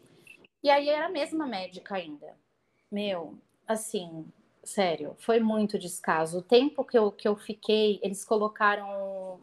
e 0.64 0.70
aí 0.70 0.90
era 0.90 1.06
a 1.06 1.10
mesma 1.10 1.46
médica 1.46 1.96
ainda. 1.96 2.36
Meu, 2.92 3.38
assim, 3.68 4.32
sério, 4.64 5.16
foi 5.20 5.40
muito 5.40 5.78
descaso. 5.78 6.40
O 6.40 6.42
tempo 6.42 6.84
que 6.84 6.98
eu, 6.98 7.12
que 7.12 7.28
eu 7.28 7.36
fiquei, 7.36 8.00
eles 8.02 8.26
colocaram 8.26 9.40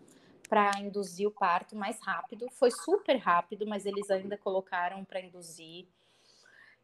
para 0.55 0.71
induzir 0.79 1.27
o 1.27 1.33
parto 1.33 1.75
mais 1.75 1.99
rápido. 2.01 2.47
Foi 2.53 2.71
super 2.71 3.17
rápido, 3.17 3.67
mas 3.67 3.85
eles 3.85 4.09
ainda 4.09 4.39
colocaram 4.39 5.05
para 5.05 5.21
induzir. 5.21 5.89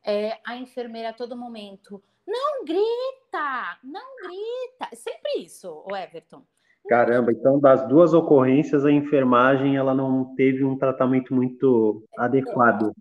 É, 0.04 0.40
a 0.44 0.56
enfermeira 0.56 1.10
a 1.10 1.12
todo 1.12 1.36
momento, 1.36 2.02
não 2.26 2.64
grita, 2.64 3.78
não 3.84 4.16
grita. 4.16 4.96
Sempre 4.96 5.44
isso, 5.44 5.84
o 5.88 5.94
Everton. 5.94 6.42
Caramba, 6.88 7.30
então 7.30 7.60
das 7.60 7.86
duas 7.86 8.12
ocorrências, 8.12 8.84
a 8.84 8.90
enfermagem 8.90 9.76
ela 9.76 9.94
não 9.94 10.34
teve 10.34 10.64
um 10.64 10.76
tratamento 10.76 11.32
muito 11.32 12.02
adequado. 12.18 12.92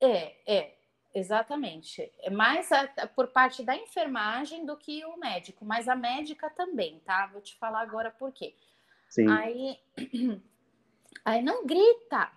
É, 0.00 0.32
é, 0.46 0.74
exatamente. 1.14 2.10
É 2.22 2.30
mais 2.30 2.72
a, 2.72 2.88
por 3.08 3.26
parte 3.26 3.62
da 3.62 3.76
enfermagem 3.76 4.64
do 4.64 4.74
que 4.74 5.04
o 5.04 5.18
médico, 5.18 5.66
mas 5.66 5.86
a 5.86 5.94
médica 5.94 6.48
também, 6.48 6.98
tá? 7.04 7.26
Vou 7.26 7.42
te 7.42 7.54
falar 7.58 7.82
agora 7.82 8.10
por 8.10 8.32
quê. 8.32 8.54
Sim. 9.14 9.28
Aí, 9.30 9.78
aí 11.24 11.40
não 11.40 11.64
grita. 11.64 12.32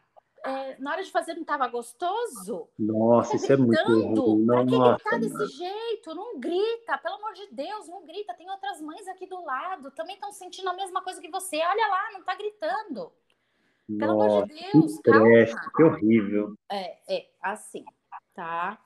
É, 0.46 0.78
na 0.80 0.92
hora 0.92 1.04
de 1.04 1.12
fazer 1.12 1.34
não 1.34 1.42
estava 1.42 1.68
gostoso? 1.68 2.70
Nossa, 2.78 3.36
isso 3.36 3.52
é 3.52 3.58
muito 3.58 3.84
ruim. 3.84 4.46
Pra 4.46 4.64
que 4.64 4.78
gritar 4.78 5.20
desse 5.20 5.58
jeito? 5.58 6.14
Não 6.14 6.40
grita, 6.40 6.98
pelo 7.00 7.16
amor 7.16 7.34
de 7.34 7.48
Deus, 7.52 7.88
não 7.88 8.06
grita. 8.06 8.36
Tem 8.36 8.50
outras 8.50 8.80
mães 8.80 9.08
aqui 9.08 9.26
do 9.26 9.44
lado, 9.44 9.90
também 9.92 10.14
estão 10.14 10.32
sentindo 10.32 10.70
a 10.70 10.74
mesma 10.74 11.02
coisa 11.02 11.20
que 11.20 11.32
você. 11.32 11.58
Olha 11.58 11.88
lá, 11.88 12.12
não 12.14 12.20
está 12.20 12.36
gritando. 12.36 13.12
Pelo 13.98 14.14
Nossa, 14.14 14.36
amor 14.36 14.48
de 14.48 14.72
Deus, 14.72 14.98
que 14.98 15.12
calma. 15.12 15.72
Que 15.76 15.84
horrível. 15.84 16.54
É, 16.70 17.18
é, 17.18 17.30
assim, 17.42 17.84
tá? 18.36 18.80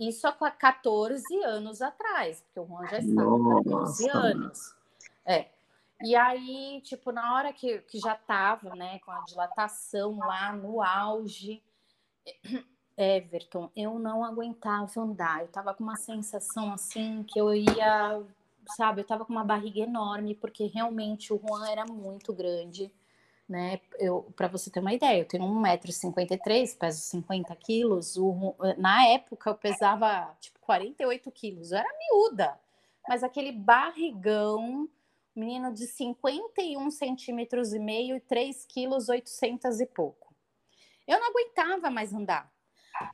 Isso 0.00 0.26
há 0.26 0.32
14 0.32 1.44
anos 1.44 1.80
atrás, 1.80 2.42
porque 2.42 2.60
o 2.60 2.66
Juan 2.66 2.86
já 2.88 2.98
estava 2.98 3.30
com 3.30 3.62
14 3.62 4.10
anos. 4.10 4.74
É. 5.24 5.46
E 6.04 6.16
aí, 6.16 6.80
tipo, 6.82 7.12
na 7.12 7.34
hora 7.34 7.52
que, 7.52 7.78
que 7.82 7.98
já 7.98 8.14
tava, 8.14 8.74
né, 8.74 8.98
com 9.00 9.12
a 9.12 9.20
dilatação 9.20 10.18
lá 10.18 10.52
no 10.52 10.82
auge, 10.82 11.62
Everton, 12.96 13.70
eu 13.74 13.98
não 13.98 14.24
aguentava 14.24 15.00
andar. 15.00 15.42
Eu 15.42 15.48
tava 15.48 15.74
com 15.74 15.82
uma 15.84 15.96
sensação 15.96 16.72
assim 16.72 17.22
que 17.24 17.40
eu 17.40 17.54
ia, 17.54 18.22
sabe, 18.76 19.00
eu 19.00 19.06
tava 19.06 19.24
com 19.24 19.32
uma 19.32 19.44
barriga 19.44 19.80
enorme, 19.80 20.34
porque 20.34 20.66
realmente 20.66 21.32
o 21.32 21.38
Juan 21.38 21.68
era 21.68 21.84
muito 21.86 22.32
grande, 22.32 22.92
né? 23.48 23.80
Eu, 23.98 24.32
para 24.36 24.48
você 24.48 24.70
ter 24.70 24.80
uma 24.80 24.92
ideia, 24.92 25.20
eu 25.20 25.28
tenho 25.28 25.44
1,53m, 25.44 26.78
peso 26.78 27.00
50 27.00 27.54
quilos. 27.56 28.16
O, 28.16 28.54
na 28.76 29.06
época 29.06 29.50
eu 29.50 29.54
pesava 29.54 30.36
tipo 30.40 30.58
48 30.60 31.30
quilos, 31.30 31.72
eu 31.72 31.78
era 31.78 31.88
miúda, 31.98 32.58
mas 33.08 33.22
aquele 33.22 33.52
barrigão 33.52 34.88
menino 35.34 35.72
de 35.72 35.86
51 35.86 36.90
centímetros 36.90 37.72
e 37.72 37.78
meio 37.78 38.16
e 38.16 38.20
3 38.20 38.64
quilos 38.66 39.08
800 39.08 39.80
e 39.80 39.86
pouco. 39.86 40.34
Eu 41.06 41.18
não 41.18 41.30
aguentava 41.30 41.90
mais 41.90 42.12
andar. 42.12 42.52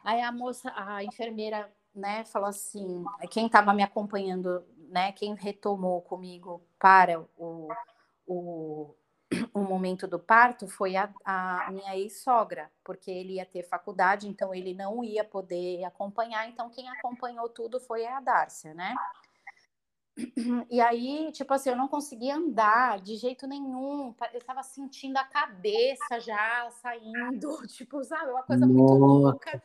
Aí 0.04 0.20
a 0.20 0.32
moça, 0.32 0.72
a 0.76 1.02
enfermeira, 1.04 1.72
né, 1.94 2.24
falou 2.24 2.48
assim, 2.48 3.04
quem 3.30 3.46
estava 3.46 3.72
me 3.72 3.82
acompanhando, 3.82 4.64
né, 4.90 5.12
quem 5.12 5.34
retomou 5.34 6.02
comigo 6.02 6.62
para 6.78 7.20
o, 7.36 7.68
o, 8.26 8.94
o 9.54 9.60
momento 9.60 10.06
do 10.06 10.18
parto 10.18 10.66
foi 10.66 10.96
a, 10.96 11.12
a 11.24 11.70
minha 11.70 11.96
ex-sogra, 11.96 12.70
porque 12.84 13.10
ele 13.10 13.34
ia 13.34 13.46
ter 13.46 13.62
faculdade, 13.62 14.28
então 14.28 14.54
ele 14.54 14.74
não 14.74 15.02
ia 15.04 15.24
poder 15.24 15.84
acompanhar, 15.84 16.48
então 16.48 16.70
quem 16.70 16.88
acompanhou 16.88 17.48
tudo 17.48 17.80
foi 17.80 18.06
a 18.06 18.20
Dárcia, 18.20 18.74
né? 18.74 18.94
E 20.68 20.80
aí, 20.80 21.30
tipo 21.32 21.54
assim, 21.54 21.70
eu 21.70 21.76
não 21.76 21.86
conseguia 21.88 22.36
andar 22.36 23.00
de 23.00 23.16
jeito 23.16 23.46
nenhum. 23.46 24.14
Eu 24.32 24.40
tava 24.44 24.62
sentindo 24.62 25.16
a 25.16 25.24
cabeça 25.24 26.20
já 26.20 26.68
saindo, 26.82 27.48
tipo, 27.68 28.02
sabe, 28.02 28.32
uma 28.32 28.42
coisa 28.42 28.66
muito 28.66 28.94
louca. 28.94 29.62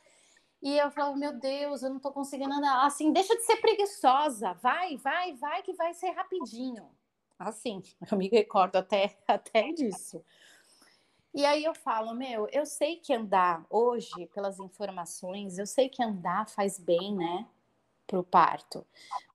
E 0.61 0.77
eu 0.77 0.89
falava, 0.91 1.17
meu 1.17 1.33
Deus, 1.33 1.83
eu 1.83 1.89
não 1.89 1.99
tô 1.99 2.11
conseguindo 2.11 2.53
andar. 2.53 2.85
Assim, 2.85 3.11
deixa 3.11 3.35
de 3.35 3.43
ser 3.43 3.57
preguiçosa, 3.57 4.53
vai, 4.53 4.95
vai, 4.97 5.33
vai, 5.33 5.61
que 5.63 5.73
vai 5.73 5.93
ser 5.93 6.11
rapidinho. 6.11 6.89
Assim, 7.37 7.81
eu 8.11 8.17
me 8.17 8.29
recordo 8.29 8.77
até, 8.77 9.17
até 9.27 9.71
disso. 9.71 10.23
E 11.33 11.43
aí 11.45 11.63
eu 11.63 11.73
falo, 11.73 12.13
meu, 12.13 12.47
eu 12.51 12.63
sei 12.63 12.97
que 12.97 13.11
andar 13.11 13.65
hoje, 13.67 14.27
pelas 14.27 14.59
informações, 14.59 15.57
eu 15.57 15.65
sei 15.65 15.89
que 15.89 16.03
andar 16.03 16.47
faz 16.47 16.77
bem, 16.77 17.15
né? 17.15 17.47
Pro 18.05 18.23
parto. 18.23 18.85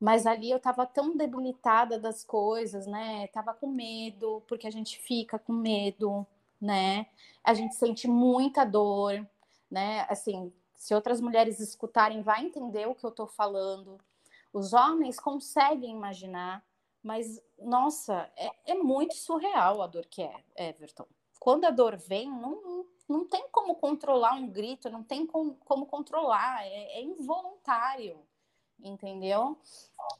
Mas 0.00 0.26
ali 0.26 0.50
eu 0.50 0.60
tava 0.60 0.86
tão 0.86 1.16
debilitada 1.16 1.98
das 1.98 2.22
coisas, 2.22 2.86
né? 2.86 3.26
Tava 3.28 3.54
com 3.54 3.66
medo, 3.66 4.42
porque 4.46 4.66
a 4.66 4.70
gente 4.70 4.98
fica 4.98 5.38
com 5.38 5.52
medo, 5.52 6.26
né? 6.60 7.06
A 7.42 7.54
gente 7.54 7.74
sente 7.74 8.06
muita 8.06 8.64
dor, 8.64 9.26
né? 9.70 10.06
Assim, 10.08 10.52
se 10.74 10.94
outras 10.94 11.20
mulheres 11.20 11.60
escutarem, 11.60 12.22
vai 12.22 12.44
entender 12.44 12.86
o 12.86 12.94
que 12.94 13.04
eu 13.04 13.10
tô 13.10 13.26
falando. 13.26 13.98
Os 14.52 14.72
homens 14.72 15.18
conseguem 15.18 15.90
imaginar, 15.90 16.64
mas, 17.02 17.40
nossa, 17.58 18.30
é, 18.36 18.72
é 18.72 18.74
muito 18.74 19.14
surreal 19.14 19.82
a 19.82 19.86
dor 19.86 20.06
que 20.06 20.22
é, 20.22 20.44
Everton 20.56 21.06
quando 21.38 21.64
a 21.64 21.70
dor 21.70 21.96
vem, 21.96 22.28
não, 22.28 22.86
não 23.08 23.24
tem 23.24 23.48
como 23.50 23.74
controlar 23.76 24.34
um 24.34 24.48
grito, 24.48 24.90
não 24.90 25.02
tem 25.02 25.26
como, 25.26 25.54
como 25.64 25.86
controlar, 25.86 26.64
é, 26.66 26.98
é 26.98 27.02
involuntário, 27.02 28.18
entendeu? 28.82 29.58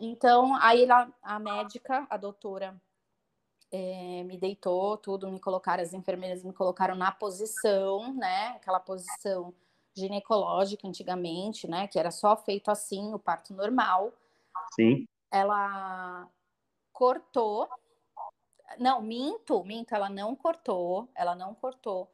Então, 0.01 0.55
aí 0.57 0.87
lá, 0.87 1.13
a 1.23 1.39
médica, 1.39 2.07
a 2.09 2.17
doutora, 2.17 2.81
é, 3.71 4.23
me 4.25 4.39
deitou, 4.39 4.97
tudo, 4.97 5.31
me 5.31 5.41
colocaram, 5.41 5.83
as 5.83 5.93
enfermeiras 5.93 6.43
me 6.43 6.53
colocaram 6.53 6.95
na 6.95 7.13
posição, 7.13 8.15
né? 8.15 8.49
Aquela 8.57 8.81
posição 8.81 9.55
ginecológica 9.95 10.87
antigamente, 10.87 11.69
né? 11.69 11.87
Que 11.89 11.99
era 11.99 12.11
só 12.11 12.37
feito 12.37 12.71
assim, 12.71 13.13
o 13.13 13.19
parto 13.19 13.53
normal. 13.53 14.13
Sim. 14.75 15.07
Ela 15.31 16.29
cortou 16.93 17.69
não, 18.77 19.01
minto, 19.01 19.65
minto, 19.65 19.95
ela 19.95 20.11
não 20.11 20.37
cortou, 20.37 21.09
ela 21.15 21.35
não 21.35 21.55
cortou. 21.55 22.11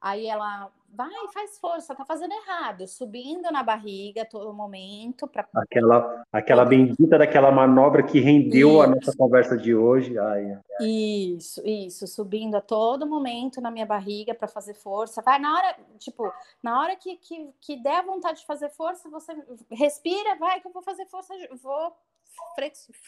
Aí 0.00 0.26
ela 0.26 0.70
vai, 0.88 1.10
faz 1.32 1.58
força, 1.58 1.94
tá 1.94 2.04
fazendo 2.04 2.32
errado, 2.32 2.86
subindo 2.86 3.50
na 3.50 3.62
barriga 3.62 4.24
todo 4.24 4.52
momento 4.52 5.28
para 5.28 5.46
aquela 5.54 6.24
aquela 6.32 6.64
bendita 6.64 7.18
daquela 7.18 7.52
manobra 7.52 8.02
que 8.02 8.18
rendeu 8.18 8.70
isso. 8.70 8.82
a 8.82 8.86
nossa 8.86 9.16
conversa 9.16 9.56
de 9.56 9.74
hoje. 9.74 10.18
Ai, 10.18 10.52
ai. 10.52 10.62
Isso, 10.80 11.60
isso, 11.64 12.06
subindo 12.06 12.56
a 12.56 12.60
todo 12.60 13.06
momento 13.06 13.60
na 13.60 13.70
minha 13.70 13.86
barriga 13.86 14.34
para 14.34 14.48
fazer 14.48 14.74
força. 14.74 15.22
Vai 15.22 15.38
na 15.38 15.54
hora, 15.54 15.76
tipo, 15.98 16.32
na 16.62 16.80
hora 16.80 16.96
que, 16.96 17.16
que, 17.16 17.50
que 17.60 17.76
der 17.76 18.04
vontade 18.04 18.40
de 18.40 18.46
fazer 18.46 18.70
força, 18.70 19.08
você 19.08 19.32
respira, 19.70 20.36
vai 20.36 20.60
que 20.60 20.66
eu 20.66 20.72
vou 20.72 20.82
fazer 20.82 21.06
força, 21.06 21.34
vou 21.62 21.96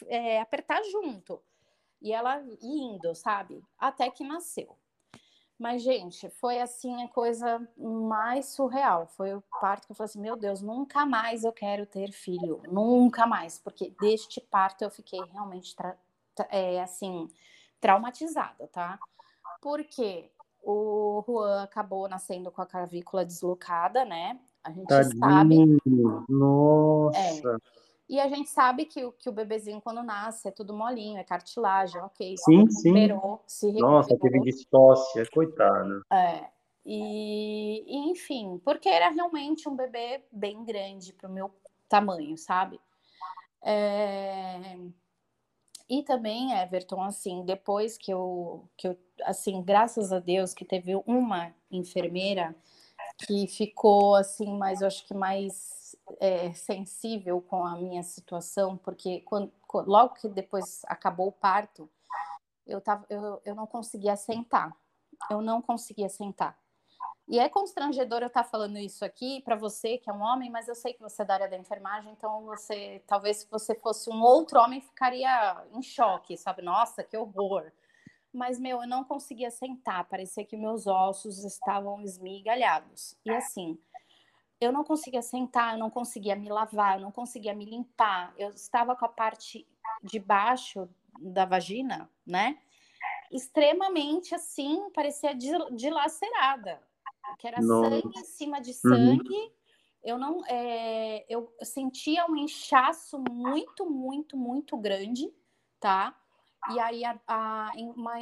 é, 0.07 0.39
apertar 0.39 0.81
junto. 0.83 1.41
E 2.01 2.11
ela 2.11 2.43
indo, 2.61 3.13
sabe? 3.13 3.63
Até 3.77 4.09
que 4.09 4.23
nasceu. 4.23 4.75
Mas, 5.61 5.83
gente, 5.83 6.27
foi 6.27 6.59
assim 6.59 7.03
a 7.03 7.07
coisa 7.07 7.61
mais 7.77 8.47
surreal. 8.47 9.05
Foi 9.15 9.35
o 9.35 9.43
parto 9.61 9.85
que 9.85 9.91
eu 9.91 9.95
falei 9.95 10.09
assim: 10.09 10.19
meu 10.19 10.35
Deus, 10.35 10.59
nunca 10.59 11.05
mais 11.05 11.43
eu 11.43 11.53
quero 11.53 11.85
ter 11.85 12.11
filho. 12.11 12.63
Nunca 12.67 13.27
mais. 13.27 13.59
Porque 13.59 13.93
deste 14.01 14.41
parto 14.41 14.83
eu 14.83 14.89
fiquei 14.89 15.19
realmente, 15.31 15.75
é, 16.49 16.81
assim, 16.81 17.27
traumatizada, 17.79 18.67
tá? 18.69 18.97
Porque 19.61 20.31
o 20.63 21.23
Juan 21.27 21.61
acabou 21.61 22.09
nascendo 22.09 22.49
com 22.51 22.63
a 22.63 22.65
clavícula 22.65 23.23
deslocada, 23.23 24.03
né? 24.03 24.39
A 24.63 24.71
gente 24.71 24.87
Tadinho. 24.87 25.19
sabe. 25.19 25.77
Nossa. 26.27 27.19
É, 27.19 27.57
e 28.11 28.19
a 28.19 28.27
gente 28.27 28.49
sabe 28.49 28.83
que, 28.83 29.09
que 29.13 29.29
o 29.29 29.31
bebezinho, 29.31 29.79
quando 29.79 30.03
nasce, 30.03 30.49
é 30.49 30.51
tudo 30.51 30.73
molinho, 30.73 31.17
é 31.17 31.23
cartilagem, 31.23 32.01
ok. 32.01 32.35
Sim, 32.37 32.69
se 32.69 32.91
recuperou, 32.91 33.41
sim. 33.47 33.71
Se. 33.71 33.79
Nossa, 33.79 34.17
teve 34.19 34.41
distócia, 34.41 35.25
coitada. 35.31 36.01
É. 36.11 36.45
E, 36.85 37.85
e, 37.87 38.11
enfim, 38.11 38.59
porque 38.65 38.89
era 38.89 39.09
realmente 39.11 39.69
um 39.69 39.77
bebê 39.77 40.25
bem 40.29 40.61
grande 40.65 41.13
para 41.13 41.29
o 41.29 41.31
meu 41.31 41.49
tamanho, 41.87 42.37
sabe? 42.37 42.81
É... 43.63 44.77
E 45.89 46.03
também, 46.03 46.51
Everton, 46.51 47.01
assim, 47.03 47.45
depois 47.45 47.97
que 47.97 48.11
eu, 48.11 48.67
que 48.75 48.89
eu, 48.89 48.97
assim, 49.23 49.63
graças 49.63 50.11
a 50.11 50.19
Deus 50.19 50.53
que 50.53 50.65
teve 50.65 50.95
uma 51.07 51.55
enfermeira 51.71 52.53
que 53.25 53.47
ficou, 53.47 54.15
assim, 54.15 54.57
mais, 54.57 54.81
eu 54.81 54.87
acho 54.87 55.07
que 55.07 55.13
mais 55.13 55.80
é, 56.19 56.53
sensível 56.53 57.41
com 57.41 57.65
a 57.65 57.75
minha 57.75 58.03
situação, 58.03 58.77
porque 58.77 59.21
quando, 59.21 59.51
logo 59.73 60.15
que 60.15 60.27
depois 60.29 60.81
acabou 60.85 61.27
o 61.27 61.31
parto, 61.31 61.89
eu, 62.65 62.79
tava, 62.81 63.05
eu, 63.09 63.41
eu 63.45 63.55
não 63.55 63.67
conseguia 63.67 64.15
sentar. 64.15 64.75
Eu 65.29 65.41
não 65.41 65.61
conseguia 65.61 66.09
sentar. 66.09 66.57
E 67.27 67.39
é 67.39 67.47
constrangedor 67.47 68.21
eu 68.21 68.27
estar 68.27 68.43
falando 68.43 68.77
isso 68.77 69.05
aqui 69.05 69.41
para 69.41 69.55
você, 69.55 69.97
que 69.97 70.09
é 70.09 70.13
um 70.13 70.21
homem, 70.21 70.49
mas 70.49 70.67
eu 70.67 70.75
sei 70.75 70.93
que 70.93 71.01
você 71.01 71.21
é 71.21 71.25
da 71.25 71.35
área 71.35 71.49
da 71.49 71.57
enfermagem, 71.57 72.11
então 72.11 72.43
você, 72.43 73.01
talvez 73.07 73.37
se 73.37 73.47
você 73.49 73.73
fosse 73.75 74.09
um 74.09 74.21
outro 74.21 74.59
homem, 74.59 74.81
ficaria 74.81 75.65
em 75.71 75.81
choque, 75.81 76.35
sabe? 76.35 76.61
Nossa, 76.61 77.03
que 77.03 77.15
horror. 77.15 77.71
Mas, 78.33 78.59
meu, 78.59 78.81
eu 78.81 78.87
não 78.87 79.03
conseguia 79.03 79.51
sentar, 79.51 80.05
parecia 80.05 80.45
que 80.45 80.57
meus 80.57 80.87
ossos 80.87 81.43
estavam 81.43 82.01
esmigalhados. 82.01 83.15
E 83.25 83.31
assim, 83.31 83.77
eu 84.61 84.71
não 84.71 84.83
conseguia 84.83 85.23
sentar, 85.23 85.73
eu 85.73 85.79
não 85.79 85.89
conseguia 85.89 86.35
me 86.35 86.47
lavar, 86.47 86.97
eu 86.97 87.01
não 87.01 87.11
conseguia 87.11 87.53
me 87.53 87.65
limpar. 87.65 88.31
Eu 88.37 88.51
estava 88.51 88.95
com 88.95 89.05
a 89.05 89.09
parte 89.09 89.67
de 90.03 90.19
baixo 90.19 90.87
da 91.19 91.45
vagina, 91.45 92.07
né? 92.25 92.59
Extremamente 93.31 94.35
assim, 94.35 94.91
parecia 94.91 95.33
dilacerada, 95.33 96.79
que 97.39 97.47
era 97.47 97.59
Nossa. 97.59 97.89
sangue 97.89 98.19
em 98.19 98.23
cima 98.23 98.61
de 98.61 98.69
uhum. 98.69 98.75
sangue. 98.75 99.33
Uhum. 99.33 99.51
Eu 100.03 100.17
não, 100.17 100.45
é, 100.47 101.25
eu 101.27 101.51
sentia 101.63 102.25
um 102.27 102.35
inchaço 102.35 103.23
muito, 103.31 103.89
muito, 103.89 104.37
muito 104.37 104.77
grande, 104.77 105.33
tá? 105.79 106.15
E 106.69 106.79
aí, 106.79 107.03
a, 107.03 107.19
a, 107.27 107.71
uma, 107.75 108.21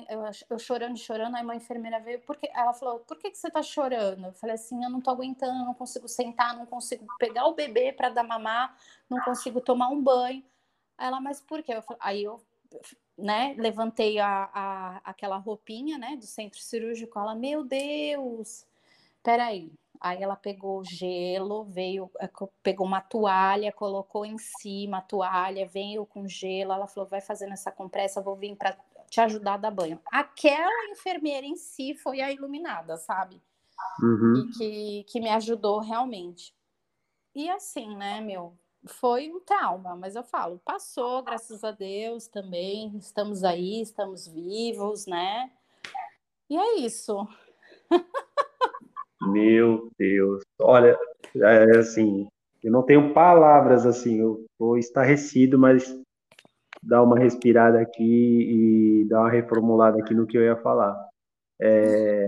eu, 0.49 0.57
chorando, 0.57 0.97
chorando, 0.97 1.35
aí 1.35 1.43
uma 1.43 1.55
enfermeira 1.55 1.99
veio, 1.99 2.21
porque 2.21 2.49
ela 2.53 2.73
falou, 2.73 2.99
por 2.99 3.17
que, 3.17 3.31
que 3.31 3.37
você 3.37 3.51
tá 3.51 3.61
chorando? 3.61 4.27
Eu 4.27 4.33
falei 4.33 4.55
assim, 4.55 4.81
eu 4.81 4.89
não 4.89 5.01
tô 5.01 5.09
aguentando, 5.11 5.65
não 5.65 5.73
consigo 5.73 6.07
sentar, 6.07 6.55
não 6.55 6.65
consigo 6.65 7.05
pegar 7.19 7.45
o 7.47 7.53
bebê 7.53 7.91
para 7.91 8.09
dar 8.09 8.23
mamar, 8.23 8.77
não 9.09 9.19
consigo 9.23 9.59
tomar 9.59 9.89
um 9.89 10.01
banho. 10.01 10.43
Aí 10.97 11.07
ela, 11.07 11.19
mas 11.19 11.41
por 11.41 11.61
quê? 11.61 11.73
Eu 11.73 11.81
falei, 11.81 11.99
aí 12.01 12.23
eu, 12.23 12.41
né, 13.17 13.55
levantei 13.57 14.19
a, 14.19 14.49
a, 14.53 15.01
aquela 15.03 15.37
roupinha, 15.37 15.97
né, 15.97 16.15
do 16.15 16.25
centro 16.25 16.59
cirúrgico, 16.59 17.19
ela, 17.19 17.35
meu 17.35 17.63
Deus, 17.63 18.65
peraí, 19.21 19.69
Aí 20.01 20.23
ela 20.23 20.35
pegou 20.35 20.83
gelo, 20.85 21.65
veio, 21.65 22.09
é, 22.19 22.29
pegou 22.63 22.87
uma 22.87 23.01
toalha, 23.01 23.71
colocou 23.71 24.25
em 24.25 24.37
cima 24.37 24.99
a 24.99 25.01
toalha, 25.01 25.67
veio 25.67 26.05
com 26.05 26.27
gelo. 26.27 26.71
Ela 26.71 26.87
falou: 26.87 27.09
vai 27.09 27.19
fazendo 27.19 27.51
essa 27.51 27.71
compressa, 27.71 28.21
vou 28.21 28.35
vir 28.35 28.55
para 28.55 28.77
te 29.09 29.19
ajudar 29.19 29.55
a 29.55 29.57
dar 29.57 29.71
banho. 29.71 29.99
Aquela 30.11 30.91
enfermeira 30.91 31.45
em 31.45 31.55
si 31.55 31.93
foi 31.95 32.21
a 32.21 32.31
iluminada, 32.31 32.95
sabe? 32.95 33.41
Uhum. 34.01 34.35
E 34.35 34.51
que, 34.51 35.03
que 35.11 35.19
me 35.19 35.29
ajudou 35.29 35.79
realmente. 35.79 36.53
E 37.35 37.49
assim, 37.49 37.95
né, 37.95 38.21
meu, 38.21 38.57
foi 38.85 39.29
um 39.29 39.39
trauma, 39.41 39.95
mas 39.95 40.15
eu 40.15 40.23
falo, 40.23 40.59
passou, 40.59 41.21
graças 41.21 41.63
a 41.63 41.71
Deus 41.71 42.27
também. 42.27 42.95
Estamos 42.97 43.43
aí, 43.43 43.81
estamos 43.81 44.27
vivos, 44.27 45.05
né? 45.05 45.51
E 46.49 46.57
é 46.57 46.77
isso. 46.77 47.27
Meu 49.21 49.89
Deus. 49.97 50.43
Olha, 50.59 50.97
é 51.35 51.77
assim, 51.77 52.27
eu 52.63 52.71
não 52.71 52.83
tenho 52.83 53.13
palavras 53.13 53.85
assim, 53.85 54.19
eu 54.19 54.45
estou 54.51 54.77
estarrecido, 54.77 55.57
mas 55.57 55.95
dá 56.81 57.03
uma 57.03 57.19
respirada 57.19 57.79
aqui 57.79 59.01
e 59.01 59.05
dá 59.09 59.21
uma 59.21 59.29
reformulada 59.29 59.99
aqui 59.99 60.13
no 60.13 60.25
que 60.25 60.37
eu 60.37 60.43
ia 60.43 60.55
falar. 60.55 60.95
É... 61.59 62.27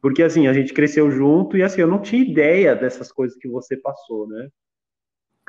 Porque 0.00 0.22
assim, 0.22 0.46
a 0.46 0.52
gente 0.52 0.74
cresceu 0.74 1.10
junto 1.10 1.56
e 1.56 1.62
assim, 1.62 1.80
eu 1.80 1.88
não 1.88 2.02
tinha 2.02 2.22
ideia 2.22 2.74
dessas 2.74 3.10
coisas 3.10 3.38
que 3.38 3.48
você 3.48 3.76
passou, 3.76 4.28
né? 4.28 4.48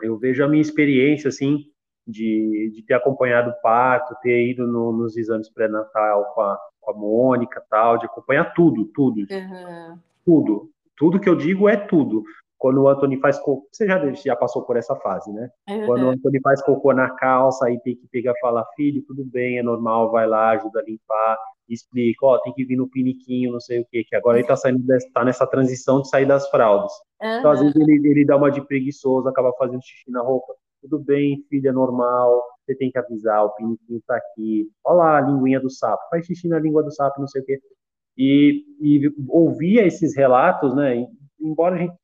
Eu 0.02 0.18
vejo 0.18 0.44
a 0.44 0.48
minha 0.48 0.62
experiência, 0.62 1.30
assim, 1.30 1.66
de, 2.08 2.72
de 2.74 2.84
ter 2.84 2.94
acompanhado 2.94 3.50
o 3.50 3.62
parto, 3.62 4.16
ter 4.22 4.50
ido 4.50 4.68
no, 4.68 4.92
nos 4.92 5.18
exames 5.18 5.50
pré-natal 5.50 6.34
com 6.34 6.42
a, 6.42 6.60
com 6.86 6.92
a 6.92 6.94
Mônica 6.94 7.64
tal, 7.70 7.98
de 7.98 8.06
acompanhar 8.06 8.54
tudo, 8.54 8.86
tudo. 8.94 9.20
Uhum. 9.20 10.00
Tudo. 10.24 10.70
Tudo 10.96 11.20
que 11.20 11.28
eu 11.28 11.36
digo 11.36 11.68
é 11.68 11.76
tudo. 11.76 12.24
Quando 12.58 12.82
o 12.82 12.88
Anthony 12.88 13.18
faz 13.18 13.38
cocô, 13.40 13.68
você 13.70 13.86
já, 13.86 14.00
já 14.14 14.36
passou 14.36 14.64
por 14.64 14.78
essa 14.78 14.96
fase, 14.96 15.32
né? 15.32 15.50
Uhum. 15.70 15.86
Quando 15.86 16.04
o 16.04 16.10
Anthony 16.10 16.40
faz 16.42 16.62
cocô 16.62 16.94
na 16.94 17.10
calça, 17.10 17.66
aí 17.66 17.80
tem 17.82 17.96
que 17.96 18.08
pegar 18.08 18.32
e 18.32 18.40
falar, 18.40 18.66
filho, 18.76 19.04
tudo 19.06 19.26
bem, 19.26 19.58
é 19.58 19.64
normal, 19.64 20.12
vai 20.12 20.26
lá, 20.26 20.52
ajuda 20.52 20.80
a 20.80 20.84
limpar, 20.84 21.38
explica, 21.68 22.26
ó, 22.26 22.38
tem 22.40 22.54
que 22.54 22.64
vir 22.64 22.78
no 22.78 22.88
piniquinho, 22.88 23.52
não 23.52 23.60
sei 23.60 23.82
o 23.82 23.86
que, 23.86 24.04
que 24.06 24.16
agora 24.16 24.38
ele 24.38 24.48
tá 24.48 24.56
saindo, 24.56 24.84
tá 25.14 25.26
nessa 25.26 25.46
transição 25.46 26.02
de 26.02 26.10
sair 26.10 26.26
das 26.26 26.50
fraldas. 26.50 26.94
Uhum. 27.22 27.40
Então, 27.40 27.52
às 27.52 27.60
vezes, 27.60 27.76
ele, 27.76 28.08
ele 28.08 28.26
dá 28.26 28.38
uma 28.38 28.50
de 28.50 28.62
preguiçoso, 28.62 29.28
acaba 29.28 29.52
fazendo 29.58 29.84
xixi 29.84 30.10
na 30.10 30.22
roupa 30.22 30.54
tudo 30.86 31.00
bem, 31.00 31.44
filha, 31.50 31.74
normal, 31.74 32.42
você 32.66 32.76
tem 32.76 32.92
que 32.92 32.98
avisar, 32.98 33.46
o 33.46 33.52
piniquinho 33.52 34.02
tá 34.08 34.18
aqui, 34.18 34.70
olha 34.84 34.98
lá 34.98 35.18
a 35.18 35.22
linguinha 35.22 35.60
do 35.60 35.70
sapo, 35.70 36.10
faz 36.10 36.26
xixi 36.26 36.48
na 36.48 36.60
língua 36.60 36.84
do 36.84 36.92
sapo, 36.92 37.20
não 37.20 37.28
sei 37.28 37.42
o 37.42 37.46
quê. 37.46 37.62
E, 38.18 38.66
e 38.82 39.14
ouvia 39.30 39.86
esses 39.86 40.16
relatos, 40.16 40.76
né? 40.76 41.06
Embora 41.40 41.76
a 41.76 41.78
gente 41.80 41.96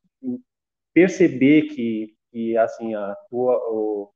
perceber 0.93 1.63
que, 1.63 2.13
que 2.31 2.57
assim, 2.57 2.93
a 2.93 3.15
tua, 3.29 3.57
o, 3.69 4.11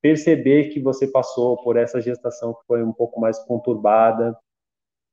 perceber 0.00 0.70
que 0.70 0.80
você 0.80 1.06
passou 1.06 1.62
por 1.62 1.76
essa 1.76 2.00
gestação 2.00 2.54
que 2.54 2.66
foi 2.66 2.82
um 2.82 2.92
pouco 2.92 3.20
mais 3.20 3.38
conturbada, 3.44 4.36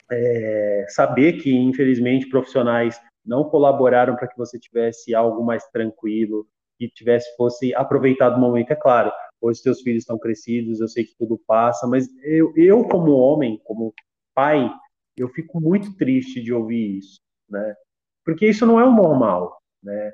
é, 0.10 0.86
saber 0.90 1.34
que, 1.34 1.54
infelizmente, 1.54 2.30
profissionais 2.30 3.00
não 3.26 3.44
colaboraram 3.44 4.16
para 4.16 4.28
que 4.28 4.38
você 4.38 4.58
tivesse 4.58 5.14
algo 5.14 5.44
mais 5.44 5.68
tranquilo, 5.68 6.48
que 6.78 6.90
tivesse 6.90 7.36
fosse 7.36 7.74
aproveitado 7.76 8.38
o 8.38 8.40
momento. 8.40 8.72
É 8.72 8.76
claro, 8.76 9.12
hoje 9.42 9.62
seus 9.62 9.82
filhos 9.82 10.04
estão 10.04 10.18
crescidos, 10.18 10.80
eu 10.80 10.88
sei 10.88 11.06
que 11.06 11.16
tudo 11.18 11.42
passa, 11.48 11.88
mas 11.88 12.08
eu, 12.24 12.54
eu 12.56 12.84
como 12.84 13.12
homem, 13.12 13.60
como 13.64 13.94
pai, 14.34 14.72
eu 15.16 15.28
fico 15.30 15.60
muito 15.60 15.96
triste 15.98 16.42
de 16.42 16.54
ouvir 16.54 16.98
isso, 16.98 17.20
né? 17.50 17.76
Porque 18.24 18.48
isso 18.48 18.66
não 18.66 18.80
é 18.80 18.86
o 18.86 18.92
normal, 18.92 19.58
né? 19.82 20.12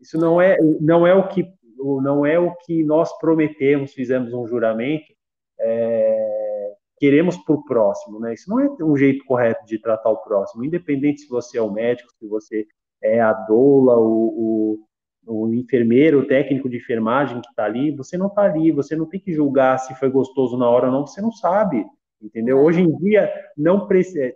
Isso 0.00 0.18
não 0.18 0.40
é 0.40 0.58
não 0.80 1.06
é 1.06 1.14
o 1.14 1.28
que 1.28 1.44
não 1.76 2.24
é 2.24 2.38
o 2.38 2.54
que 2.54 2.84
nós 2.84 3.16
prometemos, 3.18 3.92
fizemos 3.92 4.32
um 4.32 4.46
juramento, 4.46 5.12
é, 5.58 6.74
queremos 6.98 7.36
para 7.38 7.54
o 7.54 7.64
próximo, 7.64 8.20
né? 8.20 8.34
Isso 8.34 8.48
não 8.48 8.60
é 8.60 8.68
um 8.82 8.96
jeito 8.96 9.24
correto 9.24 9.64
de 9.66 9.78
tratar 9.78 10.10
o 10.10 10.22
próximo, 10.22 10.64
independente 10.64 11.22
se 11.22 11.28
você 11.28 11.58
é 11.58 11.62
o 11.62 11.72
médico, 11.72 12.10
se 12.18 12.26
você 12.26 12.66
é 13.02 13.20
a 13.20 13.32
doula, 13.32 13.98
o, 13.98 14.28
o, 14.28 14.86
o 15.26 15.52
enfermeiro, 15.54 16.20
o 16.20 16.26
técnico 16.26 16.68
de 16.68 16.76
enfermagem 16.76 17.40
que 17.40 17.48
está 17.48 17.64
ali, 17.64 17.90
você 17.90 18.16
não 18.16 18.26
está 18.26 18.42
ali, 18.42 18.70
você 18.72 18.94
não 18.94 19.06
tem 19.06 19.20
que 19.20 19.32
julgar 19.32 19.78
se 19.78 19.94
foi 19.94 20.10
gostoso 20.10 20.56
na 20.56 20.68
hora 20.68 20.86
ou 20.86 20.92
não, 20.92 21.06
você 21.06 21.20
não 21.20 21.32
sabe, 21.32 21.84
entendeu? 22.20 22.58
Hoje 22.58 22.80
em 22.80 22.96
dia, 22.98 23.32
não 23.56 23.86
precisa. 23.86 24.34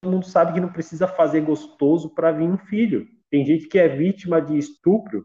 Todo 0.00 0.12
mundo 0.12 0.26
sabe 0.26 0.52
que 0.52 0.60
não 0.60 0.72
precisa 0.72 1.06
fazer 1.06 1.42
gostoso 1.42 2.10
para 2.10 2.32
vir 2.32 2.48
um 2.48 2.58
filho. 2.58 3.06
Tem 3.30 3.44
gente 3.44 3.68
que 3.68 3.78
é 3.78 3.88
vítima 3.88 4.40
de 4.40 4.58
estupro 4.58 5.24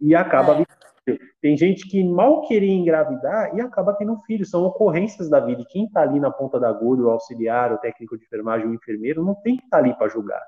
e 0.00 0.14
acaba 0.14 0.64
é. 1.06 1.18
Tem 1.40 1.56
gente 1.56 1.88
que 1.88 2.02
mal 2.04 2.42
queria 2.42 2.72
engravidar 2.72 3.54
e 3.56 3.60
acaba 3.60 3.94
tendo 3.94 4.12
um 4.12 4.20
filho. 4.20 4.44
São 4.46 4.62
ocorrências 4.64 5.28
da 5.28 5.40
vida. 5.40 5.62
E 5.62 5.66
quem 5.66 5.86
está 5.86 6.02
ali 6.02 6.20
na 6.20 6.30
ponta 6.30 6.60
da 6.60 6.68
agulha, 6.68 7.02
o 7.02 7.10
auxiliar, 7.10 7.72
o 7.72 7.78
técnico 7.78 8.16
de 8.16 8.24
enfermagem, 8.24 8.68
o 8.68 8.74
enfermeiro, 8.74 9.24
não 9.24 9.34
tem 9.34 9.56
que 9.56 9.64
estar 9.64 9.78
tá 9.78 9.82
ali 9.82 9.94
para 9.96 10.08
julgar. 10.08 10.42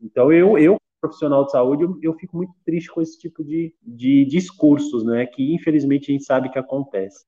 Então, 0.00 0.32
eu, 0.32 0.56
eu, 0.58 0.76
profissional 1.00 1.44
de 1.44 1.52
saúde, 1.52 1.84
eu, 1.84 1.98
eu, 2.02 2.14
fico 2.14 2.36
muito 2.36 2.52
triste 2.64 2.90
com 2.90 3.00
esse 3.00 3.18
tipo 3.18 3.44
de, 3.44 3.74
de 3.82 4.24
discursos, 4.24 5.04
né? 5.04 5.26
Que 5.26 5.54
infelizmente 5.54 6.10
a 6.10 6.12
gente 6.12 6.24
sabe 6.24 6.50
que 6.50 6.58
acontece. 6.58 7.24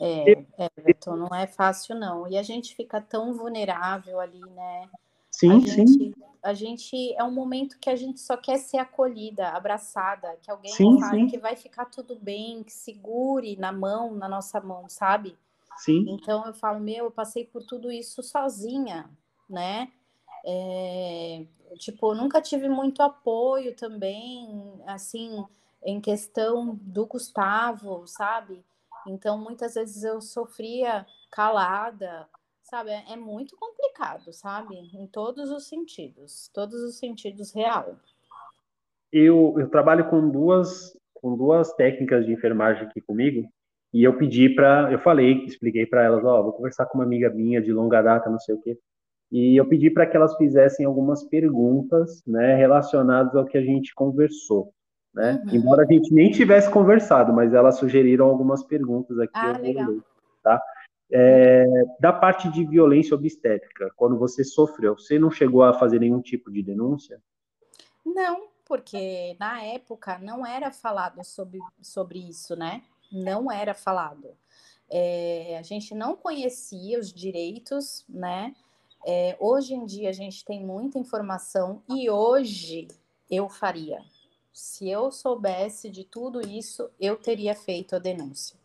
É, 0.00 0.44
Everton, 0.76 1.16
não 1.16 1.36
é 1.36 1.46
fácil 1.46 1.94
não. 1.94 2.26
E 2.28 2.36
a 2.36 2.42
gente 2.42 2.74
fica 2.74 3.00
tão 3.00 3.34
vulnerável 3.34 4.18
ali, 4.18 4.40
né? 4.40 4.88
Sim, 5.30 5.58
a 5.58 5.60
sim. 5.60 5.86
Gente, 5.86 6.14
a 6.42 6.54
gente 6.54 7.14
é 7.14 7.22
um 7.22 7.30
momento 7.30 7.78
que 7.78 7.88
a 7.88 7.96
gente 7.96 8.20
só 8.20 8.36
quer 8.36 8.58
ser 8.58 8.78
acolhida, 8.78 9.48
abraçada, 9.50 10.36
que 10.42 10.50
alguém 10.50 10.72
sim, 10.72 11.00
sim. 11.10 11.26
que 11.28 11.38
vai 11.38 11.54
ficar 11.54 11.86
tudo 11.86 12.16
bem, 12.20 12.64
que 12.64 12.72
segure 12.72 13.56
na 13.56 13.70
mão, 13.70 14.14
na 14.14 14.28
nossa 14.28 14.60
mão, 14.60 14.88
sabe? 14.88 15.36
Sim. 15.78 16.04
Então 16.08 16.44
eu 16.46 16.52
falo, 16.52 16.80
meu, 16.80 17.06
eu 17.06 17.10
passei 17.10 17.44
por 17.44 17.62
tudo 17.62 17.90
isso 17.90 18.22
sozinha, 18.22 19.08
né? 19.48 19.90
É, 20.44 21.44
tipo, 21.76 22.14
nunca 22.14 22.40
tive 22.40 22.68
muito 22.68 23.02
apoio 23.02 23.74
também, 23.74 24.80
assim, 24.86 25.44
em 25.84 26.00
questão 26.00 26.78
do 26.82 27.06
Gustavo, 27.06 28.06
sabe? 28.06 28.64
Então 29.06 29.38
muitas 29.38 29.74
vezes 29.74 30.04
eu 30.04 30.20
sofria 30.20 31.06
calada, 31.30 32.28
sabe? 32.62 32.90
É, 32.90 33.12
é 33.12 33.16
muito 33.16 33.56
complicado, 33.56 34.32
sabe? 34.32 34.76
Em 34.94 35.06
todos 35.06 35.50
os 35.50 35.66
sentidos, 35.66 36.50
todos 36.54 36.80
os 36.82 36.98
sentidos 36.98 37.52
real. 37.52 37.96
Eu, 39.12 39.54
eu 39.58 39.68
trabalho 39.68 40.08
com 40.08 40.28
duas 40.28 40.96
com 41.14 41.36
duas 41.36 41.72
técnicas 41.74 42.26
de 42.26 42.32
enfermagem 42.32 42.84
aqui 42.84 43.00
comigo 43.00 43.48
e 43.94 44.02
eu 44.02 44.18
pedi 44.18 44.48
para, 44.48 44.90
eu 44.90 44.98
falei, 44.98 45.44
expliquei 45.44 45.86
para 45.86 46.02
elas, 46.02 46.24
ó, 46.24 46.40
oh, 46.40 46.42
vou 46.42 46.52
conversar 46.52 46.86
com 46.86 46.98
uma 46.98 47.04
amiga 47.04 47.30
minha 47.30 47.62
de 47.62 47.72
longa 47.72 48.02
data, 48.02 48.28
não 48.28 48.40
sei 48.40 48.56
o 48.56 48.60
quê. 48.60 48.76
E 49.32 49.58
eu 49.58 49.66
pedi 49.66 49.88
para 49.88 50.06
que 50.06 50.14
elas 50.14 50.36
fizessem 50.36 50.84
algumas 50.84 51.24
perguntas, 51.24 52.22
né, 52.26 52.54
relacionadas 52.54 53.34
ao 53.34 53.46
que 53.46 53.56
a 53.56 53.62
gente 53.62 53.94
conversou, 53.94 54.74
né? 55.14 55.42
Uhum. 55.46 55.54
Embora 55.54 55.84
a 55.84 55.90
gente 55.90 56.12
nem 56.12 56.30
tivesse 56.30 56.70
conversado, 56.70 57.32
mas 57.32 57.54
elas 57.54 57.78
sugeriram 57.78 58.26
algumas 58.26 58.62
perguntas 58.62 59.18
aqui. 59.18 59.32
Ah, 59.32 59.56
legal. 59.56 59.88
Ler, 59.88 60.02
tá? 60.42 60.62
É, 61.10 61.64
da 61.98 62.12
parte 62.12 62.50
de 62.50 62.66
violência 62.66 63.14
obstétrica, 63.14 63.90
quando 63.96 64.18
você 64.18 64.44
sofreu, 64.44 64.98
você 64.98 65.18
não 65.18 65.30
chegou 65.30 65.62
a 65.62 65.72
fazer 65.72 65.98
nenhum 65.98 66.20
tipo 66.20 66.52
de 66.52 66.62
denúncia? 66.62 67.18
Não, 68.04 68.48
porque 68.66 69.34
na 69.40 69.62
época 69.62 70.18
não 70.18 70.44
era 70.44 70.70
falado 70.70 71.24
sobre, 71.24 71.58
sobre 71.80 72.18
isso, 72.18 72.54
né? 72.54 72.82
Não 73.10 73.50
era 73.50 73.72
falado. 73.72 74.36
É, 74.90 75.56
a 75.58 75.62
gente 75.62 75.94
não 75.94 76.16
conhecia 76.16 76.98
os 76.98 77.10
direitos, 77.10 78.04
né? 78.06 78.54
É, 79.06 79.36
hoje 79.40 79.74
em 79.74 79.84
dia 79.84 80.10
a 80.10 80.12
gente 80.12 80.44
tem 80.44 80.64
muita 80.64 80.98
informação 80.98 81.82
e 81.88 82.08
hoje 82.08 82.88
eu 83.30 83.48
faria. 83.48 84.00
Se 84.52 84.88
eu 84.88 85.10
soubesse 85.10 85.90
de 85.90 86.04
tudo 86.04 86.40
isso, 86.40 86.90
eu 87.00 87.16
teria 87.16 87.54
feito 87.54 87.96
a 87.96 87.98
denúncia. 87.98 88.56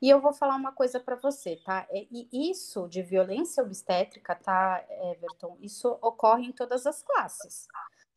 E 0.00 0.08
eu 0.08 0.20
vou 0.20 0.32
falar 0.32 0.56
uma 0.56 0.72
coisa 0.72 0.98
para 0.98 1.16
você, 1.16 1.56
tá? 1.56 1.86
É, 1.90 2.06
e 2.10 2.50
isso 2.50 2.88
de 2.88 3.02
violência 3.02 3.62
obstétrica, 3.62 4.34
tá, 4.34 4.84
Everton? 4.88 5.56
Isso 5.60 5.98
ocorre 6.00 6.46
em 6.46 6.52
todas 6.52 6.86
as 6.86 7.02
classes. 7.02 7.66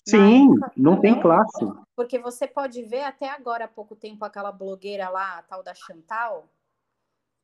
Sim, 0.05 0.51
época, 0.51 0.71
não 0.77 0.99
tem 0.99 1.19
classe. 1.19 1.65
Porque 1.95 2.19
você 2.19 2.47
pode 2.47 2.81
ver 2.83 3.03
até 3.03 3.29
agora 3.29 3.65
há 3.65 3.67
pouco 3.67 3.95
tempo 3.95 4.23
aquela 4.23 4.51
blogueira 4.51 5.09
lá, 5.09 5.39
a 5.39 5.43
tal 5.43 5.63
da 5.63 5.73
Chantal, 5.73 6.47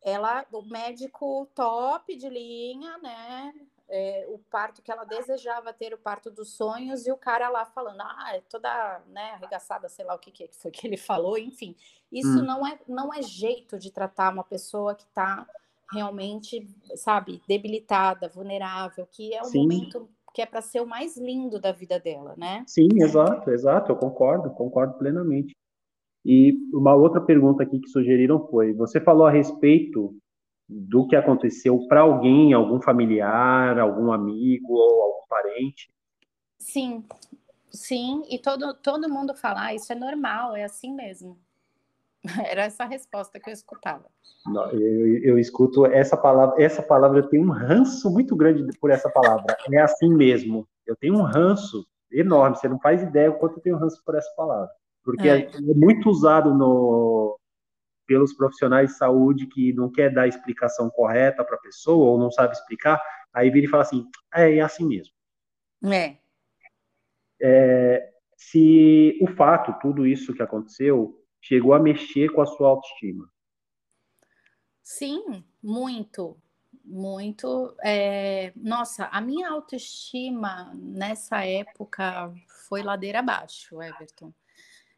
ela, 0.01 0.45
o 0.51 0.61
médico 0.61 1.45
top 1.53 2.15
de 2.15 2.29
linha, 2.29 2.97
né? 2.99 3.53
É, 3.89 4.25
o 4.29 4.37
parto 4.37 4.81
que 4.81 4.91
ela 4.91 5.03
desejava 5.03 5.73
ter, 5.73 5.93
o 5.93 5.97
parto 5.97 6.29
dos 6.29 6.53
sonhos, 6.53 7.07
e 7.07 7.11
o 7.11 7.17
cara 7.17 7.49
lá 7.49 7.65
falando, 7.65 8.01
ah, 8.01 8.31
é 8.35 8.41
toda 8.41 9.01
né, 9.07 9.31
arregaçada, 9.31 9.89
sei 9.89 10.05
lá 10.05 10.15
o 10.15 10.19
que, 10.19 10.31
que 10.31 10.49
foi 10.51 10.71
que 10.71 10.87
ele 10.87 10.97
falou, 10.97 11.37
enfim. 11.37 11.75
Isso 12.11 12.39
hum. 12.39 12.45
não, 12.45 12.65
é, 12.65 12.79
não 12.87 13.13
é 13.13 13.21
jeito 13.21 13.77
de 13.77 13.91
tratar 13.91 14.31
uma 14.31 14.43
pessoa 14.43 14.95
que 14.95 15.03
está 15.03 15.47
realmente, 15.91 16.67
sabe, 16.95 17.41
debilitada, 17.47 18.29
vulnerável, 18.29 19.07
que 19.11 19.33
é 19.33 19.41
um 19.41 19.45
Sim. 19.45 19.61
momento 19.61 20.09
que 20.33 20.41
é 20.41 20.45
para 20.45 20.61
ser 20.61 20.81
o 20.81 20.85
mais 20.85 21.17
lindo 21.17 21.59
da 21.59 21.71
vida 21.71 21.99
dela, 21.99 22.35
né? 22.37 22.63
Sim, 22.67 22.87
exato, 23.01 23.49
exato, 23.49 23.91
eu 23.91 23.95
concordo, 23.95 24.51
concordo 24.51 24.93
plenamente. 24.97 25.55
E 26.23 26.53
uma 26.71 26.93
outra 26.93 27.19
pergunta 27.19 27.63
aqui 27.63 27.79
que 27.79 27.89
sugeriram 27.89 28.47
foi: 28.47 28.73
você 28.73 29.01
falou 29.01 29.25
a 29.25 29.31
respeito 29.31 30.15
do 30.69 31.07
que 31.07 31.15
aconteceu 31.15 31.87
para 31.87 32.01
alguém, 32.01 32.53
algum 32.53 32.79
familiar, 32.79 33.79
algum 33.79 34.11
amigo 34.11 34.73
ou 34.73 35.01
algum 35.01 35.27
parente? 35.27 35.91
Sim, 36.59 37.03
sim, 37.71 38.23
e 38.29 38.37
todo, 38.37 38.75
todo 38.75 39.09
mundo 39.09 39.33
falar, 39.33 39.67
ah, 39.67 39.73
isso 39.73 39.91
é 39.91 39.95
normal, 39.95 40.55
é 40.55 40.63
assim 40.63 40.93
mesmo. 40.93 41.39
Era 42.47 42.63
essa 42.63 42.83
a 42.83 42.87
resposta 42.87 43.39
que 43.39 43.49
eu 43.49 43.53
escutava. 43.53 44.05
Não, 44.45 44.69
eu, 44.71 45.23
eu, 45.23 45.39
escuto 45.39 45.85
essa 45.85 46.15
palavra, 46.15 46.61
essa 46.61 46.81
palavra, 46.81 47.19
eu 47.19 47.27
tenho 47.27 47.47
um 47.47 47.51
ranço 47.51 48.09
muito 48.09 48.35
grande 48.35 48.65
por 48.77 48.91
essa 48.91 49.09
palavra. 49.09 49.57
É 49.71 49.81
assim 49.81 50.13
mesmo. 50.13 50.67
Eu 50.85 50.95
tenho 50.95 51.15
um 51.15 51.23
ranço 51.23 51.85
enorme, 52.11 52.55
você 52.55 52.67
não 52.67 52.79
faz 52.79 53.01
ideia 53.01 53.29
o 53.29 53.37
quanto 53.37 53.57
eu 53.57 53.61
tenho 53.61 53.77
ranço 53.77 54.01
por 54.05 54.15
essa 54.15 54.29
palavra. 54.35 54.69
Porque 55.03 55.27
é, 55.27 55.49
é 55.49 55.61
muito 55.61 56.09
usado 56.09 56.53
no, 56.53 57.38
pelos 58.09 58.33
profissionais 58.33 58.89
de 58.89 58.97
saúde 58.97 59.45
que 59.45 59.71
não 59.71 59.87
quer 59.91 60.11
dar 60.11 60.23
a 60.23 60.27
explicação 60.27 60.89
correta 60.89 61.45
para 61.45 61.55
a 61.55 61.61
pessoa 61.61 62.09
ou 62.09 62.17
não 62.17 62.31
sabe 62.31 62.53
explicar, 62.53 62.99
aí 63.31 63.51
vira 63.51 63.67
e 63.67 63.69
fala 63.69 63.83
assim, 63.83 64.03
é, 64.33 64.55
é 64.55 64.61
assim 64.61 64.83
mesmo. 64.83 65.13
É. 65.85 66.17
é. 67.39 68.09
Se 68.35 69.19
o 69.21 69.27
fato, 69.35 69.77
tudo 69.79 70.07
isso 70.07 70.33
que 70.33 70.41
aconteceu, 70.41 71.23
chegou 71.39 71.71
a 71.71 71.79
mexer 71.79 72.29
com 72.29 72.41
a 72.41 72.47
sua 72.47 72.69
autoestima. 72.69 73.29
Sim, 74.81 75.43
muito, 75.61 76.35
muito. 76.83 77.75
É, 77.83 78.51
nossa, 78.55 79.05
a 79.05 79.21
minha 79.21 79.51
autoestima 79.51 80.73
nessa 80.73 81.45
época 81.45 82.33
foi 82.67 82.81
ladeira 82.81 83.19
abaixo, 83.19 83.83
Everton. 83.83 84.33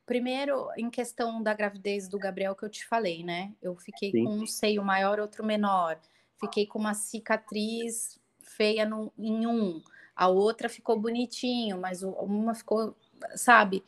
Primeiro, 0.06 0.68
em 0.78 0.90
questão 0.90 1.42
da 1.42 1.54
gravidez 1.54 2.08
do 2.08 2.18
Gabriel 2.18 2.56
que 2.56 2.64
eu 2.64 2.70
te 2.70 2.86
falei, 2.86 3.24
né? 3.24 3.54
Eu 3.62 3.76
fiquei 3.76 4.12
Sim. 4.12 4.26
com 4.26 4.32
um 4.32 4.48
seio 4.48 4.84
maior, 4.84 5.20
outro 5.20 5.46
menor. 5.46 6.00
Fiquei 6.40 6.66
com 6.66 6.80
uma 6.80 6.94
cicatriz 6.94 8.20
feia 8.42 8.86
no, 8.86 9.12
em 9.18 9.46
um. 9.46 9.82
A 10.16 10.28
outra 10.28 10.68
ficou 10.68 11.00
bonitinho, 11.00 11.80
mas 11.80 12.04
uma 12.04 12.54
ficou, 12.54 12.96
sabe? 13.36 13.84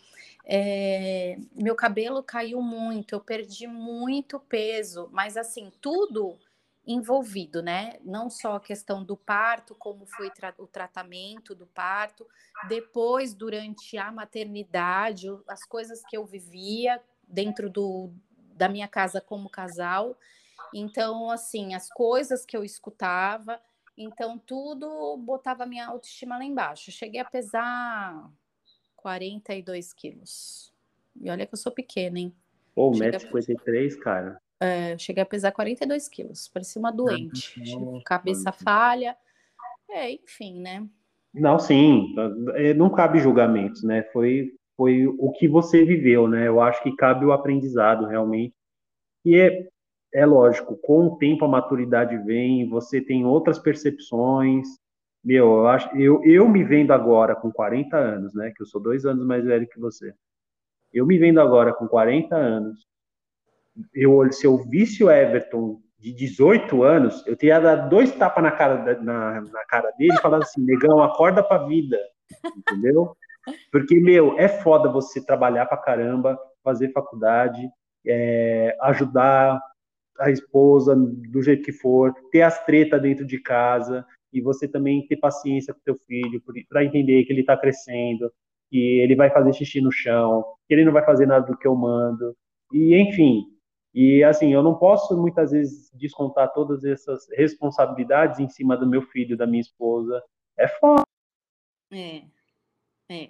É, 0.45 1.37
meu 1.55 1.75
cabelo 1.75 2.21
caiu 2.21 2.61
muito, 2.61 3.15
eu 3.15 3.19
perdi 3.19 3.65
muito 3.65 4.39
peso, 4.39 5.09
mas 5.11 5.37
assim, 5.37 5.71
tudo 5.81 6.37
envolvido, 6.85 7.61
né? 7.61 7.97
Não 8.03 8.29
só 8.29 8.55
a 8.55 8.59
questão 8.59 9.03
do 9.03 9.15
parto, 9.15 9.73
como 9.75 10.05
foi 10.05 10.29
tra 10.29 10.53
o 10.57 10.67
tratamento 10.67 11.55
do 11.55 11.65
parto, 11.65 12.27
depois, 12.67 13.33
durante 13.33 13.97
a 13.97 14.11
maternidade, 14.11 15.27
as 15.47 15.63
coisas 15.63 16.01
que 16.05 16.17
eu 16.17 16.25
vivia 16.25 17.01
dentro 17.27 17.69
do, 17.69 18.11
da 18.55 18.67
minha 18.67 18.87
casa 18.87 19.21
como 19.21 19.49
casal. 19.49 20.17
Então, 20.73 21.29
assim, 21.29 21.73
as 21.73 21.89
coisas 21.89 22.45
que 22.45 22.55
eu 22.55 22.63
escutava, 22.63 23.61
então 23.97 24.37
tudo 24.37 25.17
botava 25.17 25.65
minha 25.65 25.87
autoestima 25.87 26.37
lá 26.37 26.43
embaixo. 26.43 26.91
Cheguei 26.91 27.21
a 27.21 27.25
pesar 27.25 28.29
42 28.97 29.93
quilos. 29.93 30.73
E 31.21 31.29
olha 31.29 31.45
que 31.45 31.53
eu 31.53 31.57
sou 31.57 31.71
pequena, 31.71 32.19
hein? 32.19 32.35
Pô, 32.73 32.91
1,53m, 32.91 33.99
cara. 33.99 34.41
É, 34.63 34.97
cheguei 34.97 35.21
a 35.21 35.25
pesar 35.25 35.51
42 35.51 36.07
quilos, 36.07 36.47
parecia 36.47 36.79
uma 36.79 36.89
doente, 36.89 37.53
cabeça 38.05 38.49
falha, 38.53 39.13
é, 39.89 40.11
enfim, 40.11 40.61
né? 40.61 40.87
Não, 41.33 41.59
sim, 41.59 42.15
é, 42.55 42.73
não 42.73 42.89
cabe 42.89 43.19
julgamentos, 43.19 43.83
né? 43.83 44.03
Foi, 44.13 44.53
foi 44.77 45.05
o 45.05 45.33
que 45.33 45.49
você 45.49 45.83
viveu, 45.83 46.29
né? 46.29 46.47
Eu 46.47 46.61
acho 46.61 46.81
que 46.81 46.95
cabe 46.95 47.25
o 47.25 47.33
aprendizado, 47.33 48.05
realmente. 48.05 48.53
E 49.25 49.35
é, 49.35 49.67
é 50.13 50.25
lógico, 50.25 50.77
com 50.77 51.07
o 51.07 51.17
tempo 51.17 51.43
a 51.43 51.47
maturidade 51.49 52.17
vem, 52.19 52.69
você 52.69 53.01
tem 53.01 53.25
outras 53.25 53.59
percepções. 53.59 54.65
Meu, 55.21 55.57
eu, 55.57 55.67
acho, 55.67 55.93
eu, 55.97 56.23
eu 56.23 56.47
me 56.47 56.63
vendo 56.63 56.91
agora 56.91 57.35
com 57.35 57.51
40 57.51 57.97
anos, 57.97 58.33
né? 58.33 58.53
Que 58.55 58.63
eu 58.63 58.67
sou 58.67 58.79
dois 58.79 59.05
anos 59.05 59.25
mais 59.25 59.43
velho 59.43 59.67
que 59.67 59.79
você. 59.79 60.13
Eu 60.93 61.05
me 61.05 61.17
vendo 61.17 61.41
agora 61.41 61.73
com 61.73 61.85
40 61.85 62.33
anos, 62.33 62.87
eu, 63.93 64.31
se 64.31 64.45
eu 64.45 64.57
visse 64.57 65.03
o 65.03 65.11
Everton 65.11 65.81
de 65.99 66.13
18 66.13 66.83
anos, 66.83 67.25
eu 67.25 67.35
teria 67.35 67.59
dado 67.59 67.89
dois 67.89 68.11
tapas 68.11 68.43
na 68.43 68.51
cara, 68.51 69.01
na, 69.01 69.41
na 69.41 69.65
cara 69.65 69.89
dele 69.97 70.13
e 70.13 70.21
falado 70.21 70.43
assim, 70.43 70.61
negão, 70.61 71.01
acorda 71.01 71.41
pra 71.41 71.65
vida, 71.65 71.97
entendeu? 72.57 73.15
Porque, 73.71 73.99
meu, 73.99 74.37
é 74.37 74.47
foda 74.47 74.89
você 74.89 75.23
trabalhar 75.25 75.65
pra 75.65 75.77
caramba, 75.77 76.37
fazer 76.63 76.91
faculdade, 76.91 77.61
é, 78.05 78.75
ajudar 78.81 79.59
a 80.19 80.29
esposa 80.29 80.95
do 80.95 81.41
jeito 81.41 81.63
que 81.63 81.71
for, 81.71 82.13
ter 82.31 82.41
as 82.41 82.63
tretas 82.65 83.01
dentro 83.01 83.25
de 83.25 83.39
casa, 83.39 84.05
e 84.31 84.41
você 84.41 84.67
também 84.67 85.05
ter 85.07 85.17
paciência 85.17 85.73
com 85.73 85.79
teu 85.85 85.95
filho, 85.95 86.41
para 86.69 86.83
entender 86.83 87.23
que 87.23 87.31
ele 87.31 87.41
está 87.41 87.55
crescendo, 87.55 88.31
que 88.69 88.99
ele 88.99 89.15
vai 89.15 89.29
fazer 89.29 89.53
xixi 89.53 89.79
no 89.79 89.91
chão, 89.91 90.43
que 90.67 90.73
ele 90.73 90.85
não 90.85 90.91
vai 90.91 91.05
fazer 91.05 91.25
nada 91.25 91.45
do 91.45 91.57
que 91.57 91.67
eu 91.67 91.75
mando, 91.75 92.35
e 92.71 92.95
enfim, 92.95 93.43
e 93.93 94.23
assim, 94.23 94.51
eu 94.51 94.63
não 94.63 94.75
posso 94.75 95.15
muitas 95.15 95.51
vezes 95.51 95.91
descontar 95.93 96.51
todas 96.51 96.83
essas 96.83 97.27
responsabilidades 97.29 98.39
em 98.39 98.49
cima 98.49 98.75
do 98.75 98.87
meu 98.87 99.03
filho, 99.03 99.37
da 99.37 99.45
minha 99.45 99.61
esposa. 99.61 100.21
É 100.57 100.67
foda. 100.67 101.03
É, 101.91 102.23
é, 103.07 103.29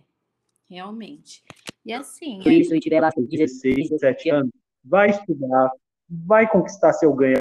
realmente. 0.69 1.43
E 1.85 1.91
assim. 1.91 2.41
Se 2.41 2.61
isso 2.61 2.79
tiver 2.79 3.01
lá 3.01 3.09
16, 3.15 3.89
17 3.89 4.29
anos, 4.29 4.51
vai 4.83 5.09
estudar, 5.09 5.69
vai 6.09 6.49
conquistar 6.49 6.93
seu 6.93 7.13
ganho, 7.13 7.39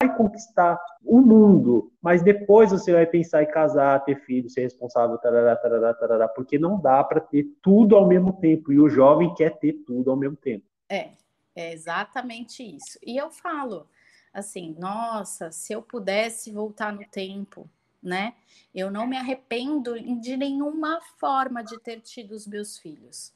vai 0.00 0.16
conquistar 0.16 0.78
o 1.04 1.20
mundo, 1.20 1.92
mas 2.00 2.22
depois 2.22 2.70
você 2.70 2.92
vai 2.92 3.06
pensar 3.06 3.42
em 3.42 3.50
casar, 3.50 4.04
ter 4.04 4.24
filho, 4.24 4.48
ser 4.48 4.62
responsável, 4.62 5.18
tarará, 5.18 5.56
tarará, 5.56 5.94
tarará, 5.94 6.28
porque 6.28 6.60
não 6.60 6.80
dá 6.80 7.02
para 7.02 7.20
ter 7.20 7.44
tudo 7.60 7.96
ao 7.96 8.06
mesmo 8.06 8.34
tempo. 8.34 8.72
E 8.72 8.78
o 8.78 8.88
jovem 8.88 9.34
quer 9.34 9.58
ter 9.58 9.72
tudo 9.84 10.12
ao 10.12 10.16
mesmo 10.16 10.36
tempo. 10.36 10.64
É, 10.88 11.10
é 11.54 11.72
exatamente 11.72 12.62
isso. 12.62 12.98
E 13.02 13.16
eu 13.16 13.30
falo 13.30 13.88
assim, 14.32 14.74
nossa, 14.78 15.50
se 15.52 15.72
eu 15.72 15.82
pudesse 15.82 16.50
voltar 16.50 16.92
no 16.92 17.04
tempo, 17.06 17.68
né? 18.02 18.34
Eu 18.74 18.90
não 18.90 19.06
me 19.06 19.16
arrependo 19.16 19.94
de 20.20 20.36
nenhuma 20.36 21.00
forma 21.18 21.62
de 21.62 21.78
ter 21.78 22.00
tido 22.00 22.32
os 22.32 22.46
meus 22.46 22.78
filhos. 22.78 23.32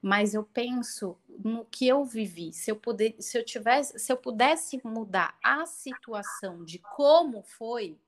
Mas 0.00 0.34
eu 0.34 0.44
penso 0.44 1.16
no 1.42 1.64
que 1.64 1.88
eu 1.88 2.04
vivi. 2.04 2.52
Se 2.52 2.70
eu 2.70 2.76
puder, 2.76 3.14
se 3.18 3.38
eu 3.38 3.44
tivesse, 3.44 3.98
se 3.98 4.12
eu 4.12 4.16
pudesse 4.16 4.80
mudar 4.84 5.36
a 5.42 5.66
situação 5.66 6.64
de 6.64 6.78
como 6.78 7.42
foi, 7.42 7.98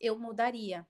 eu 0.00 0.18
mudaria. 0.18 0.86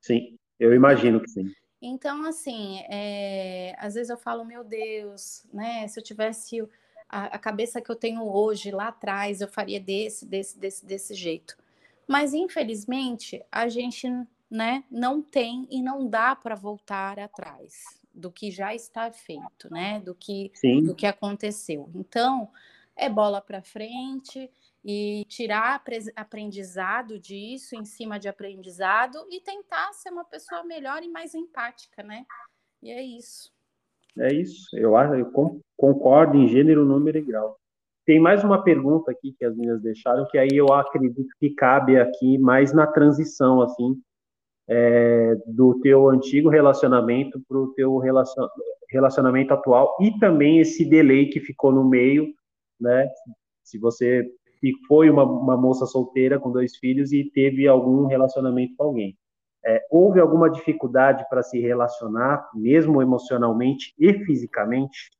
Sim, 0.00 0.38
eu 0.58 0.72
imagino 0.72 1.20
que 1.20 1.28
sim. 1.28 1.52
Então, 1.82 2.24
assim, 2.24 2.80
é, 2.90 3.74
às 3.78 3.94
vezes 3.94 4.10
eu 4.10 4.16
falo, 4.16 4.44
meu 4.44 4.62
Deus, 4.62 5.44
né? 5.52 5.88
Se 5.88 5.98
eu 5.98 6.04
tivesse 6.04 6.68
a, 7.10 7.24
a 7.26 7.38
cabeça 7.38 7.80
que 7.80 7.90
eu 7.90 7.96
tenho 7.96 8.22
hoje, 8.22 8.70
lá 8.70 8.88
atrás, 8.88 9.40
eu 9.40 9.48
faria 9.48 9.80
desse, 9.80 10.24
desse, 10.24 10.58
desse, 10.58 10.86
desse 10.86 11.14
jeito. 11.14 11.56
Mas, 12.06 12.32
infelizmente, 12.32 13.42
a 13.50 13.68
gente 13.68 14.08
né, 14.50 14.84
não 14.90 15.20
tem 15.20 15.66
e 15.70 15.82
não 15.82 16.08
dá 16.08 16.34
para 16.34 16.54
voltar 16.54 17.18
atrás 17.18 18.00
do 18.14 18.30
que 18.30 18.50
já 18.50 18.74
está 18.74 19.10
feito, 19.10 19.70
né? 19.70 20.00
Do 20.00 20.14
que, 20.14 20.50
do 20.84 20.94
que 20.94 21.06
aconteceu. 21.06 21.88
Então, 21.94 22.50
é 22.96 23.08
bola 23.08 23.40
para 23.40 23.62
frente 23.62 24.50
e 24.84 25.24
tirar 25.28 25.82
aprendizado 26.16 27.18
disso, 27.18 27.76
em 27.76 27.84
cima 27.84 28.18
de 28.18 28.28
aprendizado, 28.28 29.26
e 29.30 29.40
tentar 29.40 29.92
ser 29.92 30.10
uma 30.10 30.24
pessoa 30.24 30.64
melhor 30.64 31.02
e 31.02 31.08
mais 31.08 31.34
empática, 31.34 32.02
né? 32.02 32.26
E 32.82 32.90
é 32.90 33.02
isso. 33.02 33.52
É 34.18 34.32
isso. 34.34 34.76
Eu, 34.76 34.94
eu 34.96 35.30
concordo 35.76 36.36
em 36.36 36.48
gênero, 36.48 36.84
número 36.84 37.18
e 37.18 37.22
grau. 37.22 37.56
Tem 38.06 38.18
mais 38.18 38.42
uma 38.42 38.62
pergunta 38.62 39.10
aqui 39.10 39.32
que 39.38 39.44
as 39.44 39.56
meninas 39.56 39.82
deixaram, 39.82 40.26
que 40.26 40.38
aí 40.38 40.50
eu 40.52 40.66
acredito 40.72 41.22
que 41.38 41.50
cabe 41.50 41.98
aqui 41.98 42.38
mais 42.38 42.72
na 42.72 42.86
transição, 42.86 43.60
assim, 43.62 44.00
é, 44.68 45.36
do 45.46 45.78
teu 45.80 46.08
antigo 46.08 46.48
relacionamento 46.48 47.40
para 47.46 47.58
o 47.58 47.72
teu 47.74 47.98
relacion, 47.98 48.48
relacionamento 48.88 49.54
atual 49.54 49.96
e 50.00 50.18
também 50.18 50.60
esse 50.60 50.84
delay 50.84 51.26
que 51.26 51.40
ficou 51.40 51.72
no 51.72 51.88
meio, 51.88 52.32
né? 52.80 53.08
Se 53.62 53.78
você 53.78 54.28
foi 54.86 55.08
uma, 55.08 55.24
uma 55.24 55.56
moça 55.56 55.86
solteira 55.86 56.38
com 56.38 56.52
dois 56.52 56.76
filhos 56.76 57.12
e 57.12 57.30
teve 57.30 57.66
algum 57.66 58.06
relacionamento 58.06 58.74
com 58.76 58.84
alguém. 58.84 59.16
É, 59.64 59.86
houve 59.90 60.20
alguma 60.20 60.50
dificuldade 60.50 61.24
para 61.28 61.42
se 61.42 61.60
relacionar, 61.60 62.48
mesmo 62.54 63.02
emocionalmente 63.02 63.94
e 63.98 64.12
fisicamente? 64.24 65.10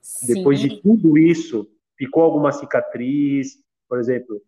Sim. 0.00 0.34
Depois 0.34 0.60
de 0.60 0.80
tudo 0.80 1.18
isso, 1.18 1.68
ficou 1.96 2.22
alguma 2.22 2.52
cicatriz, 2.52 3.62
por 3.88 3.98
exemplo, 3.98 4.40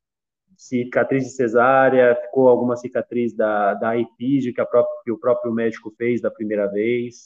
cicatriz 0.56 1.24
de 1.24 1.30
cesárea, 1.30 2.14
ficou 2.14 2.48
alguma 2.48 2.76
cicatriz 2.76 3.34
da, 3.34 3.74
da 3.74 3.98
epígio 3.98 4.54
que, 4.54 4.62
que 5.04 5.10
o 5.10 5.18
próprio 5.18 5.52
médico 5.52 5.90
fez 5.96 6.20
da 6.20 6.30
primeira 6.30 6.66
vez? 6.66 7.24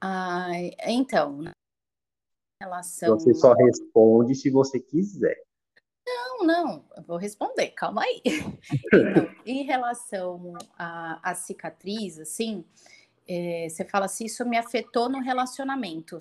Ah, 0.00 0.50
então, 0.86 1.44
relação... 2.60 3.18
Você 3.18 3.34
só 3.34 3.52
responde 3.52 4.34
se 4.34 4.50
você 4.50 4.80
quiser. 4.80 5.45
Não, 6.38 6.46
não, 6.46 6.84
eu 6.96 7.02
vou 7.02 7.16
responder, 7.16 7.68
calma 7.68 8.02
aí. 8.02 8.22
Então, 8.92 9.28
em 9.46 9.62
relação 9.62 10.54
à, 10.78 11.34
cicatriz, 11.34 12.18
assim, 12.18 12.64
é, 13.28 13.68
você 13.68 13.84
fala 13.84 14.08
se 14.08 14.24
isso 14.24 14.44
me 14.48 14.56
afetou 14.56 15.08
no 15.08 15.20
relacionamento, 15.20 16.18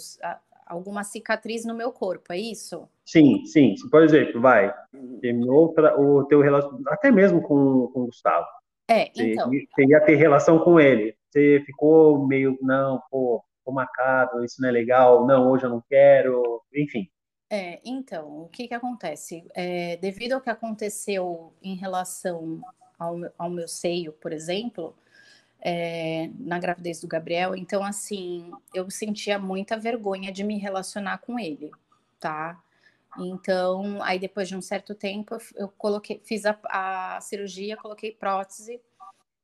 alguma 0.66 1.04
cicatriz 1.04 1.66
no 1.66 1.76
meu 1.76 1.92
corpo, 1.92 2.32
é 2.34 2.38
isso? 2.38 2.88
Sim, 3.06 3.46
sim. 3.46 3.76
Por 3.92 4.04
exemplo, 4.04 4.42
vai, 4.42 4.74
terminou 5.22 5.74
o 5.98 6.24
teu 6.26 6.42
relacionamento, 6.42 6.90
até 6.90 7.12
mesmo 7.12 7.42
com, 7.42 7.88
com 7.88 8.02
o 8.02 8.06
Gustavo. 8.06 8.46
É, 8.88 9.12
então. 9.16 9.50
Você 9.50 9.86
ia 9.86 10.00
ter 10.02 10.16
relação 10.16 10.60
com 10.60 10.80
ele, 10.80 11.16
você 11.30 11.62
ficou 11.66 12.26
meio, 12.28 12.58
não, 12.62 13.02
pô, 13.10 13.44
ficou 13.60 13.74
marcado, 13.74 14.44
isso 14.44 14.62
não 14.62 14.70
é 14.70 14.72
legal, 14.72 15.26
não, 15.26 15.50
hoje 15.52 15.66
eu 15.66 15.70
não 15.70 15.84
quero, 15.90 16.62
enfim. 16.74 17.08
É, 17.50 17.80
então, 17.86 18.44
o 18.44 18.50
que 18.50 18.68
que 18.68 18.74
acontece? 18.74 19.46
É, 19.54 19.98
devido 19.98 20.34
ao 20.34 20.42
que 20.42 20.50
aconteceu 20.50 21.54
em 21.62 21.76
relação 21.76 22.62
ao, 22.98 23.18
ao 23.38 23.50
meu 23.50 23.68
seio, 23.68 24.14
por 24.14 24.34
exemplo, 24.34 24.96
é, 25.62 26.30
na 26.40 26.60
gravidez 26.60 27.02
do 27.02 27.08
Gabriel, 27.08 27.56
então, 27.56 27.84
assim, 27.84 28.52
eu 28.74 28.90
sentia 28.90 29.38
muita 29.40 29.78
vergonha 29.78 30.32
de 30.32 30.44
me 30.44 30.58
relacionar 30.58 31.20
com 31.20 31.40
ele, 31.40 31.72
tá? 32.20 32.62
Então, 33.18 34.02
aí 34.04 34.20
depois 34.20 34.48
de 34.48 34.56
um 34.56 34.62
certo 34.62 34.94
tempo, 34.96 35.38
eu 35.56 35.70
coloquei, 35.70 36.22
fiz 36.24 36.46
a, 36.46 36.58
a 36.66 37.22
cirurgia, 37.22 37.78
coloquei 37.78 38.12
prótese 38.12 38.82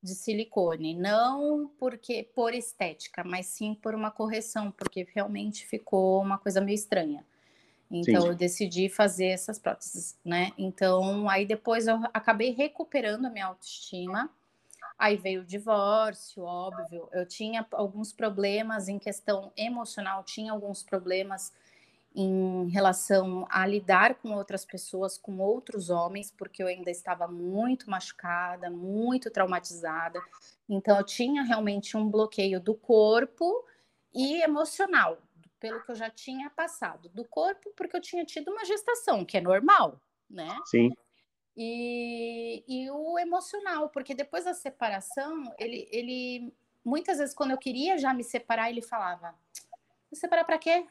de 0.03 0.15
silicone, 0.15 0.95
não 0.95 1.71
porque 1.79 2.27
por 2.35 2.53
estética, 2.53 3.23
mas 3.23 3.45
sim 3.45 3.75
por 3.75 3.93
uma 3.95 4.11
correção, 4.11 4.71
porque 4.71 5.07
realmente 5.13 5.65
ficou 5.65 6.21
uma 6.21 6.37
coisa 6.37 6.59
meio 6.59 6.75
estranha. 6.75 7.25
Então, 7.91 8.21
Sim. 8.21 8.27
eu 8.29 8.35
decidi 8.35 8.87
fazer 8.87 9.27
essas 9.27 9.59
próteses, 9.59 10.17
né? 10.23 10.53
Então, 10.57 11.29
aí 11.29 11.45
depois 11.45 11.87
eu 11.87 11.99
acabei 12.13 12.51
recuperando 12.51 13.25
a 13.25 13.29
minha 13.29 13.47
autoestima. 13.47 14.29
Aí 14.97 15.17
veio 15.17 15.41
o 15.41 15.45
divórcio, 15.45 16.43
óbvio. 16.43 17.09
Eu 17.11 17.25
tinha 17.25 17.65
alguns 17.71 18.13
problemas 18.13 18.87
em 18.87 18.97
questão 18.97 19.51
emocional, 19.57 20.23
tinha 20.23 20.53
alguns 20.53 20.83
problemas 20.83 21.51
em 22.15 22.69
relação 22.69 23.45
a 23.49 23.65
lidar 23.65 24.15
com 24.15 24.31
outras 24.33 24.63
pessoas, 24.63 25.17
com 25.17 25.39
outros 25.39 25.89
homens, 25.89 26.31
porque 26.31 26.61
eu 26.61 26.67
ainda 26.67 26.91
estava 26.91 27.27
muito 27.27 27.89
machucada, 27.89 28.69
muito 28.69 29.29
traumatizada. 29.29 30.21
Então, 30.69 30.97
eu 30.97 31.03
tinha 31.03 31.43
realmente 31.43 31.97
um 31.97 32.09
bloqueio 32.09 32.59
do 32.59 32.73
corpo 32.73 33.65
e 34.13 34.41
emocional, 34.41 35.17
pelo 35.61 35.81
que 35.83 35.91
eu 35.91 35.95
já 35.95 36.09
tinha 36.09 36.49
passado. 36.49 37.07
Do 37.09 37.23
corpo, 37.23 37.71
porque 37.77 37.95
eu 37.95 38.01
tinha 38.01 38.25
tido 38.25 38.51
uma 38.51 38.65
gestação, 38.65 39.23
que 39.23 39.37
é 39.37 39.41
normal, 39.41 40.01
né? 40.29 40.49
Sim. 40.65 40.89
E, 41.55 42.63
e 42.67 42.89
o 42.89 43.19
emocional, 43.19 43.89
porque 43.89 44.15
depois 44.15 44.45
da 44.45 44.53
separação, 44.53 45.43
ele, 45.59 45.87
ele 45.91 46.53
muitas 46.83 47.19
vezes, 47.19 47.35
quando 47.35 47.51
eu 47.51 47.57
queria 47.57 47.97
já 47.97 48.13
me 48.13 48.23
separar, 48.23 48.69
ele 48.71 48.81
falava: 48.81 49.35
separar 50.11 50.43
para 50.43 50.57
quê? 50.57 50.85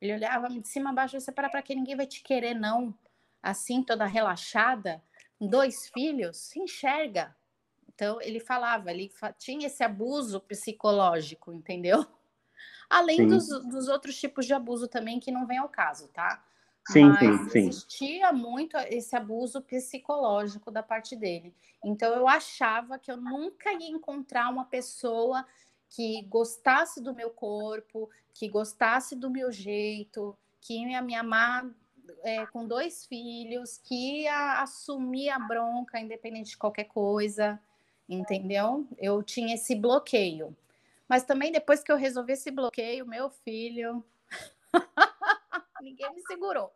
Ele 0.00 0.14
olhava 0.14 0.48
de 0.48 0.66
cima 0.66 0.90
a 0.90 0.92
baixo: 0.92 1.20
separar 1.20 1.48
para 1.48 1.62
quê? 1.62 1.74
Ninguém 1.74 1.96
vai 1.96 2.06
te 2.06 2.22
querer, 2.22 2.54
não. 2.54 2.92
Assim, 3.40 3.82
toda 3.82 4.04
relaxada, 4.04 5.02
dois 5.40 5.88
filhos, 5.88 6.36
se 6.36 6.58
enxerga. 6.58 7.34
Então, 7.88 8.20
ele 8.20 8.40
falava, 8.40 8.90
ele 8.90 9.10
tinha 9.38 9.66
esse 9.66 9.84
abuso 9.84 10.40
psicológico, 10.40 11.52
entendeu? 11.52 12.04
Além 12.90 13.28
dos, 13.28 13.48
dos, 13.48 13.86
outros 13.86 14.18
tipos 14.18 14.44
de 14.44 14.52
abuso 14.52 14.88
também 14.88 15.20
que 15.20 15.30
não 15.30 15.46
vem 15.46 15.58
ao 15.58 15.68
caso, 15.68 16.08
tá? 16.08 16.42
Sim, 16.88 17.04
Mas 17.04 17.18
sim, 17.20 17.50
sim. 17.50 17.68
existia 17.68 18.32
muito 18.32 18.76
esse 18.76 19.14
abuso 19.14 19.62
psicológico 19.62 20.72
da 20.72 20.82
parte 20.82 21.14
dele. 21.14 21.54
Então 21.84 22.12
eu 22.12 22.26
achava 22.26 22.98
que 22.98 23.10
eu 23.10 23.16
nunca 23.16 23.72
ia 23.72 23.88
encontrar 23.88 24.50
uma 24.50 24.64
pessoa 24.64 25.46
que 25.88 26.22
gostasse 26.22 27.00
do 27.00 27.14
meu 27.14 27.30
corpo, 27.30 28.10
que 28.34 28.48
gostasse 28.48 29.14
do 29.14 29.30
meu 29.30 29.52
jeito, 29.52 30.36
que 30.60 30.84
ia 30.84 31.00
me 31.00 31.14
amar 31.14 31.66
é, 32.22 32.44
com 32.46 32.66
dois 32.66 33.06
filhos, 33.06 33.78
que 33.78 34.22
ia 34.22 34.60
assumir 34.62 35.30
a 35.30 35.38
bronca 35.38 36.00
independente 36.00 36.50
de 36.50 36.56
qualquer 36.56 36.84
coisa, 36.84 37.60
entendeu? 38.08 38.86
Eu 38.98 39.22
tinha 39.22 39.54
esse 39.54 39.74
bloqueio. 39.74 40.56
Mas 41.10 41.24
também 41.24 41.50
depois 41.50 41.82
que 41.82 41.90
eu 41.90 41.96
resolvi 41.96 42.34
esse 42.34 42.52
bloqueio, 42.52 43.04
meu 43.04 43.28
filho 43.28 44.04
Ninguém 45.82 46.14
me 46.14 46.22
segurou. 46.22 46.70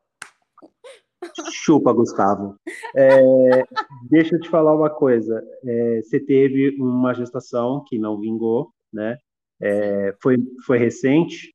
Chupa, 1.52 1.92
Gustavo. 1.92 2.58
É, 2.96 3.62
deixa 4.10 4.34
eu 4.34 4.40
te 4.40 4.50
falar 4.50 4.74
uma 4.74 4.90
coisa. 4.90 5.40
É, 5.64 6.02
você 6.02 6.18
teve 6.18 6.76
uma 6.80 7.14
gestação 7.14 7.84
que 7.86 7.96
não 7.96 8.20
vingou, 8.20 8.72
né? 8.92 9.16
É, 9.60 10.16
foi, 10.20 10.36
foi 10.66 10.78
recente? 10.78 11.54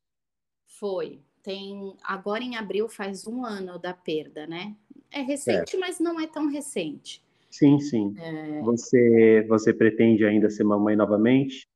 Foi. 0.79 1.21
Tem 1.43 1.97
agora 2.03 2.43
em 2.43 2.55
abril 2.55 2.87
faz 2.87 3.27
um 3.27 3.45
ano 3.45 3.77
da 3.77 3.93
perda, 3.93 4.47
né? 4.47 4.75
É 5.11 5.21
recente, 5.21 5.75
mas 5.77 5.99
não 5.99 6.19
é 6.19 6.27
tão 6.27 6.47
recente. 6.47 7.23
Sim, 7.49 7.79
sim. 7.79 8.15
É. 8.17 8.61
Você 8.61 9.45
você 9.47 9.73
pretende 9.73 10.23
ainda 10.23 10.49
ser 10.49 10.63
mamãe 10.63 10.95
novamente? 10.95 11.67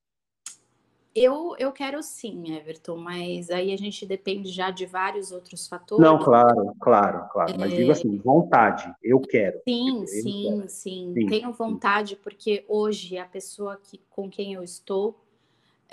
Eu, 1.15 1.55
eu 1.59 1.71
quero 1.71 2.01
sim, 2.01 2.55
Everton, 2.55 2.97
mas 2.97 3.51
aí 3.51 3.71
a 3.71 3.77
gente 3.77 4.03
depende 4.03 4.49
já 4.49 4.71
de 4.71 4.85
vários 4.87 5.31
outros 5.31 5.67
fatores. 5.67 6.03
Não, 6.03 6.17
claro, 6.17 6.73
claro, 6.79 7.29
claro. 7.29 7.53
Mas 7.59 7.71
é... 7.71 7.75
digo 7.75 7.91
assim, 7.91 8.17
vontade, 8.17 8.91
eu 9.01 9.19
quero. 9.19 9.61
Sim, 9.63 10.01
eu 10.01 10.07
sim, 10.07 10.43
quero. 10.43 10.69
sim, 10.69 11.13
sim. 11.13 11.25
Tenho 11.27 11.53
vontade, 11.53 12.15
porque 12.15 12.65
hoje 12.67 13.17
a 13.17 13.25
pessoa 13.25 13.79
que, 13.81 14.01
com 14.09 14.27
quem 14.27 14.53
eu 14.53 14.63
estou 14.63 15.23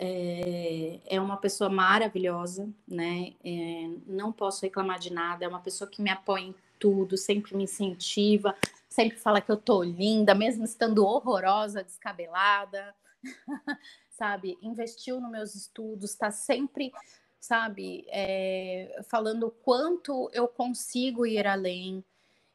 é, 0.02 0.98
é 1.04 1.20
uma 1.20 1.36
pessoa 1.36 1.68
maravilhosa, 1.68 2.66
né? 2.88 3.34
É, 3.44 3.90
não 4.06 4.32
posso 4.32 4.62
reclamar 4.62 4.98
de 4.98 5.12
nada, 5.12 5.44
é 5.44 5.48
uma 5.48 5.60
pessoa 5.60 5.88
que 5.88 6.00
me 6.00 6.08
apoia 6.08 6.44
em 6.44 6.54
tudo, 6.78 7.18
sempre 7.18 7.54
me 7.54 7.64
incentiva, 7.64 8.54
sempre 8.88 9.18
fala 9.18 9.42
que 9.42 9.52
eu 9.52 9.58
tô 9.58 9.82
linda, 9.82 10.34
mesmo 10.34 10.64
estando 10.64 11.04
horrorosa, 11.04 11.84
descabelada. 11.84 12.94
sabe? 14.20 14.58
Investiu 14.60 15.18
nos 15.18 15.30
meus 15.30 15.54
estudos, 15.54 16.10
está 16.10 16.30
sempre, 16.30 16.92
sabe, 17.40 18.04
é, 18.10 19.00
falando 19.08 19.46
o 19.46 19.50
quanto 19.50 20.28
eu 20.34 20.46
consigo 20.46 21.24
ir 21.24 21.46
além. 21.46 22.04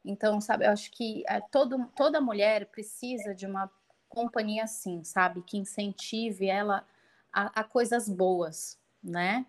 Então, 0.06 0.40
sabe, 0.40 0.68
eu 0.68 0.70
acho 0.70 0.92
que 0.92 1.24
é, 1.28 1.42
todo, 1.42 1.90
toda 1.96 2.22
mulher 2.22 2.68
precisa 2.68 3.34
de 3.34 3.48
uma 3.48 3.68
companhia 4.08 4.66
assim, 4.66 5.04
sabe? 5.04 5.42
Que 5.42 5.58
incentive 5.58 6.46
ela 6.46 6.86
a, 7.34 7.62
a 7.62 7.64
coisas 7.64 8.08
boas, 8.08 8.78
né? 9.04 9.44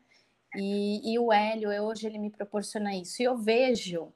E, 0.55 1.13
e, 1.13 1.19
o 1.19 1.31
Hélio, 1.31 1.69
hoje, 1.85 2.07
ele 2.07 2.19
me 2.19 2.31
proporciona 2.31 2.97
isso. 2.97 3.21
E 3.21 3.27
eu 3.27 3.37
vejo 3.37 4.11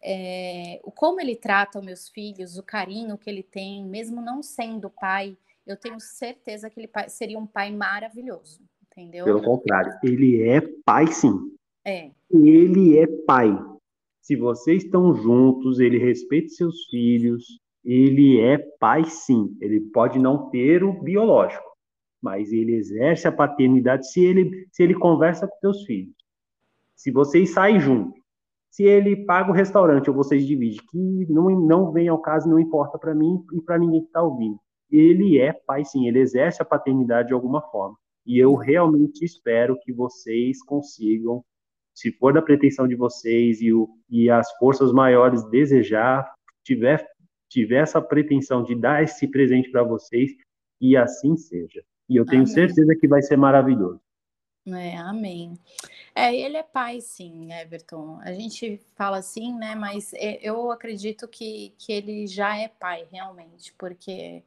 é, 0.00 0.80
como 0.94 1.20
ele 1.20 1.36
trata 1.36 1.80
os 1.80 1.84
meus 1.84 2.08
filhos, 2.08 2.56
o 2.56 2.62
carinho 2.62 3.18
que 3.18 3.28
ele 3.28 3.42
tem, 3.42 3.84
mesmo 3.84 4.22
não 4.22 4.42
sendo 4.42 4.88
pai, 4.88 5.36
eu 5.66 5.76
tenho 5.76 6.00
certeza 6.00 6.68
que 6.68 6.80
ele 6.80 6.90
seria 7.08 7.38
um 7.38 7.46
pai 7.46 7.70
maravilhoso, 7.70 8.60
entendeu? 8.90 9.24
Pelo 9.24 9.42
contrário, 9.42 9.92
ele 10.02 10.42
é 10.42 10.60
pai 10.84 11.06
sim. 11.06 11.32
É. 11.84 12.10
Ele 12.30 12.98
é 12.98 13.06
pai. 13.06 13.56
Se 14.20 14.36
vocês 14.36 14.84
estão 14.84 15.14
juntos, 15.14 15.80
ele 15.80 15.98
respeita 15.98 16.48
seus 16.48 16.84
filhos, 16.86 17.60
ele 17.84 18.40
é 18.40 18.58
pai 18.58 19.04
sim. 19.04 19.56
Ele 19.60 19.80
pode 19.80 20.18
não 20.18 20.50
ter 20.50 20.84
o 20.84 21.00
biológico, 21.00 21.64
mas 22.20 22.52
ele 22.52 22.74
exerce 22.74 23.26
a 23.26 23.32
paternidade 23.32 24.10
se 24.10 24.24
ele, 24.24 24.66
se 24.70 24.82
ele 24.82 24.94
conversa 24.94 25.46
com 25.46 25.56
seus 25.58 25.84
filhos. 25.84 26.14
Se 26.94 27.10
vocês 27.10 27.50
saem 27.50 27.80
juntos, 27.80 28.20
se 28.70 28.84
ele 28.84 29.24
paga 29.24 29.50
o 29.50 29.54
restaurante 29.54 30.08
ou 30.08 30.16
vocês 30.16 30.46
dividem, 30.46 30.78
que 30.90 31.26
não, 31.28 31.50
não 31.50 31.92
vem 31.92 32.08
ao 32.08 32.18
caso, 32.18 32.48
não 32.48 32.58
importa 32.58 32.98
para 32.98 33.14
mim 33.14 33.44
e 33.52 33.60
para 33.60 33.78
ninguém 33.78 34.00
que 34.00 34.06
está 34.06 34.22
ouvindo 34.22 34.58
ele 34.92 35.38
é 35.38 35.52
pai 35.52 35.84
sim, 35.84 36.06
ele 36.06 36.20
exerce 36.20 36.60
a 36.60 36.64
paternidade 36.64 37.28
de 37.28 37.34
alguma 37.34 37.62
forma. 37.62 37.96
E 38.24 38.38
eu 38.38 38.54
realmente 38.54 39.24
espero 39.24 39.78
que 39.80 39.92
vocês 39.92 40.62
consigam, 40.62 41.44
se 41.94 42.12
for 42.12 42.32
da 42.32 42.42
pretensão 42.42 42.86
de 42.86 42.94
vocês 42.94 43.60
e, 43.60 43.72
o, 43.72 43.88
e 44.08 44.30
as 44.30 44.50
forças 44.58 44.92
maiores 44.92 45.42
desejar, 45.50 46.32
tiver, 46.64 47.04
tiver 47.48 47.82
essa 47.82 48.00
pretensão 48.00 48.62
de 48.62 48.74
dar 48.74 49.02
esse 49.02 49.26
presente 49.26 49.70
para 49.70 49.82
vocês, 49.82 50.32
e 50.80 50.96
assim 50.96 51.36
seja. 51.36 51.82
E 52.08 52.16
eu 52.16 52.24
tenho 52.24 52.42
amém. 52.42 52.54
certeza 52.54 52.94
que 52.94 53.08
vai 53.08 53.22
ser 53.22 53.36
maravilhoso. 53.36 54.00
É, 54.66 54.96
amém. 54.96 55.58
É, 56.14 56.34
ele 56.34 56.56
é 56.56 56.62
pai, 56.62 57.00
sim, 57.00 57.52
Everton. 57.52 58.20
A 58.22 58.32
gente 58.32 58.80
fala 58.94 59.18
assim, 59.18 59.54
né? 59.56 59.74
Mas 59.74 60.12
é, 60.14 60.38
eu 60.40 60.70
acredito 60.70 61.26
que, 61.26 61.74
que 61.78 61.92
ele 61.92 62.26
já 62.28 62.56
é 62.56 62.68
pai, 62.68 63.06
realmente, 63.10 63.74
porque 63.76 64.44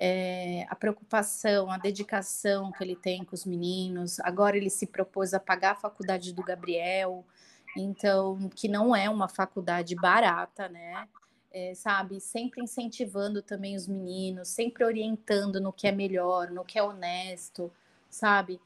é, 0.00 0.64
a 0.68 0.76
preocupação, 0.76 1.68
a 1.70 1.76
dedicação 1.76 2.70
que 2.70 2.84
ele 2.84 2.94
tem 2.94 3.24
com 3.24 3.34
os 3.34 3.44
meninos. 3.44 4.20
Agora 4.20 4.56
ele 4.56 4.70
se 4.70 4.86
propôs 4.86 5.34
a 5.34 5.40
pagar 5.40 5.72
a 5.72 5.74
faculdade 5.74 6.32
do 6.32 6.42
Gabriel, 6.42 7.24
então, 7.76 8.48
que 8.54 8.68
não 8.68 8.94
é 8.94 9.10
uma 9.10 9.28
faculdade 9.28 9.96
barata, 9.96 10.68
né? 10.68 11.08
É, 11.50 11.74
sabe, 11.74 12.20
sempre 12.20 12.62
incentivando 12.62 13.42
também 13.42 13.74
os 13.74 13.88
meninos, 13.88 14.48
sempre 14.48 14.84
orientando 14.84 15.60
no 15.60 15.72
que 15.72 15.88
é 15.88 15.92
melhor, 15.92 16.50
no 16.50 16.64
que 16.64 16.78
é 16.78 16.82
honesto, 16.82 17.72
sabe? 18.08 18.60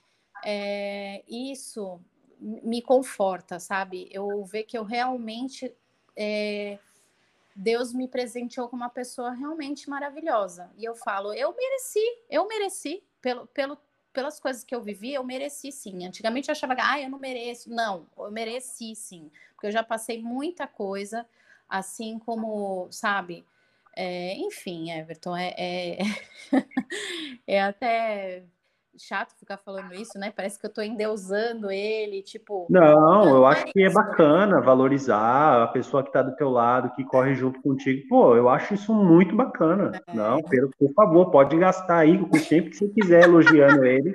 É, 0.45 1.23
isso 1.29 2.01
me 2.41 2.83
conforta, 2.83 3.59
sabe? 3.59 4.09
Eu 4.11 4.45
ver 4.45 4.65
que 4.65 4.77
eu 4.77 4.85
realmente 4.85 5.73
é, 6.17 6.79
Deus 7.55 7.93
me 7.93 8.09
presenteou 8.09 8.69
com 8.69 8.77
uma 8.77 8.89
pessoa 8.89 9.33
realmente 9.33 9.89
maravilhosa. 9.89 10.71
E 10.77 10.85
eu 10.85 10.95
falo, 10.95 11.33
eu 11.35 11.55
mereci, 11.55 12.19
eu 12.31 12.47
mereci, 12.47 13.03
pelo, 13.21 13.47
pelo, 13.49 13.79
pelas 14.13 14.41
coisas 14.41 14.65
que 14.65 14.75
eu 14.75 14.83
vivi, 14.83 15.15
eu 15.15 15.25
mereci 15.25 15.71
sim. 15.71 16.07
Antigamente 16.07 16.49
eu 16.49 16.53
achava, 16.53 16.75
ah, 16.79 17.01
eu 17.01 17.11
não 17.11 17.19
mereço. 17.19 17.71
Não, 17.71 18.07
eu 18.17 18.31
mereci 18.31 18.95
sim, 18.95 19.31
porque 19.55 19.67
eu 19.67 19.73
já 19.73 19.83
passei 19.83 20.23
muita 20.23 20.67
coisa, 20.67 21.27
assim 21.69 22.19
como, 22.19 22.89
sabe? 22.91 23.45
É, 23.95 24.35
enfim, 24.37 24.91
Everton, 24.91 25.37
é, 25.37 25.55
é, 25.59 25.99
é 27.47 27.63
até 27.63 28.43
chato 28.99 29.35
ficar 29.39 29.57
falando 29.57 29.95
isso, 29.95 30.19
né? 30.19 30.33
Parece 30.35 30.59
que 30.59 30.67
eu 30.67 30.73
tô 30.73 30.83
endeusando 30.83 31.71
ele, 31.71 32.23
tipo. 32.23 32.67
Não, 32.69 33.37
eu 33.37 33.47
acho 33.47 33.65
que 33.67 33.83
é 33.83 33.91
bacana 33.91 34.61
valorizar 34.61 35.63
a 35.63 35.67
pessoa 35.69 36.03
que 36.03 36.13
tá 36.13 36.23
do 36.23 36.37
teu 36.37 36.51
lado, 36.51 36.93
que 36.95 37.05
corre 37.05 37.35
junto 37.35 37.61
contigo. 37.63 38.07
Pô, 38.09 38.37
eu 38.37 38.49
acho 38.49 38.75
isso 38.75 38.95
muito 38.95 39.35
bacana. 39.35 40.01
É. 40.07 40.15
Não, 40.15 40.39
por 40.43 40.93
favor, 40.95 41.31
pode 41.31 41.57
gastar 41.57 41.99
aí 41.99 42.17
o 42.17 42.29
tempo 42.29 42.71
que 42.71 42.77
você 42.77 42.89
quiser 42.89 43.25
elogiando 43.25 43.85
ele. 43.85 44.15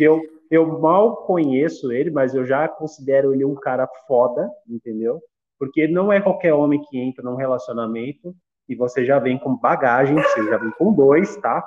Eu, 0.00 0.22
eu 0.50 0.78
mal 0.78 1.16
conheço 1.26 1.92
ele, 1.92 2.10
mas 2.10 2.34
eu 2.34 2.46
já 2.46 2.66
considero 2.68 3.34
ele 3.34 3.44
um 3.44 3.54
cara 3.54 3.88
foda, 4.06 4.48
entendeu? 4.66 5.20
Porque 5.58 5.86
não 5.86 6.12
é 6.12 6.20
qualquer 6.20 6.54
homem 6.54 6.80
que 6.88 6.98
entra 6.98 7.22
num 7.22 7.34
relacionamento 7.34 8.34
e 8.68 8.74
você 8.74 9.04
já 9.04 9.18
vem 9.18 9.38
com 9.38 9.56
bagagem, 9.56 10.16
você 10.16 10.44
já 10.44 10.56
vem 10.58 10.70
com 10.72 10.92
dois, 10.92 11.36
tá? 11.36 11.64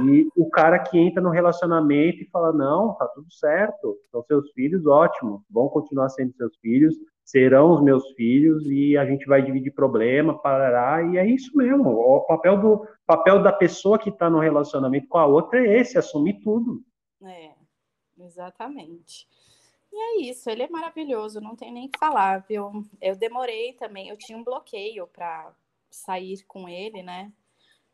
E 0.00 0.28
o 0.36 0.48
cara 0.50 0.78
que 0.78 0.98
entra 0.98 1.22
no 1.22 1.30
relacionamento 1.30 2.22
e 2.22 2.30
fala: 2.30 2.52
não, 2.52 2.94
tá 2.94 3.06
tudo 3.08 3.32
certo, 3.32 3.98
são 4.10 4.22
seus 4.24 4.50
filhos, 4.52 4.86
ótimo, 4.86 5.44
vão 5.50 5.68
continuar 5.68 6.08
sendo 6.10 6.34
seus 6.34 6.56
filhos, 6.58 6.94
serão 7.24 7.72
os 7.72 7.82
meus 7.82 8.08
filhos 8.12 8.64
e 8.66 8.96
a 8.96 9.06
gente 9.06 9.26
vai 9.26 9.42
dividir 9.42 9.72
problema, 9.72 10.38
parará, 10.38 11.02
e 11.02 11.16
é 11.16 11.26
isso 11.26 11.56
mesmo. 11.56 11.90
O 11.90 12.20
papel, 12.22 12.60
do, 12.60 12.86
papel 13.06 13.42
da 13.42 13.52
pessoa 13.52 13.98
que 13.98 14.10
está 14.10 14.28
no 14.28 14.40
relacionamento 14.40 15.08
com 15.08 15.18
a 15.18 15.26
outra 15.26 15.64
é 15.64 15.80
esse, 15.80 15.98
assumir 15.98 16.40
tudo. 16.42 16.82
É, 17.22 17.52
exatamente. 18.18 19.28
E 19.92 19.96
é 19.96 20.30
isso, 20.30 20.48
ele 20.48 20.62
é 20.62 20.68
maravilhoso, 20.68 21.40
não 21.40 21.56
tem 21.56 21.72
nem 21.72 21.88
que 21.88 21.98
falar, 21.98 22.44
viu? 22.48 22.84
Eu 23.00 23.16
demorei 23.16 23.72
também, 23.72 24.08
eu 24.08 24.16
tinha 24.16 24.38
um 24.38 24.44
bloqueio 24.44 25.06
para 25.06 25.52
sair 25.90 26.44
com 26.46 26.68
ele, 26.68 27.02
né? 27.02 27.32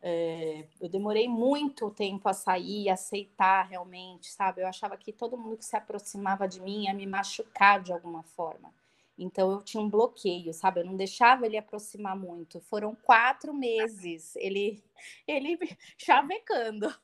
É, 0.08 0.64
eu 0.80 0.88
demorei 0.88 1.26
muito 1.26 1.90
tempo 1.90 2.28
a 2.28 2.32
sair, 2.32 2.88
aceitar 2.88 3.66
realmente, 3.66 4.30
sabe? 4.30 4.62
Eu 4.62 4.68
achava 4.68 4.96
que 4.96 5.12
todo 5.12 5.36
mundo 5.36 5.56
que 5.56 5.64
se 5.64 5.74
aproximava 5.76 6.46
de 6.46 6.60
mim 6.60 6.84
ia 6.84 6.94
me 6.94 7.04
machucar 7.04 7.82
de 7.82 7.92
alguma 7.92 8.22
forma. 8.22 8.72
Então 9.18 9.50
eu 9.50 9.62
tinha 9.62 9.82
um 9.82 9.90
bloqueio, 9.90 10.54
sabe? 10.54 10.78
Eu 10.78 10.84
não 10.84 10.94
deixava 10.94 11.44
ele 11.44 11.56
aproximar 11.56 12.16
muito. 12.16 12.60
Foram 12.60 12.94
quatro 12.94 13.52
meses 13.52 14.36
ele, 14.36 14.80
ele 15.26 15.58
chavecando. 15.98 16.94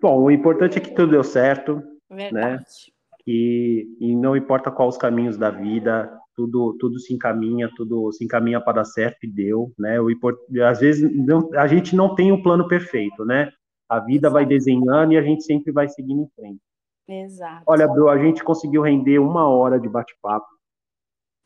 Bom, 0.00 0.22
o 0.22 0.28
importante 0.28 0.78
é 0.78 0.80
que 0.80 0.90
tudo 0.90 1.12
deu 1.12 1.22
certo. 1.22 1.76
Né? 2.10 2.30
Verdade. 2.30 2.56
Né? 2.88 2.92
E, 3.28 3.96
e 4.00 4.16
não 4.16 4.36
importa 4.36 4.72
quais 4.72 4.94
os 4.94 5.00
caminhos 5.00 5.36
da 5.36 5.50
vida, 5.50 6.20
tudo, 6.34 6.76
tudo 6.78 6.98
se 6.98 7.14
encaminha, 7.14 7.70
tudo 7.76 8.10
se 8.12 8.24
encaminha 8.24 8.60
para 8.60 8.74
dar 8.74 8.84
certo 8.84 9.24
e 9.24 9.30
deu, 9.30 9.72
né? 9.78 10.00
O. 10.00 10.08
Às 10.66 10.80
vezes 10.80 11.10
não, 11.14 11.48
a 11.54 11.66
gente 11.66 11.94
não 11.94 12.14
tem 12.14 12.32
um 12.32 12.42
plano 12.42 12.66
perfeito, 12.66 13.24
né? 13.24 13.50
A 13.88 14.00
vida 14.00 14.28
Exato. 14.28 14.34
vai 14.34 14.46
desenhando 14.46 15.12
e 15.12 15.18
a 15.18 15.22
gente 15.22 15.44
sempre 15.44 15.72
vai 15.72 15.88
seguindo 15.88 16.22
em 16.22 16.28
frente. 16.34 16.60
Exato. 17.08 17.64
Olha, 17.66 17.86
Bru, 17.86 18.08
a 18.08 18.16
gente 18.16 18.42
conseguiu 18.42 18.82
render 18.82 19.18
uma 19.18 19.46
hora 19.46 19.78
de 19.78 19.88
bate-papo. 19.88 20.46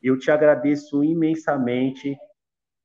Eu 0.00 0.18
te 0.18 0.30
agradeço 0.30 1.02
imensamente. 1.02 2.16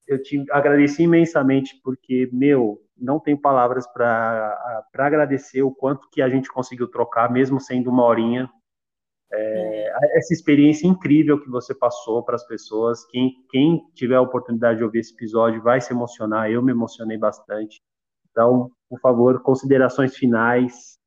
Eu 0.08 0.22
te 0.22 0.44
agradeço 0.52 1.02
imensamente 1.02 1.80
porque, 1.84 2.30
meu, 2.34 2.82
não 2.98 3.20
tenho 3.20 3.38
palavras 3.38 3.86
para 3.88 4.84
agradecer 4.96 5.62
o 5.62 5.72
quanto 5.72 6.10
que 6.10 6.22
a 6.22 6.30
gente 6.30 6.50
conseguiu 6.50 6.88
trocar, 6.88 7.32
mesmo 7.32 7.60
sendo 7.60 7.90
uma 7.90 8.04
horinha. 8.04 8.50
É, 9.34 10.18
essa 10.18 10.34
experiência 10.34 10.88
incrível 10.88 11.42
que 11.42 11.50
você 11.50 11.74
passou 11.74 12.22
para 12.24 12.36
as 12.36 12.46
pessoas. 12.46 13.06
Quem, 13.06 13.34
quem 13.50 13.86
tiver 13.94 14.16
a 14.16 14.22
oportunidade 14.22 14.80
de 14.80 14.84
ouvir 14.84 15.00
esse 15.00 15.14
episódio 15.14 15.62
vai 15.62 15.80
se 15.80 15.94
emocionar. 15.94 16.50
Eu 16.50 16.62
me 16.62 16.72
emocionei 16.72 17.18
bastante. 17.18 17.82
Então, 18.30 18.72
por 18.90 19.00
favor, 19.00 19.42
considerações 19.42 20.16
finais. 20.16 21.00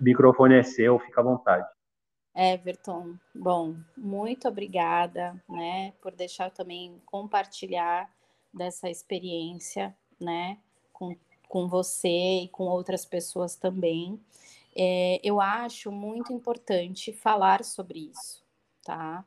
O 0.00 0.04
microfone 0.04 0.54
é 0.54 0.62
seu, 0.62 0.98
fica 0.98 1.20
à 1.20 1.24
vontade. 1.24 1.66
Everton, 2.36 3.14
bom, 3.32 3.76
muito 3.96 4.48
obrigada, 4.48 5.40
né, 5.48 5.92
por 6.02 6.10
deixar 6.10 6.50
também 6.50 7.00
compartilhar 7.06 8.10
dessa 8.52 8.90
experiência, 8.90 9.96
né, 10.20 10.58
com, 10.92 11.16
com 11.48 11.68
você 11.68 12.42
e 12.42 12.48
com 12.48 12.64
outras 12.64 13.04
pessoas 13.04 13.54
também. 13.54 14.20
É, 14.76 15.20
eu 15.22 15.40
acho 15.40 15.92
muito 15.92 16.32
importante 16.32 17.12
falar 17.12 17.64
sobre 17.64 18.10
isso, 18.10 18.44
tá? 18.82 19.24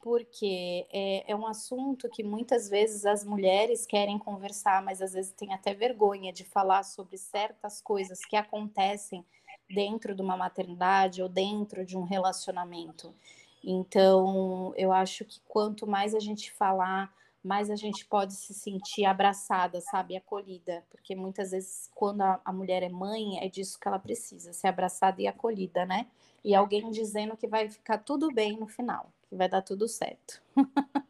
Porque 0.00 0.86
é, 0.92 1.30
é, 1.30 1.36
um 1.36 1.46
assunto 1.46 2.08
que 2.08 2.22
muitas 2.22 2.68
vezes 2.68 3.04
as 3.04 3.24
mulheres 3.24 3.86
querem 3.86 4.18
conversar, 4.18 4.82
mas 4.82 5.02
às 5.02 5.12
vezes 5.12 5.32
tem 5.32 5.52
até 5.52 5.74
vergonha 5.74 6.32
de 6.32 6.44
falar 6.44 6.82
sobre 6.84 7.18
certas 7.18 7.80
coisas 7.80 8.24
que 8.24 8.36
acontecem 8.36 9.24
dentro 9.68 10.14
de 10.14 10.22
uma 10.22 10.36
maternidade 10.36 11.22
ou 11.22 11.28
dentro 11.28 11.84
de 11.84 11.96
um 11.96 12.04
relacionamento. 12.04 13.14
Então, 13.62 14.72
eu 14.76 14.92
acho 14.92 15.24
que 15.24 15.40
quanto 15.46 15.86
mais 15.86 16.14
a 16.14 16.20
gente 16.20 16.52
falar, 16.52 17.12
mais 17.42 17.70
a 17.70 17.76
gente 17.76 18.04
pode 18.04 18.34
se 18.34 18.52
sentir 18.52 19.04
abraçada, 19.04 19.80
sabe, 19.80 20.16
acolhida, 20.16 20.84
porque 20.90 21.14
muitas 21.14 21.52
vezes 21.52 21.90
quando 21.94 22.22
a, 22.22 22.40
a, 22.44 22.52
mulher 22.52 22.82
é 22.82 22.88
mãe, 22.88 23.38
é 23.38 23.48
disso 23.48 23.78
que 23.78 23.86
ela 23.86 23.98
precisa, 23.98 24.52
ser 24.52 24.68
abraçada 24.68 25.22
e 25.22 25.26
acolhida, 25.26 25.86
né? 25.86 26.06
E 26.44 26.54
alguém 26.54 26.90
dizendo 26.90 27.36
que 27.36 27.46
vai 27.46 27.68
ficar 27.68 27.98
tudo 27.98 28.32
bem 28.32 28.58
no 28.58 28.66
final, 28.66 29.12
que 29.28 29.36
vai 29.36 29.48
dar 29.48 29.62
tudo 29.62 29.86
certo. 29.88 30.42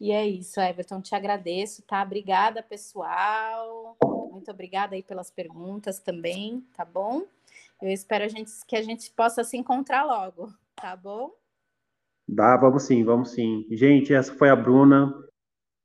e 0.00 0.10
é 0.10 0.26
isso, 0.26 0.60
Everton, 0.60 1.00
te 1.00 1.14
agradeço, 1.14 1.82
tá? 1.82 2.02
Obrigada, 2.02 2.62
pessoal. 2.62 3.96
Muito 4.30 4.50
obrigada 4.50 4.94
aí 4.94 5.02
pelas 5.02 5.30
perguntas 5.30 5.98
também, 5.98 6.66
tá 6.74 6.84
bom? 6.84 7.22
Eu 7.80 7.90
espero 7.90 8.24
a 8.24 8.28
gente, 8.28 8.50
que 8.66 8.76
a 8.76 8.82
gente 8.82 9.10
possa 9.10 9.44
se 9.44 9.56
encontrar 9.56 10.04
logo, 10.04 10.52
tá 10.74 10.96
bom? 10.96 11.30
Dá, 12.26 12.56
vamos 12.56 12.82
sim, 12.82 13.04
vamos 13.04 13.30
sim. 13.30 13.66
Gente, 13.70 14.12
essa 14.12 14.34
foi 14.34 14.50
a 14.50 14.56
Bruna 14.56 15.27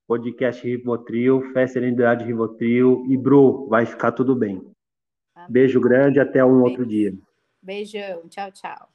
podcast 0.07 0.65
Rivotril, 0.65 1.41
Fé 1.53 1.67
Serenidade 1.67 2.25
Rivotril 2.25 3.05
e 3.09 3.17
Bru, 3.17 3.67
vai 3.67 3.85
ficar 3.85 4.11
tudo 4.11 4.35
bem. 4.35 4.61
Amém. 5.35 5.47
Beijo 5.49 5.79
grande, 5.79 6.19
até 6.19 6.43
um 6.43 6.61
Beijo. 6.61 6.65
outro 6.65 6.85
dia. 6.85 7.13
Beijão, 7.61 8.27
tchau, 8.29 8.51
tchau. 8.51 8.89